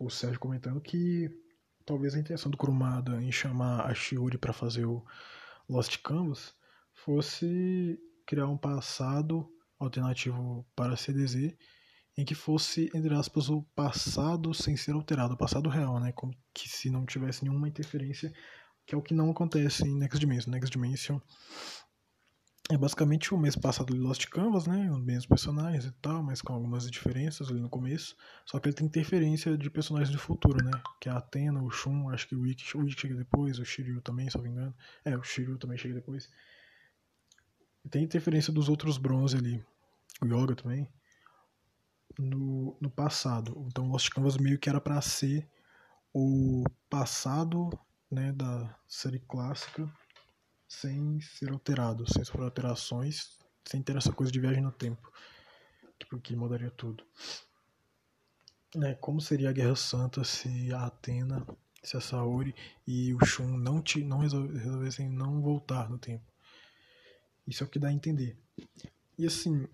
o 0.00 0.08
Sérgio 0.08 0.38
comentando 0.38 0.80
que 0.80 1.28
talvez 1.84 2.14
a 2.14 2.18
intenção 2.18 2.50
do 2.50 2.56
Kurumada 2.56 3.20
em 3.22 3.32
chamar 3.32 3.80
a 3.86 3.94
Shiori 3.94 4.38
para 4.38 4.52
fazer 4.52 4.86
o, 4.86 5.04
Lost 5.68 5.98
Canvas 6.02 6.54
fosse 6.94 8.00
criar 8.26 8.46
um 8.46 8.56
passado 8.56 9.46
alternativo 9.78 10.66
para 10.74 10.96
CDZ 10.96 11.54
em 12.16 12.24
que 12.24 12.34
fosse, 12.34 12.90
entre 12.94 13.14
aspas, 13.14 13.48
o 13.48 13.62
passado 13.76 14.52
sem 14.54 14.76
ser 14.76 14.92
alterado, 14.92 15.34
o 15.34 15.36
passado 15.36 15.68
real, 15.68 16.00
né? 16.00 16.10
Como 16.12 16.34
que 16.52 16.68
se 16.68 16.90
não 16.90 17.06
tivesse 17.06 17.44
nenhuma 17.44 17.68
interferência, 17.68 18.32
que 18.88 18.94
é 18.94 18.98
o 18.98 19.02
que 19.02 19.12
não 19.12 19.30
acontece 19.30 19.86
em 19.86 19.94
Next 19.94 20.18
Dimension. 20.18 20.50
Next 20.50 20.70
Dimension 20.70 21.20
é 22.70 22.78
basicamente 22.78 23.34
o 23.34 23.38
mês 23.38 23.54
passado 23.54 23.92
de 23.92 24.00
Lost 24.00 24.26
Canvas, 24.28 24.66
né? 24.66 24.90
Os 24.90 25.02
mesmos 25.02 25.26
personagens 25.26 25.84
e 25.84 25.92
tal, 26.00 26.22
mas 26.22 26.40
com 26.40 26.54
algumas 26.54 26.90
diferenças 26.90 27.50
ali 27.50 27.60
no 27.60 27.68
começo. 27.68 28.16
Só 28.46 28.58
que 28.58 28.66
ele 28.66 28.74
tem 28.74 28.86
interferência 28.86 29.58
de 29.58 29.68
personagens 29.68 30.10
do 30.10 30.18
futuro, 30.18 30.64
né? 30.64 30.70
Que 30.98 31.10
é 31.10 31.12
a 31.12 31.18
Athena, 31.18 31.62
o 31.62 31.70
Shun, 31.70 32.08
acho 32.08 32.28
que 32.28 32.34
o 32.34 32.46
Ikki, 32.46 32.78
o 32.78 32.88
chega 32.88 33.14
depois, 33.14 33.58
o 33.58 33.64
Shiryu 33.64 34.00
também, 34.00 34.30
se 34.30 34.38
não 34.38 34.44
me 34.44 34.50
engano. 34.50 34.74
É, 35.04 35.14
o 35.14 35.22
Shiryu 35.22 35.58
também 35.58 35.76
chega 35.76 35.92
depois. 35.92 36.30
Tem 37.90 38.02
interferência 38.02 38.50
dos 38.54 38.70
outros 38.70 38.96
bronze 38.96 39.36
ali. 39.36 39.62
O 40.22 40.24
Yoga 40.24 40.56
também 40.56 40.88
no, 42.18 42.74
no 42.80 42.90
passado. 42.90 43.66
Então 43.66 43.86
Lost 43.86 44.08
Canvas 44.08 44.38
meio 44.38 44.58
que 44.58 44.70
era 44.70 44.80
para 44.80 44.98
ser 45.02 45.46
o 46.10 46.64
passado 46.88 47.68
né, 48.10 48.32
da 48.32 48.74
série 48.86 49.20
clássica 49.20 49.90
sem 50.68 51.20
ser 51.20 51.50
alterado, 51.50 52.04
sem 52.12 52.22
sofrer 52.24 52.44
alterações, 52.44 53.38
sem 53.64 53.82
ter 53.82 53.96
essa 53.96 54.12
coisa 54.12 54.30
de 54.30 54.38
viagem 54.38 54.62
no 54.62 54.70
tempo, 54.70 55.10
porque 56.10 56.36
mudaria 56.36 56.70
tudo. 56.70 57.04
Né, 58.74 58.94
como 58.96 59.20
seria 59.20 59.48
a 59.48 59.52
Guerra 59.52 59.76
Santa 59.76 60.22
se 60.24 60.72
a 60.74 60.86
Atena, 60.86 61.46
se 61.82 61.96
a 61.96 62.00
Saori 62.00 62.54
e 62.86 63.14
o 63.14 63.24
Shun 63.24 63.56
não, 63.56 63.80
te, 63.80 64.04
não 64.04 64.18
resolvessem 64.18 65.08
não 65.08 65.40
voltar 65.40 65.88
no 65.88 65.98
tempo? 65.98 66.24
Isso 67.46 67.64
é 67.64 67.66
o 67.66 67.70
que 67.70 67.78
dá 67.78 67.88
a 67.88 67.92
entender. 67.92 68.36
E 69.16 69.26
assim, 69.26 69.66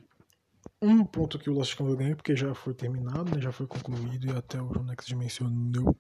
um 0.81 1.05
ponto 1.05 1.41
que 1.41 1.51
o 1.51 1.53
Lost 1.53 1.77
Canvas 1.77 1.97
ganhou, 1.97 2.17
porque 2.17 2.37
já 2.37 2.55
foi 2.55 2.73
terminado, 2.73 3.35
né, 3.35 3.41
já 3.41 3.51
foi 3.51 3.67
concluído 3.67 4.27
e 4.27 4.31
até 4.31 4.63
o 4.63 4.83
Next 4.85 5.13
mencionou, 5.17 5.99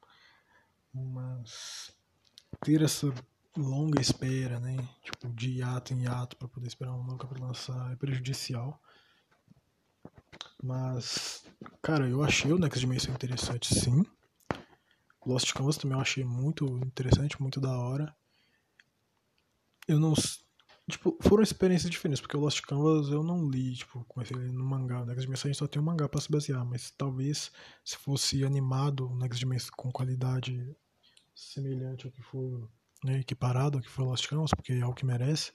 mas 0.92 1.92
ter 2.64 2.82
essa 2.82 3.12
longa 3.56 4.00
espera, 4.00 4.58
né, 4.58 4.76
tipo, 5.02 5.28
de 5.28 5.58
hiato 5.58 5.92
em 5.92 6.02
hiato 6.02 6.36
para 6.36 6.48
poder 6.48 6.66
esperar 6.66 6.94
um 6.94 7.04
novo 7.04 7.18
capítulo 7.18 7.46
lançar 7.46 7.92
é 7.92 7.96
prejudicial. 7.96 8.80
Mas, 10.62 11.44
cara, 11.82 12.08
eu 12.08 12.24
achei 12.24 12.50
o 12.52 12.58
Next 12.58 12.80
Dimension 12.80 13.12
interessante, 13.12 13.72
sim. 13.74 14.04
Lost 15.26 15.52
Canvas 15.52 15.76
também 15.76 15.96
eu 15.96 16.02
achei 16.02 16.24
muito 16.24 16.64
interessante, 16.78 17.40
muito 17.40 17.60
da 17.60 17.78
hora. 17.78 18.14
Eu 19.86 20.00
não 20.00 20.14
Tipo, 20.90 21.16
foram 21.22 21.42
experiências 21.42 21.90
diferentes, 21.90 22.20
porque 22.20 22.36
o 22.36 22.40
Lost 22.40 22.60
Canvas 22.60 23.08
eu 23.08 23.22
não 23.22 23.48
li, 23.48 23.74
tipo, 23.74 24.04
comecei 24.04 24.36
a 24.36 24.40
no 24.40 24.64
mangá. 24.64 25.00
O 25.00 25.06
Next 25.06 25.22
Dimension 25.22 25.54
só 25.54 25.66
tem 25.66 25.80
um 25.80 25.84
mangá 25.84 26.06
pra 26.06 26.20
se 26.20 26.30
basear, 26.30 26.62
mas 26.64 26.90
talvez 26.90 27.50
se 27.82 27.96
fosse 27.96 28.44
animado 28.44 29.08
o 29.10 29.16
Next 29.16 29.38
Dimension 29.38 29.70
com 29.76 29.90
qualidade 29.90 30.76
semelhante 31.34 32.06
ao 32.06 32.12
que 32.12 32.22
for, 32.22 32.68
né, 33.04 33.20
equiparado 33.20 33.78
ao 33.78 33.82
que 33.82 33.90
foi 33.90 34.04
Lost 34.04 34.28
Canvas, 34.28 34.50
porque 34.54 34.72
é 34.72 34.86
o 34.86 34.94
que 34.94 35.04
merece, 35.04 35.52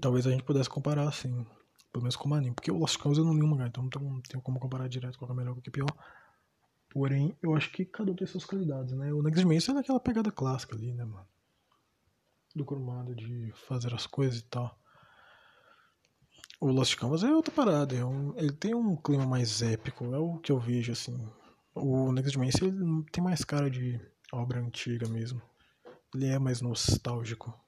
talvez 0.00 0.26
a 0.26 0.30
gente 0.30 0.44
pudesse 0.44 0.68
comparar, 0.68 1.08
assim, 1.08 1.46
pelo 1.92 2.02
menos 2.02 2.16
como 2.16 2.34
anime. 2.34 2.54
Porque 2.54 2.70
o 2.70 2.78
Lost 2.78 2.98
Canvas 2.98 3.18
eu 3.18 3.24
não 3.24 3.34
li 3.34 3.42
o 3.42 3.46
mangá, 3.46 3.66
então 3.66 3.88
não 4.00 4.20
tenho 4.20 4.42
como 4.42 4.60
comparar 4.60 4.88
direto 4.88 5.18
qual 5.18 5.30
é 5.30 5.34
melhor 5.34 5.54
com 5.54 5.60
o 5.60 5.62
que 5.62 5.70
é 5.70 5.72
pior. 5.72 5.90
Porém, 6.88 7.36
eu 7.42 7.54
acho 7.54 7.70
que 7.70 7.84
cada 7.84 8.10
um 8.10 8.16
tem 8.16 8.26
suas 8.26 8.44
qualidades, 8.44 8.92
né? 8.94 9.12
O 9.12 9.22
Next 9.22 9.40
Dimension 9.40 9.74
é 9.74 9.78
daquela 9.78 10.00
pegada 10.00 10.30
clássica 10.30 10.74
ali, 10.74 10.92
né, 10.92 11.04
mano? 11.04 11.26
do 12.54 12.64
Kurumada 12.64 13.14
de 13.14 13.52
fazer 13.68 13.94
as 13.94 14.06
coisas 14.06 14.40
e 14.40 14.44
tal. 14.44 14.76
O 16.60 16.66
Lost 16.66 16.94
Canvas 16.96 17.22
é 17.22 17.32
outra 17.32 17.54
parada, 17.54 17.94
é 17.94 18.04
um, 18.04 18.36
ele 18.36 18.52
tem 18.52 18.74
um 18.74 18.94
clima 18.96 19.24
mais 19.24 19.62
épico, 19.62 20.04
é 20.14 20.18
o 20.18 20.38
que 20.38 20.52
eu 20.52 20.58
vejo 20.58 20.92
assim. 20.92 21.16
O 21.82 22.12
Next 22.12 22.32
Dimension 22.32 22.68
ele 22.68 23.04
tem 23.10 23.22
mais 23.24 23.42
cara 23.44 23.70
de 23.70 23.98
obra 24.32 24.60
antiga 24.60 25.08
mesmo. 25.08 25.40
Ele 26.14 26.26
é 26.26 26.38
mais 26.38 26.60
nostálgico. 26.60 27.58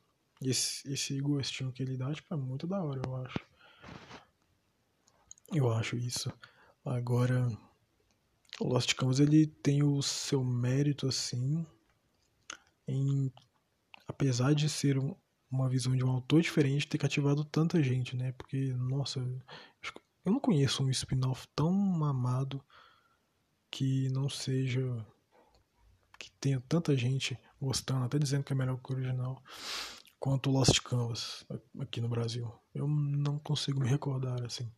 Esse, 0.42 0.92
esse 0.92 1.20
gostinho 1.20 1.72
que 1.72 1.82
ele 1.82 1.96
dá, 1.96 2.12
tipo, 2.12 2.32
é 2.34 2.36
muito 2.36 2.66
da 2.66 2.82
hora, 2.82 3.00
eu 3.06 3.16
acho. 3.16 3.38
Eu 5.52 5.72
acho 5.72 5.96
isso. 5.96 6.32
Agora, 6.84 7.48
o 8.60 8.68
Lost 8.68 8.94
Canvas 8.94 9.20
ele 9.20 9.46
tem 9.46 9.82
o 9.82 10.02
seu 10.02 10.44
mérito 10.44 11.06
assim 11.06 11.66
em 12.86 13.32
apesar 14.06 14.54
de 14.54 14.68
ser 14.68 14.98
um, 14.98 15.14
uma 15.50 15.68
visão 15.68 15.96
de 15.96 16.04
um 16.04 16.10
autor 16.10 16.42
diferente, 16.42 16.86
ter 16.86 16.98
cativado 16.98 17.44
tanta 17.44 17.82
gente, 17.82 18.16
né? 18.16 18.32
Porque, 18.32 18.72
nossa, 18.74 19.20
eu 20.24 20.32
não 20.32 20.40
conheço 20.40 20.82
um 20.82 20.90
spin-off 20.90 21.46
tão 21.54 22.04
amado 22.04 22.62
que 23.72 24.10
não 24.10 24.28
seja. 24.28 24.82
que 26.18 26.30
tenha 26.32 26.60
tanta 26.68 26.96
gente 26.96 27.36
gostando, 27.60 28.04
até 28.04 28.18
dizendo 28.18 28.44
que 28.44 28.52
é 28.52 28.56
melhor 28.56 28.78
que 28.78 28.92
o 28.92 28.94
original, 28.94 29.42
quanto 30.20 30.50
Lost 30.50 30.80
Canvas 30.82 31.44
aqui 31.80 32.00
no 32.00 32.08
Brasil. 32.08 32.52
Eu 32.72 32.86
não 32.86 33.38
consigo 33.38 33.80
me 33.80 33.88
recordar 33.88 34.40
assim. 34.44 34.70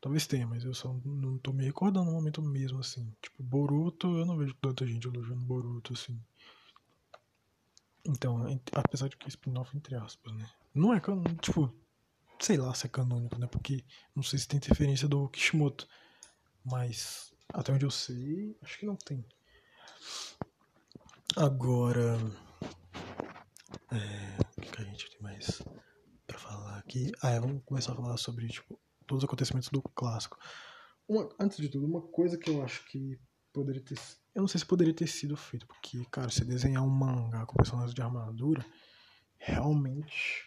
Talvez 0.00 0.26
tenha, 0.26 0.46
mas 0.46 0.64
eu 0.64 0.74
só 0.74 0.92
não 1.04 1.38
tô 1.38 1.52
me 1.52 1.64
recordando 1.64 2.06
no 2.06 2.12
momento 2.12 2.42
mesmo, 2.42 2.80
assim. 2.80 3.10
Tipo, 3.22 3.42
Boruto, 3.42 4.18
eu 4.18 4.26
não 4.26 4.36
vejo 4.36 4.54
tanta 4.60 4.86
gente 4.86 5.06
elogiando 5.06 5.40
Boruto, 5.40 5.94
assim. 5.94 6.20
Então, 8.04 8.44
apesar 8.72 9.08
de 9.08 9.16
que 9.16 9.28
spin-off 9.28 9.74
entre 9.76 9.94
aspas, 9.96 10.32
né? 10.34 10.48
Não 10.74 10.92
é 10.92 11.00
canônico, 11.00 11.40
tipo, 11.40 11.74
sei 12.38 12.56
lá 12.56 12.74
se 12.74 12.86
é 12.86 12.88
canônico, 12.88 13.38
né? 13.38 13.46
Porque 13.46 13.84
não 14.14 14.22
sei 14.22 14.38
se 14.38 14.46
tem 14.46 14.58
interferência 14.58 15.08
do 15.08 15.28
Kishimoto. 15.28 15.88
Mas 16.64 17.32
até 17.52 17.72
onde 17.72 17.84
eu 17.84 17.90
sei, 17.90 18.56
acho 18.62 18.78
que 18.78 18.86
não 18.86 18.96
tem. 18.96 19.24
Agora. 21.36 22.18
É, 23.92 24.38
o 24.56 24.60
que, 24.60 24.70
que 24.70 24.82
a 24.82 24.84
gente 24.84 25.10
tem 25.10 25.20
mais 25.20 25.62
pra 26.26 26.38
falar 26.38 26.78
aqui? 26.78 27.12
Ah, 27.22 27.30
é, 27.30 27.40
vamos 27.40 27.62
começar 27.64 27.92
a 27.92 27.96
falar 27.96 28.16
sobre, 28.16 28.48
tipo, 28.48 28.78
todos 29.06 29.22
os 29.22 29.28
acontecimentos 29.28 29.68
do 29.68 29.82
clássico. 29.82 30.38
Uma, 31.08 31.28
antes 31.38 31.58
de 31.58 31.68
tudo, 31.68 31.86
uma 31.86 32.02
coisa 32.02 32.36
que 32.36 32.50
eu 32.50 32.62
acho 32.64 32.84
que 32.86 33.18
poderia 33.52 33.82
ter 33.82 33.96
eu 34.36 34.42
não 34.42 34.48
sei 34.48 34.58
se 34.58 34.66
poderia 34.66 34.92
ter 34.92 35.06
sido 35.06 35.34
feito, 35.34 35.66
porque, 35.66 36.04
cara, 36.10 36.28
se 36.28 36.44
desenhar 36.44 36.82
um 36.82 36.90
mangá 36.90 37.46
com 37.46 37.56
personagens 37.56 37.94
de 37.94 38.02
armadura, 38.02 38.62
realmente 39.38 40.44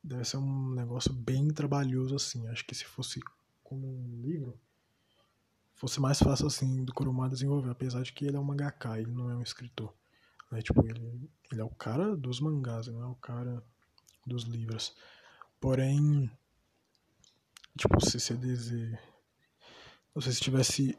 deve 0.00 0.24
ser 0.24 0.36
um 0.36 0.70
negócio 0.70 1.12
bem 1.12 1.48
trabalhoso, 1.48 2.14
assim. 2.14 2.46
Acho 2.46 2.64
que 2.64 2.72
se 2.72 2.84
fosse 2.84 3.18
como 3.64 3.84
um 3.84 4.20
livro, 4.20 4.56
fosse 5.78 6.00
mais 6.00 6.18
fácil, 6.18 6.46
assim, 6.46 6.84
do 6.84 6.92
Kurumada 6.92 7.34
desenvolver, 7.34 7.70
apesar 7.70 8.02
de 8.02 8.12
que 8.12 8.26
ele 8.26 8.36
é 8.36 8.40
um 8.40 8.44
mangaka, 8.44 8.98
ele 8.98 9.12
não 9.12 9.30
é 9.30 9.36
um 9.36 9.42
escritor. 9.42 9.94
Né? 10.50 10.60
Tipo, 10.60 10.84
ele, 10.84 11.30
ele 11.50 11.60
é 11.60 11.64
o 11.64 11.70
cara 11.70 12.16
dos 12.16 12.40
mangás, 12.40 12.88
não 12.88 13.02
é 13.02 13.06
o 13.06 13.14
cara 13.14 13.62
dos 14.26 14.42
livros. 14.42 14.94
Porém, 15.60 16.30
tipo, 17.76 18.00
se 18.04 18.18
CDZ. 18.18 18.98
Não 20.14 20.20
sei 20.20 20.32
se 20.32 20.40
tivesse 20.40 20.98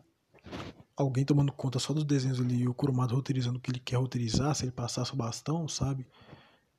alguém 0.96 1.26
tomando 1.26 1.52
conta 1.52 1.78
só 1.78 1.94
dos 1.94 2.06
desenhos 2.06 2.40
ali 2.40 2.62
e 2.62 2.68
o 2.68 2.74
Kurumada 2.74 3.14
roteirizando 3.14 3.58
o 3.58 3.62
que 3.62 3.72
ele 3.72 3.80
quer 3.80 3.98
roteirizar, 3.98 4.56
se 4.56 4.64
ele 4.64 4.72
passasse 4.72 5.14
o 5.14 5.18
bastão, 5.18 5.68
sabe? 5.68 6.08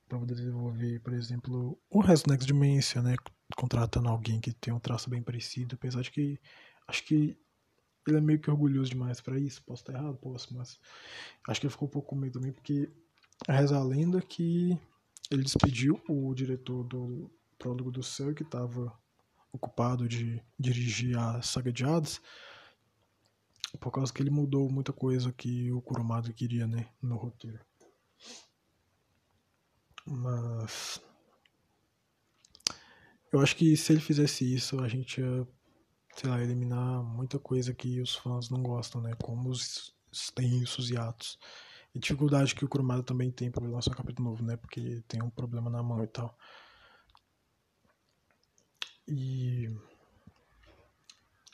Pra 0.09 0.19
poder 0.19 0.35
desenvolver, 0.35 1.01
por 1.01 1.13
exemplo, 1.13 1.79
o 1.91 2.01
resto 2.01 2.25
do 2.25 2.33
Next 2.33 2.47
Dimension, 2.47 3.03
né? 3.03 3.15
Contratando 3.57 4.09
alguém 4.09 4.41
que 4.41 4.53
tem 4.53 4.73
um 4.73 4.81
traço 4.81 5.11
bem 5.11 5.23
parecido, 5.23 5.75
apesar 5.75 6.01
de 6.01 6.11
que 6.11 6.41
acho 6.89 7.05
que 7.05 7.37
ele 8.07 8.17
é 8.17 8.21
meio 8.21 8.41
que 8.41 8.51
orgulhoso 8.51 8.91
demais 8.91 9.21
para 9.21 9.39
isso. 9.39 9.63
Posso 9.63 9.83
estar 9.83 9.95
errado, 9.95 10.17
posso, 10.17 10.55
mas 10.55 10.79
acho 11.49 11.61
que 11.61 11.67
ele 11.67 11.73
ficou 11.73 11.89
um 11.89 11.91
pouco 11.91 12.09
com 12.09 12.17
medo 12.17 12.35
também, 12.35 12.53
porque 12.53 12.91
reza 13.49 13.77
a 13.77 13.85
lenda 13.85 14.21
que 14.21 14.79
ele 15.31 15.43
despediu 15.43 16.01
o 16.09 16.35
diretor 16.35 16.85
do 16.85 17.31
Prólogo 17.59 17.90
do 17.90 18.03
Céu, 18.03 18.35
que 18.35 18.42
estava 18.42 18.92
ocupado 19.53 20.09
de 20.09 20.42
dirigir 20.59 21.19
a 21.19 21.42
saga 21.42 21.73
de 21.73 21.85
Hades, 21.85 22.21
por 23.79 23.90
causa 23.90 24.13
que 24.13 24.23
ele 24.23 24.31
mudou 24.31 24.71
muita 24.71 24.92
coisa 24.92 25.33
que 25.33 25.71
o 25.73 25.81
Kurumada 25.81 26.33
queria, 26.33 26.67
né, 26.67 26.88
no 27.01 27.17
roteiro. 27.17 27.61
Mas 30.07 31.01
eu 33.33 33.40
acho 33.40 33.55
que 33.55 33.77
se 33.77 33.92
ele 33.92 34.01
fizesse 34.01 34.55
isso, 34.55 34.81
a 34.81 34.88
gente 34.88 35.21
ia, 35.21 35.46
sei 36.17 36.31
lá, 36.31 36.40
eliminar 36.42 37.02
muita 37.02 37.38
coisa 37.38 37.75
que 37.75 38.00
os 38.00 38.15
fãs 38.15 38.50
não 38.50 38.63
gostam, 38.63 39.00
né, 39.00 39.15
como 39.23 39.50
os 39.50 39.94
tensos 40.35 40.90
e 40.90 40.96
atos. 40.96 41.38
E 41.94 41.98
dificuldade 41.98 42.54
que 42.54 42.65
o 42.65 42.69
Kurumada 42.69 43.02
também 43.02 43.31
tem 43.31 43.50
para 43.50 43.67
lançar 43.67 43.92
um 43.92 43.94
capítulo 43.94 44.31
novo, 44.31 44.44
né, 44.44 44.56
porque 44.56 45.02
tem 45.08 45.23
um 45.23 45.31
problema 45.31 45.71
na 45.71 45.83
mão 45.83 46.02
e 46.02 46.06
tal. 46.06 46.37
E 49.08 49.69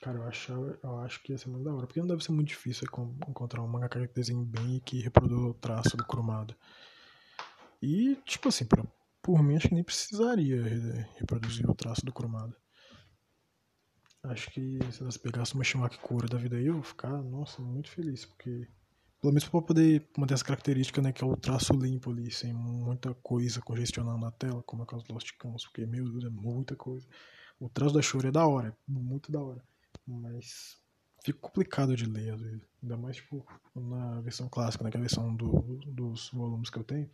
Cara, 0.07 0.19
eu 0.19 0.25
acho, 0.29 0.53
eu 0.85 0.99
acho 1.01 1.21
que 1.21 1.33
ia 1.33 1.39
ser 1.39 1.49
muito 1.49 1.65
da 1.65 1.75
hora. 1.75 1.87
Porque 1.87 1.99
não 1.99 2.07
deve 2.07 2.23
ser 2.23 2.31
muito 2.31 2.49
difícil 2.49 2.87
encontrar 3.29 3.61
um 3.63 3.67
mangaka 3.67 4.07
que 4.07 4.15
desenhe 4.15 4.45
bem 4.45 4.77
e 4.77 4.81
que 4.81 5.01
reproduz 5.01 5.41
o 5.41 5.55
traço 5.55 5.97
do 5.97 6.07
cromado. 6.07 6.55
E, 7.83 8.15
tipo 8.25 8.49
assim, 8.49 8.65
pra, 8.65 8.85
por 9.21 9.43
mim, 9.43 9.57
acho 9.57 9.69
que 9.69 9.75
nem 9.75 9.83
precisaria 9.83 10.63
reproduzir 11.17 11.69
o 11.69 11.75
traço 11.75 12.05
do 12.05 12.13
cromado. 12.13 12.55
Acho 14.29 14.51
que 14.51 14.79
se 14.91 15.03
elas 15.03 15.17
pegassem 15.17 15.55
uma 15.55 15.65
Shimak 15.65 15.99
Cura 15.99 16.27
da 16.27 16.37
vida 16.37 16.57
aí, 16.57 16.67
eu 16.67 16.75
vou 16.75 16.83
ficar, 16.83 17.23
nossa, 17.23 17.63
muito 17.63 17.91
feliz, 17.91 18.25
porque 18.25 18.67
pelo 19.21 19.33
menos 19.33 19.49
para 19.49 19.63
poder 19.63 20.09
manter 20.17 20.35
essa 20.35 20.45
característica, 20.45 21.01
né, 21.01 21.13
que 21.13 21.23
é 21.23 21.27
o 21.27 21.37
traço 21.37 21.73
limpo 21.73 22.11
ali, 22.11 22.31
sem 22.31 22.53
muita 22.53 23.15
coisa 23.15 23.61
congestionando 23.61 24.19
na 24.19 24.31
tela, 24.31 24.63
como 24.65 24.83
é 24.83 24.85
o 24.85 24.87
caso 24.87 25.05
do 25.05 25.15
Lost 25.15 25.33
Canvas, 25.39 25.65
porque, 25.65 25.87
meu 25.87 26.05
Deus, 26.11 26.25
é 26.25 26.29
muita 26.29 26.77
coisa. 26.77 27.07
O 27.59 27.69
traço 27.69 27.95
da 27.95 28.03
Shore 28.03 28.29
é 28.29 28.31
da 28.31 28.47
hora, 28.47 28.69
é 28.69 28.75
muito 28.87 29.33
da 29.33 29.41
hora, 29.41 29.63
mas 30.07 30.79
fica 31.25 31.39
complicado 31.39 31.97
de 31.97 32.07
ler, 32.07 32.35
às 32.35 32.41
vezes. 32.41 32.63
Ainda 32.83 32.97
mais, 32.97 33.17
tipo, 33.17 33.47
na 33.75 34.21
versão 34.21 34.49
clássica, 34.49 34.85
né, 34.85 34.91
que 34.91 34.97
é 34.97 35.01
a 35.01 35.03
versão 35.03 35.35
do, 35.35 35.81
dos 35.87 36.31
volumes 36.31 36.69
que 36.69 36.79
eu 36.79 36.85
tenho, 36.85 37.11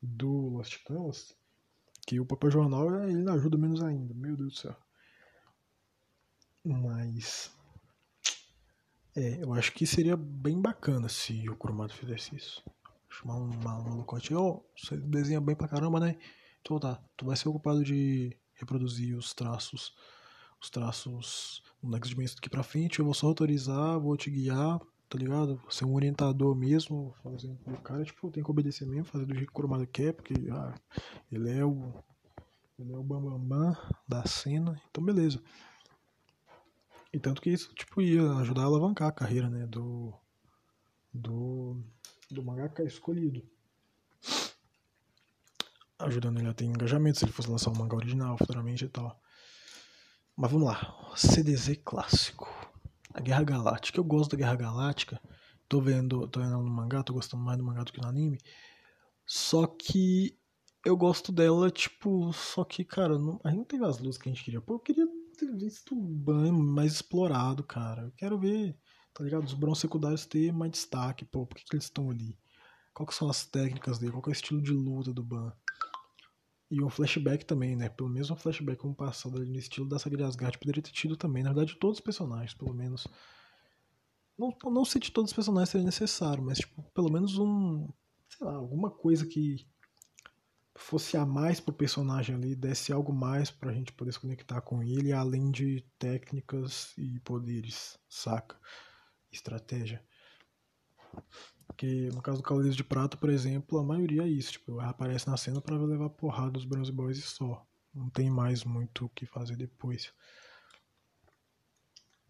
do 0.00 0.48
Lost 0.50 0.82
Canvas, 0.84 1.34
que 2.06 2.20
o 2.20 2.26
papel 2.26 2.50
jornal, 2.50 3.08
ele 3.08 3.28
ajuda 3.30 3.56
menos 3.56 3.82
ainda, 3.82 4.12
meu 4.12 4.36
Deus 4.36 4.52
do 4.52 4.58
céu. 4.58 4.76
Mas. 6.64 7.50
É, 9.14 9.42
eu 9.42 9.52
acho 9.52 9.72
que 9.72 9.86
seria 9.86 10.16
bem 10.16 10.60
bacana 10.60 11.08
se 11.08 11.48
o 11.48 11.56
Kurumada 11.56 11.92
fizesse 11.92 12.34
isso. 12.34 12.62
Chamar 13.10 13.36
um 13.36 13.48
maluco 13.62 14.16
oh, 14.34 14.64
você 14.74 14.96
desenha 14.96 15.40
bem 15.40 15.54
pra 15.54 15.68
caramba, 15.68 16.00
né? 16.00 16.16
Então 16.60 16.78
tá, 16.78 17.02
tu 17.16 17.26
vai 17.26 17.36
ser 17.36 17.48
ocupado 17.48 17.84
de 17.84 18.34
reproduzir 18.54 19.16
os 19.16 19.34
traços, 19.34 19.94
os 20.60 20.70
traços 20.70 21.62
no 21.82 21.90
Next 21.90 22.08
Dimension 22.08 22.36
daqui 22.36 22.48
pra 22.48 22.62
frente, 22.62 23.00
eu 23.00 23.04
vou 23.04 23.12
só 23.12 23.26
autorizar, 23.26 23.98
vou 23.98 24.16
te 24.16 24.30
guiar, 24.30 24.80
tá 25.08 25.18
ligado? 25.18 25.60
Ser 25.68 25.84
um 25.84 25.94
orientador 25.94 26.54
mesmo, 26.54 27.14
fazendo 27.22 27.58
o 27.66 27.82
cara, 27.82 28.04
tipo, 28.04 28.30
tem 28.30 28.42
que 28.42 28.50
obedecer 28.50 28.86
mesmo, 28.86 29.04
fazer 29.04 29.26
do 29.26 29.34
jeito 29.34 29.46
que 29.46 29.52
o 29.52 29.54
Kurumada 29.54 29.84
quer, 29.84 30.14
porque 30.14 30.34
ah, 30.50 30.74
ele 31.30 31.50
é 31.50 31.64
o 31.64 31.92
ele 32.78 32.92
é 32.92 32.96
o 32.96 33.02
bambambam 33.02 33.38
bam, 33.38 33.72
bam 33.72 33.76
da 34.08 34.24
cena, 34.24 34.80
então 34.90 35.04
beleza. 35.04 35.42
E 37.12 37.18
tanto 37.18 37.42
que 37.42 37.50
isso, 37.50 37.74
tipo, 37.74 38.00
ia 38.00 38.22
ajudar 38.38 38.62
a 38.62 38.64
alavancar 38.64 39.08
a 39.08 39.12
carreira, 39.12 39.48
né, 39.50 39.66
do, 39.66 40.14
do, 41.12 41.76
do 42.30 42.42
mangaka 42.42 42.82
escolhido. 42.82 43.46
Ajudando 45.98 46.40
ele 46.40 46.48
a 46.48 46.54
ter 46.54 46.64
engajamento 46.64 47.18
se 47.18 47.24
ele 47.24 47.32
fosse 47.32 47.50
lançar 47.50 47.70
um 47.70 47.76
mangá 47.76 47.96
original 47.96 48.36
futuramente 48.38 48.86
e 48.86 48.88
tal. 48.88 49.20
Mas 50.34 50.50
vamos 50.50 50.66
lá, 50.66 51.12
CDZ 51.14 51.80
clássico. 51.84 52.48
A 53.12 53.20
Guerra 53.20 53.44
Galáctica. 53.44 54.00
Eu 54.00 54.04
gosto 54.04 54.30
da 54.30 54.38
Guerra 54.38 54.56
Galáctica. 54.56 55.20
Tô 55.68 55.80
vendo, 55.80 56.26
tô 56.28 56.40
vendo 56.40 56.58
no 56.58 56.70
mangá, 56.70 57.02
tô 57.02 57.12
gostando 57.12 57.44
mais 57.44 57.58
do 57.58 57.64
mangá 57.64 57.84
do 57.84 57.92
que 57.92 58.00
no 58.00 58.08
anime. 58.08 58.38
Só 59.26 59.66
que 59.66 60.36
eu 60.84 60.96
gosto 60.96 61.30
dela, 61.30 61.70
tipo, 61.70 62.32
só 62.32 62.64
que, 62.64 62.84
cara, 62.84 63.18
não, 63.18 63.38
a 63.44 63.50
gente 63.50 63.58
não 63.58 63.64
teve 63.64 63.84
as 63.84 63.98
luzes 63.98 64.20
que 64.20 64.28
a 64.28 64.32
gente 64.32 64.42
queria. 64.42 64.60
Pô, 64.60 64.74
eu 64.74 64.80
queria 64.80 65.06
visto 65.50 65.94
mais 65.96 66.94
explorado, 66.94 67.62
cara. 67.64 68.02
Eu 68.02 68.12
quero 68.12 68.38
ver, 68.38 68.76
tá 69.12 69.24
ligado? 69.24 69.44
Os 69.44 69.54
bronze 69.54 69.80
secundários 69.80 70.26
ter 70.26 70.52
mais 70.52 70.72
destaque. 70.72 71.24
Pô, 71.24 71.46
por 71.46 71.56
que, 71.56 71.64
que 71.64 71.74
eles 71.74 71.84
estão 71.84 72.10
ali? 72.10 72.38
Qual 72.94 73.06
que 73.06 73.14
são 73.14 73.28
as 73.28 73.46
técnicas 73.46 73.98
dele? 73.98 74.12
Qual 74.12 74.22
é 74.26 74.28
o 74.28 74.32
estilo 74.32 74.60
de 74.60 74.72
luta 74.72 75.12
do 75.12 75.22
Ban? 75.22 75.52
E 76.70 76.82
um 76.82 76.88
flashback 76.88 77.44
também, 77.44 77.76
né? 77.76 77.88
Pelo 77.88 78.08
menos 78.08 78.30
um 78.30 78.36
flashback 78.36 78.78
como 78.78 78.94
passado 78.94 79.36
ali 79.36 79.50
no 79.50 79.58
estilo 79.58 79.88
da 79.88 79.98
saga 79.98 80.16
de 80.16 80.22
Asgard 80.22 80.58
poderia 80.58 80.82
ter 80.82 80.90
tido 80.90 81.16
também. 81.16 81.42
Na 81.42 81.52
verdade, 81.52 81.78
todos 81.78 81.98
os 81.98 82.04
personagens, 82.04 82.54
pelo 82.54 82.74
menos. 82.74 83.06
Não, 84.38 84.56
não 84.64 84.84
sei 84.84 85.00
de 85.00 85.10
todos 85.10 85.30
os 85.30 85.34
personagens 85.34 85.68
seria 85.68 85.84
necessário, 85.84 86.42
mas 86.42 86.58
tipo, 86.58 86.82
pelo 86.94 87.12
menos 87.12 87.36
um. 87.38 87.88
Sei 88.28 88.46
lá, 88.46 88.54
alguma 88.54 88.90
coisa 88.90 89.26
que 89.26 89.66
fosse 90.74 91.16
a 91.16 91.26
mais 91.26 91.60
pro 91.60 91.72
personagem 91.72 92.34
ali, 92.34 92.54
desse 92.54 92.92
algo 92.92 93.12
mais 93.12 93.50
pra 93.50 93.72
gente 93.72 93.92
poder 93.92 94.12
se 94.12 94.20
conectar 94.20 94.60
com 94.60 94.82
ele, 94.82 95.12
além 95.12 95.50
de 95.50 95.84
técnicas 95.98 96.92
e 96.96 97.20
poderes, 97.20 97.98
saca? 98.08 98.58
Estratégia. 99.30 100.04
Porque 101.66 102.10
no 102.12 102.22
caso 102.22 102.38
do 102.38 102.44
Cavaleiros 102.44 102.76
de 102.76 102.84
Prata, 102.84 103.16
por 103.16 103.30
exemplo, 103.30 103.78
a 103.78 103.84
maioria 103.84 104.22
é 104.22 104.28
isso, 104.28 104.52
tipo, 104.52 104.80
aparece 104.80 105.28
na 105.28 105.36
cena 105.36 105.60
para 105.60 105.76
levar 105.76 106.10
porrada 106.10 106.52
dos 106.52 106.64
Bronze 106.64 106.92
Boys 106.92 107.18
e 107.18 107.22
só. 107.22 107.66
Não 107.94 108.08
tem 108.08 108.30
mais 108.30 108.64
muito 108.64 109.04
o 109.04 109.08
que 109.10 109.26
fazer 109.26 109.56
depois. 109.56 110.12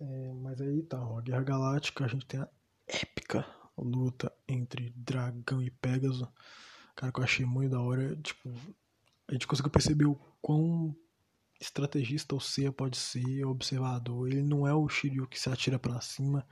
É, 0.00 0.32
mas 0.34 0.60
aí 0.60 0.82
tá, 0.82 1.00
ó, 1.00 1.18
a 1.18 1.22
Guerra 1.22 1.44
Galáctica, 1.44 2.04
a 2.04 2.08
gente 2.08 2.26
tem 2.26 2.40
a 2.40 2.48
épica 2.88 3.46
luta 3.78 4.32
entre 4.48 4.90
Dragão 4.90 5.62
e 5.62 5.70
Pégaso 5.70 6.32
Cara, 6.94 7.12
que 7.12 7.20
eu 7.20 7.24
achei 7.24 7.46
muito 7.46 7.72
da 7.72 7.80
hora, 7.80 8.14
tipo, 8.16 8.50
a 9.28 9.32
gente 9.32 9.46
conseguiu 9.46 9.70
perceber 9.70 10.06
o 10.06 10.20
quão 10.40 10.94
estrategista 11.60 12.34
o 12.34 12.40
Seiya 12.40 12.72
pode 12.72 12.96
ser, 12.96 13.44
observador. 13.44 14.28
Ele 14.28 14.42
não 14.42 14.66
é 14.66 14.74
o 14.74 14.88
Shiryu 14.88 15.26
que 15.26 15.38
se 15.38 15.48
atira 15.48 15.78
para 15.78 16.00
cima 16.00 16.46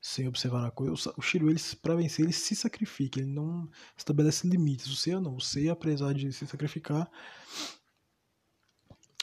sem 0.00 0.26
observar 0.28 0.66
a 0.66 0.70
coisa. 0.70 1.12
O 1.16 1.22
Shiryu, 1.22 1.50
ele, 1.50 1.60
pra 1.82 1.94
vencer, 1.94 2.24
ele 2.24 2.32
se 2.32 2.54
sacrifica, 2.56 3.20
ele 3.20 3.30
não 3.30 3.68
estabelece 3.96 4.48
limites. 4.48 4.86
O 4.86 4.96
Seiya 4.96 5.20
não. 5.20 5.36
O 5.36 5.40
Seiya, 5.40 5.72
apesar 5.72 6.14
de 6.14 6.32
se 6.32 6.46
sacrificar, 6.46 7.10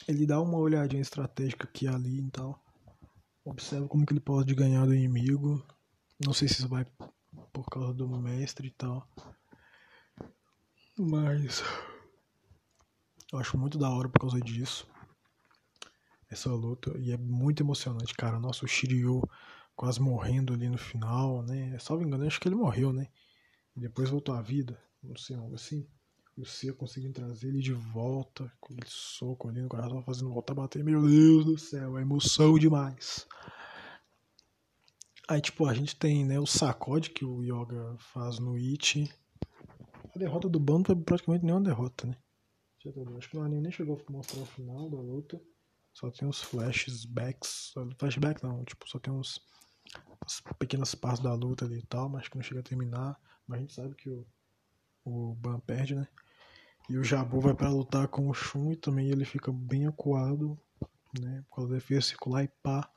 ele 0.08 0.26
dá 0.26 0.40
uma 0.42 0.58
olhadinha 0.58 1.02
estratégica 1.02 1.66
aqui 1.66 1.88
ali 1.88 2.20
e 2.20 2.32
tal. 2.32 2.62
Observa 3.46 3.88
como 3.88 4.06
que 4.06 4.14
ele 4.14 4.20
pode 4.20 4.54
ganhar 4.54 4.86
do 4.86 4.94
inimigo. 4.94 5.66
Não 6.24 6.34
sei 6.34 6.48
se 6.48 6.56
isso 6.56 6.70
vai 6.70 6.86
por 7.52 7.66
causa 7.66 7.94
do 7.94 8.08
mestre 8.08 8.68
e 8.68 8.72
tal. 8.72 9.08
Mas 10.98 11.64
eu 13.32 13.40
acho 13.40 13.58
muito 13.58 13.78
da 13.80 13.90
hora 13.90 14.08
por 14.08 14.20
causa 14.20 14.40
disso. 14.40 14.88
Essa 16.30 16.52
luta. 16.52 16.96
E 17.00 17.12
é 17.12 17.18
muito 17.18 17.64
emocionante, 17.64 18.14
cara. 18.14 18.40
Nossa, 18.40 18.64
o 18.64 18.68
Shiryu 18.68 19.22
quase 19.76 20.00
morrendo 20.00 20.54
ali 20.54 20.70
no 20.70 20.78
final, 20.78 21.42
né? 21.42 21.78
Salvo 21.80 22.04
engano, 22.04 22.26
acho 22.28 22.40
que 22.40 22.48
ele 22.48 22.56
morreu, 22.56 22.94
né? 22.94 23.08
E 23.76 23.80
depois 23.80 24.10
voltou 24.10 24.36
à 24.36 24.42
vida. 24.42 24.80
Não 25.02 25.18
sei, 25.18 25.36
algo 25.36 25.56
assim. 25.56 25.88
O 26.38 26.46
Cia 26.46 26.74
conseguindo 26.74 27.14
trazer 27.14 27.50
ele 27.50 27.60
de 27.60 27.74
volta, 27.74 28.52
com 28.60 28.74
aquele 28.74 28.88
soco 28.90 29.50
ali 29.50 29.62
no 29.62 29.70
coração, 29.70 30.02
fazendo 30.04 30.34
voltar 30.34 30.54
a 30.54 30.56
bater. 30.56 30.84
Meu 30.84 31.08
Deus 31.08 31.46
do 31.46 31.58
céu, 31.58 31.98
é 31.98 32.02
emoção 32.02 32.58
demais. 32.58 33.28
Aí, 35.28 35.42
tipo, 35.42 35.68
a 35.68 35.74
gente 35.74 35.96
tem, 35.96 36.26
né, 36.26 36.40
o 36.40 36.46
sacode 36.46 37.12
que 37.12 37.24
o 37.24 37.44
Yoga 37.44 37.96
faz 37.98 38.40
no 38.40 38.56
It 38.56 39.12
a 40.16 40.20
derrota 40.20 40.48
do 40.48 40.60
bando 40.60 40.88
foi 40.88 40.96
praticamente 40.96 41.46
nenhuma 41.46 41.64
derrota, 41.64 42.08
né? 42.08 42.18
Acho 43.18 43.30
que 43.30 43.38
o 43.38 43.42
anime 43.42 43.62
nem 43.62 43.72
chegou 43.72 44.00
a 44.08 44.12
mostrar 44.12 44.42
o 44.42 44.46
final 44.46 44.90
da 44.90 44.98
luta. 44.98 45.42
Só 45.94 46.12
tem 46.12 46.28
os 46.28 46.42
flashbacks. 46.42 47.74
Flashback 47.98 48.44
não, 48.44 48.64
tipo, 48.66 48.88
só 48.90 49.00
tem 49.00 49.14
uns 49.14 49.42
as 50.26 50.42
pequenas 50.58 50.96
partes 50.96 51.22
da 51.22 51.34
luta 51.34 51.66
ali 51.66 51.80
e 51.80 51.86
tal, 51.86 52.10
mas 52.10 52.28
que 52.28 52.36
não 52.36 52.44
chega 52.44 52.60
a 52.62 52.64
terminar. 52.64 53.20
Mas 53.48 53.58
a 53.58 53.62
gente 53.62 53.74
sabe 53.74 53.96
que 53.96 54.10
o, 54.10 54.26
o 55.06 55.36
Ban 55.36 55.60
perde, 55.60 55.96
né? 55.96 56.08
E 56.90 56.98
o 56.98 57.04
Jabu 57.04 57.40
vai 57.40 57.54
para 57.54 57.70
lutar 57.70 58.08
com 58.08 58.30
o 58.30 58.34
Shun 58.34 58.72
e 58.72 58.76
também 58.76 59.10
ele 59.10 59.24
fica 59.24 59.52
bem 59.52 59.88
acuado, 59.88 60.60
né? 61.20 61.44
Causa 61.54 61.72
da 61.72 61.76
defesa 61.78 62.08
circular 62.08 62.44
e 62.44 62.48
pá. 62.62 62.90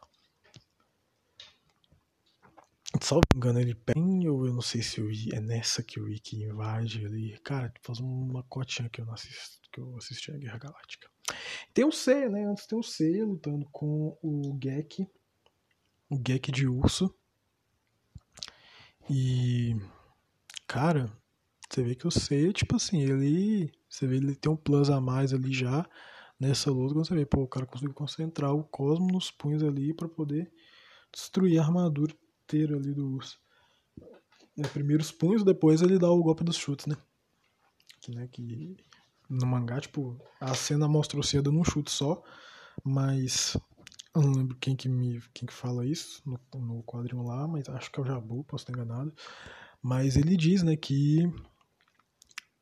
Salvo 3.00 3.24
engano, 3.34 3.60
ele 3.60 3.74
bem, 3.74 4.28
ou 4.28 4.46
eu 4.46 4.52
não 4.52 4.60
sei 4.60 4.82
se 4.82 5.00
é 5.32 5.40
nessa 5.40 5.82
que 5.82 6.00
o 6.00 6.08
Ikki 6.08 6.44
invade 6.44 7.04
ali. 7.04 7.38
Cara, 7.40 7.72
faz 7.82 8.00
uma 8.00 8.42
cotinha 8.44 8.88
que 8.88 9.00
eu, 9.00 9.12
assisto, 9.12 9.68
que 9.72 9.80
eu 9.80 9.96
assisti 9.96 10.30
a 10.30 10.36
Guerra 10.36 10.58
Galáctica. 10.58 11.10
Tem 11.74 11.84
o 11.84 11.92
Seiya, 11.92 12.28
né? 12.28 12.44
Antes 12.44 12.66
tem 12.66 12.78
o 12.78 12.82
Seiya 12.82 13.24
lutando 13.24 13.66
com 13.72 14.16
o 14.22 14.56
Gek. 14.58 15.06
O 16.08 16.18
Gek 16.18 16.52
de 16.52 16.66
urso. 16.66 17.12
E. 19.10 19.76
Cara, 20.66 21.12
você 21.68 21.82
vê 21.82 21.94
que 21.94 22.06
o 22.06 22.10
Seiya, 22.10 22.52
tipo 22.52 22.76
assim, 22.76 23.00
ele. 23.02 23.72
Você 23.88 24.06
vê 24.06 24.16
ele 24.16 24.34
tem 24.36 24.50
um 24.50 24.56
plus 24.56 24.90
a 24.90 25.00
mais 25.00 25.32
ali 25.32 25.52
já 25.52 25.88
nessa 26.38 26.70
luta. 26.70 26.94
Quando 26.94 27.06
você 27.06 27.14
vê, 27.14 27.26
pô, 27.26 27.42
o 27.42 27.48
cara 27.48 27.66
conseguiu 27.66 27.94
concentrar 27.94 28.54
o 28.54 28.64
Cosmo 28.64 29.08
nos 29.08 29.30
punhos 29.30 29.62
ali 29.62 29.92
para 29.92 30.08
poder 30.08 30.52
destruir 31.12 31.58
a 31.58 31.62
armadura 31.62 32.14
inteiro 32.46 32.76
ali 32.76 32.94
do 32.94 33.14
urso. 33.14 33.38
É, 34.58 34.66
primeiro 34.68 35.02
os 35.02 35.12
punhos, 35.12 35.44
depois 35.44 35.82
ele 35.82 35.98
dá 35.98 36.10
o 36.10 36.22
golpe 36.22 36.44
dos 36.44 36.56
chutes, 36.56 36.86
né? 36.86 36.96
Que, 38.00 38.14
né, 38.14 38.28
que 38.28 38.76
no 39.28 39.46
mangá, 39.46 39.80
tipo, 39.80 40.16
a 40.40 40.54
cena 40.54 40.86
mostra 40.86 41.18
o 41.18 41.22
Seiya 41.22 41.42
dando 41.42 41.58
um 41.58 41.64
chute 41.64 41.90
só, 41.90 42.22
mas 42.84 43.56
eu 44.14 44.22
não 44.22 44.32
lembro 44.32 44.56
quem 44.56 44.76
que 44.76 44.88
me 44.88 45.20
quem 45.34 45.46
que 45.46 45.52
fala 45.52 45.84
isso 45.84 46.22
no, 46.24 46.38
no 46.60 46.82
quadrinho 46.84 47.22
lá, 47.24 47.46
mas 47.48 47.68
acho 47.68 47.90
que 47.90 47.98
é 47.98 48.02
o 48.02 48.06
Jabu, 48.06 48.44
posso 48.44 48.62
estar 48.62 48.72
enganado. 48.72 49.12
Mas 49.82 50.16
ele 50.16 50.36
diz, 50.36 50.62
né, 50.62 50.76
que 50.76 51.28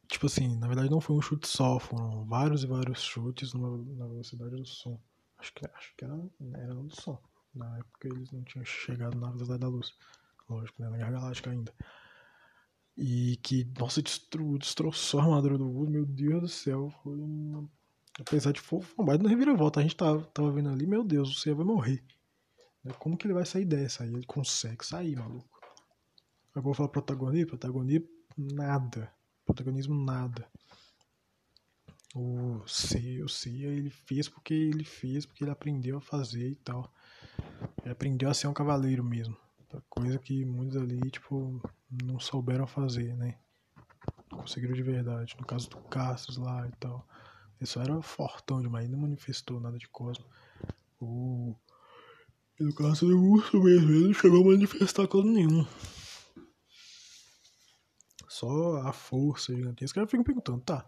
tipo 0.09 0.26
assim, 0.26 0.57
na 0.59 0.66
verdade 0.66 0.91
não 0.91 1.01
foi 1.01 1.16
um 1.16 1.22
chute 1.22 1.47
só, 1.47 1.78
foram 1.78 2.24
vários 2.24 2.64
e 2.64 2.66
vários 2.66 3.03
chutes 3.03 3.53
numa, 3.53 3.76
na 3.95 4.07
velocidade 4.07 4.57
do 4.57 4.66
som. 4.66 4.99
Acho 5.39 5.53
que 5.55 5.66
acho 5.66 5.95
que 5.97 6.05
era, 6.05 6.18
era 6.55 6.74
do 6.74 6.91
som. 7.01 7.20
Na 7.55 7.78
época 7.78 8.09
eles 8.09 8.30
não 8.30 8.42
tinham 8.42 8.64
chegado 8.64 9.18
na 9.18 9.30
velocidade 9.30 9.61
da 9.61 9.68
luz. 9.68 9.94
Lógico, 10.48 10.82
né? 10.82 10.90
Na 10.90 10.96
Guerra 10.96 11.12
Galáctica 11.12 11.50
ainda. 11.50 11.72
E 12.96 13.36
que, 13.42 13.64
nossa, 13.78 14.02
destro, 14.02 14.59
destroçou 14.59 15.20
a 15.20 15.24
armadura 15.24 15.59
do 15.59 15.68
Wood, 15.68 15.90
meu 15.92 16.07
Deus 16.07 16.42
do 16.42 16.48
céu. 16.48 16.94
Foi 17.02 17.18
uma... 17.18 17.68
Apesar 18.20 18.52
de 18.52 18.61
for 18.61 18.84
uma 18.96 19.07
baita 19.07 19.28
reviravolta, 19.28 19.80
a 19.80 19.82
gente 19.82 19.96
tava, 19.96 20.22
tava 20.26 20.52
vendo 20.52 20.68
ali, 20.68 20.86
meu 20.86 21.02
Deus, 21.02 21.30
o 21.30 21.34
Seiya 21.34 21.57
vai 21.57 21.66
morrer. 21.66 22.05
Como 22.98 23.16
que 23.16 23.26
ele 23.26 23.34
vai 23.34 23.44
sair 23.44 23.64
dessa? 23.64 24.05
Aí 24.05 24.14
ele 24.14 24.26
consegue 24.26 24.86
sair, 24.86 25.16
maluco. 25.16 25.59
Agora 26.50 26.59
eu 26.59 26.62
vou 26.62 26.74
falar 26.74 26.88
protagonismo, 26.90 27.48
protagonismo, 27.48 28.09
nada. 28.36 29.12
Protagonismo, 29.44 29.94
nada. 29.94 30.48
O 32.14 32.62
Seiya, 32.68 33.24
o 33.24 33.28
Seiya, 33.28 33.68
ele 33.68 33.90
fez 33.90 34.28
porque 34.28 34.55
ele 34.55 34.84
fez, 34.84 35.26
porque 35.26 35.42
ele 35.42 35.50
aprendeu 35.50 35.96
a 35.98 36.00
fazer 36.00 36.50
e 36.50 36.55
tal. 36.57 36.92
Ele 37.85 37.93
aprendeu 37.93 38.30
a 38.30 38.35
ser 38.35 38.47
um 38.47 38.55
cavaleiro 38.55 39.05
mesmo. 39.05 39.37
Coisa 39.91 40.18
que 40.18 40.45
muitos 40.45 40.76
ali, 40.76 40.99
tipo, 41.11 41.61
não 42.03 42.18
souberam 42.18 42.66
fazer, 42.66 43.14
né? 43.14 43.37
Não 44.30 44.39
conseguiram 44.39 44.74
de 44.74 44.82
verdade. 44.82 45.37
No 45.39 45.47
caso 45.47 45.68
do 45.68 45.76
Cassius 45.82 46.39
lá 46.39 46.66
e 46.66 46.72
tal. 46.76 47.07
Ele 47.61 47.66
só 47.66 47.82
era 47.82 48.01
fortão 48.01 48.61
demais, 48.62 48.89
não 48.89 48.99
manifestou 48.99 49.61
nada 49.61 49.76
de 49.76 49.89
Cosmo. 49.89 50.24
O... 50.99 51.55
E 52.59 52.64
no 52.64 52.74
caso 52.74 53.07
do 53.07 53.20
urso 53.20 53.62
mesmo, 53.62 53.91
ele 53.91 54.07
não 54.07 54.14
chegou 54.14 54.43
a 54.43 54.47
manifestar 54.53 55.07
Cosmo 55.07 55.32
nenhum. 55.32 55.66
Só 58.28 58.76
a 58.78 58.93
força 58.93 59.55
gigantesca. 59.55 60.01
Eu 60.01 60.09
fico 60.09 60.24
perguntando, 60.24 60.61
tá. 60.62 60.87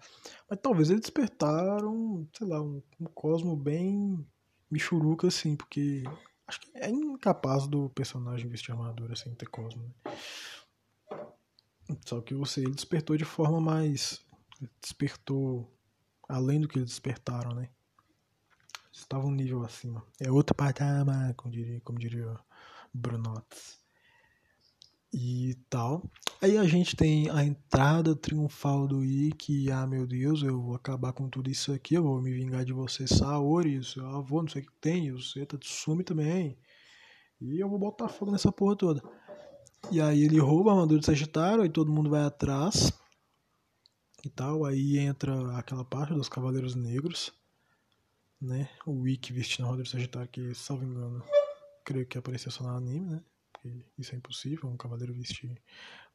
Mas 0.48 0.58
talvez 0.62 0.90
eles 0.90 1.02
despertaram, 1.02 2.26
sei 2.36 2.46
lá, 2.46 2.62
um, 2.62 2.82
um 3.00 3.04
Cosmo 3.06 3.54
bem 3.54 4.26
michuruca, 4.70 5.28
assim, 5.28 5.56
porque 5.56 6.02
acho 6.46 6.60
que 6.60 6.70
é 6.74 6.88
incapaz 6.88 7.66
do 7.66 7.90
personagem 7.90 8.48
vestir 8.48 8.72
armadura 8.72 9.16
sem 9.16 9.34
ter 9.34 9.46
Cosmo, 9.46 9.82
né? 9.82 10.12
Só 12.04 12.20
que 12.20 12.34
você 12.34 12.60
ele 12.60 12.74
despertou 12.74 13.16
de 13.16 13.24
forma 13.24 13.60
mais. 13.60 14.24
Despertou 14.80 15.72
além 16.28 16.60
do 16.60 16.68
que 16.68 16.78
eles 16.78 16.90
despertaram, 16.90 17.54
né? 17.54 17.70
Estava 18.92 19.26
um 19.26 19.30
nível 19.30 19.62
acima. 19.62 20.04
É 20.18 20.30
outro 20.30 20.54
patamar, 20.54 21.34
como 21.34 21.52
diria, 21.52 21.80
como 21.82 21.98
diria 21.98 22.36
Brunotes. 22.92 23.85
E 25.12 25.54
tal. 25.70 26.10
Aí 26.42 26.58
a 26.58 26.64
gente 26.64 26.94
tem 26.94 27.30
a 27.30 27.42
entrada 27.42 28.14
triunfal 28.14 28.86
do 28.86 29.04
Ikki. 29.04 29.70
Ah, 29.70 29.86
meu 29.86 30.06
Deus, 30.06 30.42
eu 30.42 30.60
vou 30.60 30.74
acabar 30.74 31.12
com 31.12 31.28
tudo 31.28 31.50
isso 31.50 31.72
aqui. 31.72 31.94
Eu 31.94 32.02
vou 32.02 32.20
me 32.20 32.32
vingar 32.32 32.64
de 32.64 32.72
você, 32.72 33.06
Saori. 33.06 33.82
Seu 33.82 34.06
avô, 34.06 34.42
não 34.42 34.48
sei 34.48 34.62
o 34.62 34.66
que 34.66 34.72
tem. 34.80 35.12
Você 35.12 35.46
tá 35.46 35.56
Tsumi 35.56 36.04
também. 36.04 36.58
E 37.40 37.60
eu 37.60 37.68
vou 37.68 37.78
botar 37.78 38.08
fogo 38.08 38.32
nessa 38.32 38.52
porra 38.52 38.76
toda. 38.76 39.02
E 39.90 40.00
aí 40.00 40.24
ele 40.24 40.38
rouba 40.38 40.70
a 40.70 40.74
armadura 40.74 41.00
de 41.00 41.06
Sagitário, 41.06 41.62
aí 41.62 41.68
todo 41.68 41.92
mundo 41.92 42.10
vai 42.10 42.24
atrás 42.24 42.92
e 44.24 44.28
tal. 44.30 44.64
Aí 44.64 44.98
entra 44.98 45.56
aquela 45.56 45.84
parte 45.84 46.12
dos 46.12 46.28
Cavaleiros 46.28 46.74
Negros, 46.74 47.32
né? 48.40 48.68
O 48.84 49.02
Wiki 49.02 49.32
vestindo 49.32 49.64
a 49.64 49.68
armadura 49.68 49.84
de 49.84 49.90
Sagitário, 49.90 50.28
que, 50.28 50.54
salvo 50.54 50.84
engano, 50.84 51.22
creio 51.84 52.06
que 52.06 52.18
apareceu 52.18 52.50
só 52.50 52.64
no 52.64 52.70
anime, 52.70 53.06
né? 53.10 53.22
Isso 53.98 54.14
é 54.14 54.18
impossível, 54.18 54.68
um 54.68 54.76
cavaleiro 54.76 55.14
vestir 55.14 55.50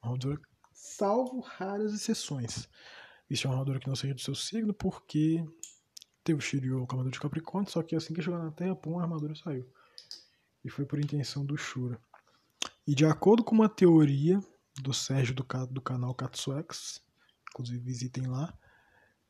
uma 0.02 0.12
armadura, 0.12 0.39
salvo 0.74 1.39
raras 1.39 1.93
exceções. 1.93 2.68
Vestir 3.30 3.47
uma 3.47 3.54
armadura 3.54 3.80
que 3.80 3.88
não 3.88 3.95
seja 3.95 4.14
do 4.14 4.22
seu 4.22 4.36
signo, 4.36 4.74
porque 4.74 5.43
teve 6.24 6.39
o 6.39 6.41
Shiryu, 6.41 6.82
o 6.82 6.88
Cavaleiro 6.88 7.14
de 7.14 7.20
Capricórnio, 7.20 7.72
só 7.72 7.82
que 7.82 7.95
assim 7.95 8.14
que 8.14 8.22
chegou 8.22 8.39
na 8.39 8.52
Terra, 8.52 8.76
pum, 8.76 8.99
a 8.99 9.04
armadura 9.04 9.36
saiu. 9.36 9.68
E 10.64 10.70
foi 10.70 10.86
por 10.86 10.99
intenção 10.99 11.45
do 11.45 11.58
Shura. 11.58 11.99
E 12.86 12.93
de 12.93 13.06
acordo 13.06 13.43
com 13.43 13.56
uma 13.56 13.70
teoria 13.70 14.39
do 14.82 14.93
Sérgio 14.93 15.36
do, 15.36 15.45
do 15.68 15.82
canal 15.82 16.14
Katsuex, 16.14 17.02
inclusive 17.49 17.80
visitem 17.80 18.28
lá, 18.28 18.54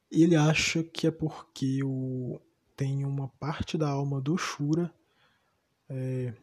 ele 0.09 0.35
acha 0.35 0.83
que 0.83 1.07
é 1.07 1.11
porque 1.11 1.81
o, 1.83 2.39
tem 2.75 3.05
uma 3.05 3.29
parte 3.29 3.77
da 3.77 3.89
alma 3.89 4.19
do 4.19 4.37
Shura 4.37 4.93
é, 5.89 6.33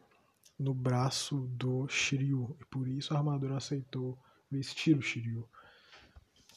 no 0.59 0.73
braço 0.73 1.47
do 1.53 1.87
Shiryu, 1.87 2.55
e 2.59 2.65
por 2.65 2.87
isso 2.87 3.13
a 3.13 3.17
armadura 3.17 3.55
aceitou 3.55 4.19
vestir 4.51 4.97
o 4.97 5.01
Shiryu. 5.01 5.47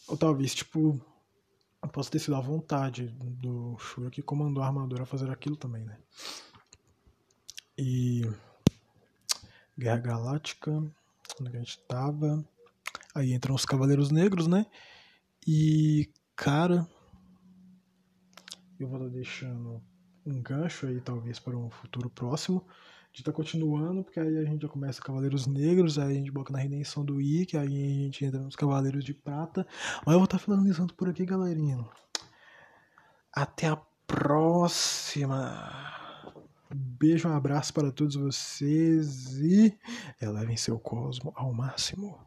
Ou 0.09 0.17
talvez, 0.17 0.55
tipo, 0.55 1.01
possa 1.93 2.11
ter 2.11 2.19
sido 2.19 2.35
a 2.35 2.41
vontade 2.41 3.09
do 3.09 3.77
Shura 3.79 4.11
que 4.11 4.23
comandou 4.23 4.63
a 4.63 4.67
armadura 4.67 5.03
a 5.05 5.07
fazer 5.07 5.31
aquilo 5.31 5.57
também, 5.57 5.85
né? 5.85 5.99
E 7.79 8.23
Guerra 9.79 9.99
Galáctica, 9.99 10.71
onde 11.41 11.57
a 11.57 11.59
gente 11.59 11.79
tava. 11.87 12.45
Aí 13.15 13.33
entram 13.33 13.55
os 13.55 13.65
Cavaleiros 13.65 14.11
Negros, 14.11 14.47
né? 14.47 14.67
E, 15.47 16.11
cara, 16.35 16.89
eu 18.79 18.89
vou 18.89 18.99
estar 18.99 19.11
deixando 19.11 19.83
um 20.25 20.41
gancho 20.41 20.87
aí, 20.87 21.01
talvez, 21.01 21.39
para 21.39 21.57
um 21.57 21.71
futuro 21.71 22.09
próximo. 22.09 22.67
Gente 23.13 23.25
tá 23.25 23.33
continuando, 23.33 24.03
porque 24.03 24.19
aí 24.19 24.39
a 24.39 24.45
gente 24.45 24.63
já 24.63 24.69
começa 24.69 25.03
Cavaleiros 25.03 25.47
Negros, 25.47 25.99
aí 25.99 26.13
a 26.13 26.15
gente 26.15 26.31
boca 26.31 26.51
na 26.51 26.59
redenção 26.59 27.05
do 27.05 27.21
Ikki, 27.21 27.59
aí 27.59 27.67
a 27.67 28.05
gente 28.05 28.25
entra 28.25 28.41
nos 28.41 28.57
Cavaleiros 28.57 29.05
de 29.05 29.13
Prata. 29.13 29.67
Mas 30.07 30.15
eu 30.15 30.19
vou 30.19 30.25
estar 30.25 30.39
finalizando 30.39 30.95
por 30.95 31.11
aqui, 31.11 31.27
galerinha. 31.27 31.85
Até 33.35 33.69
a 33.69 33.77
próxima! 34.07 35.93
beijo, 36.75 37.29
um 37.29 37.37
abraço 37.37 37.75
para 37.75 37.93
todos 37.93 38.15
vocês 38.15 39.37
e 39.39 39.79
elevem 40.21 40.57
seu 40.57 40.79
cosmo 40.79 41.33
ao 41.37 41.53
máximo. 41.53 42.19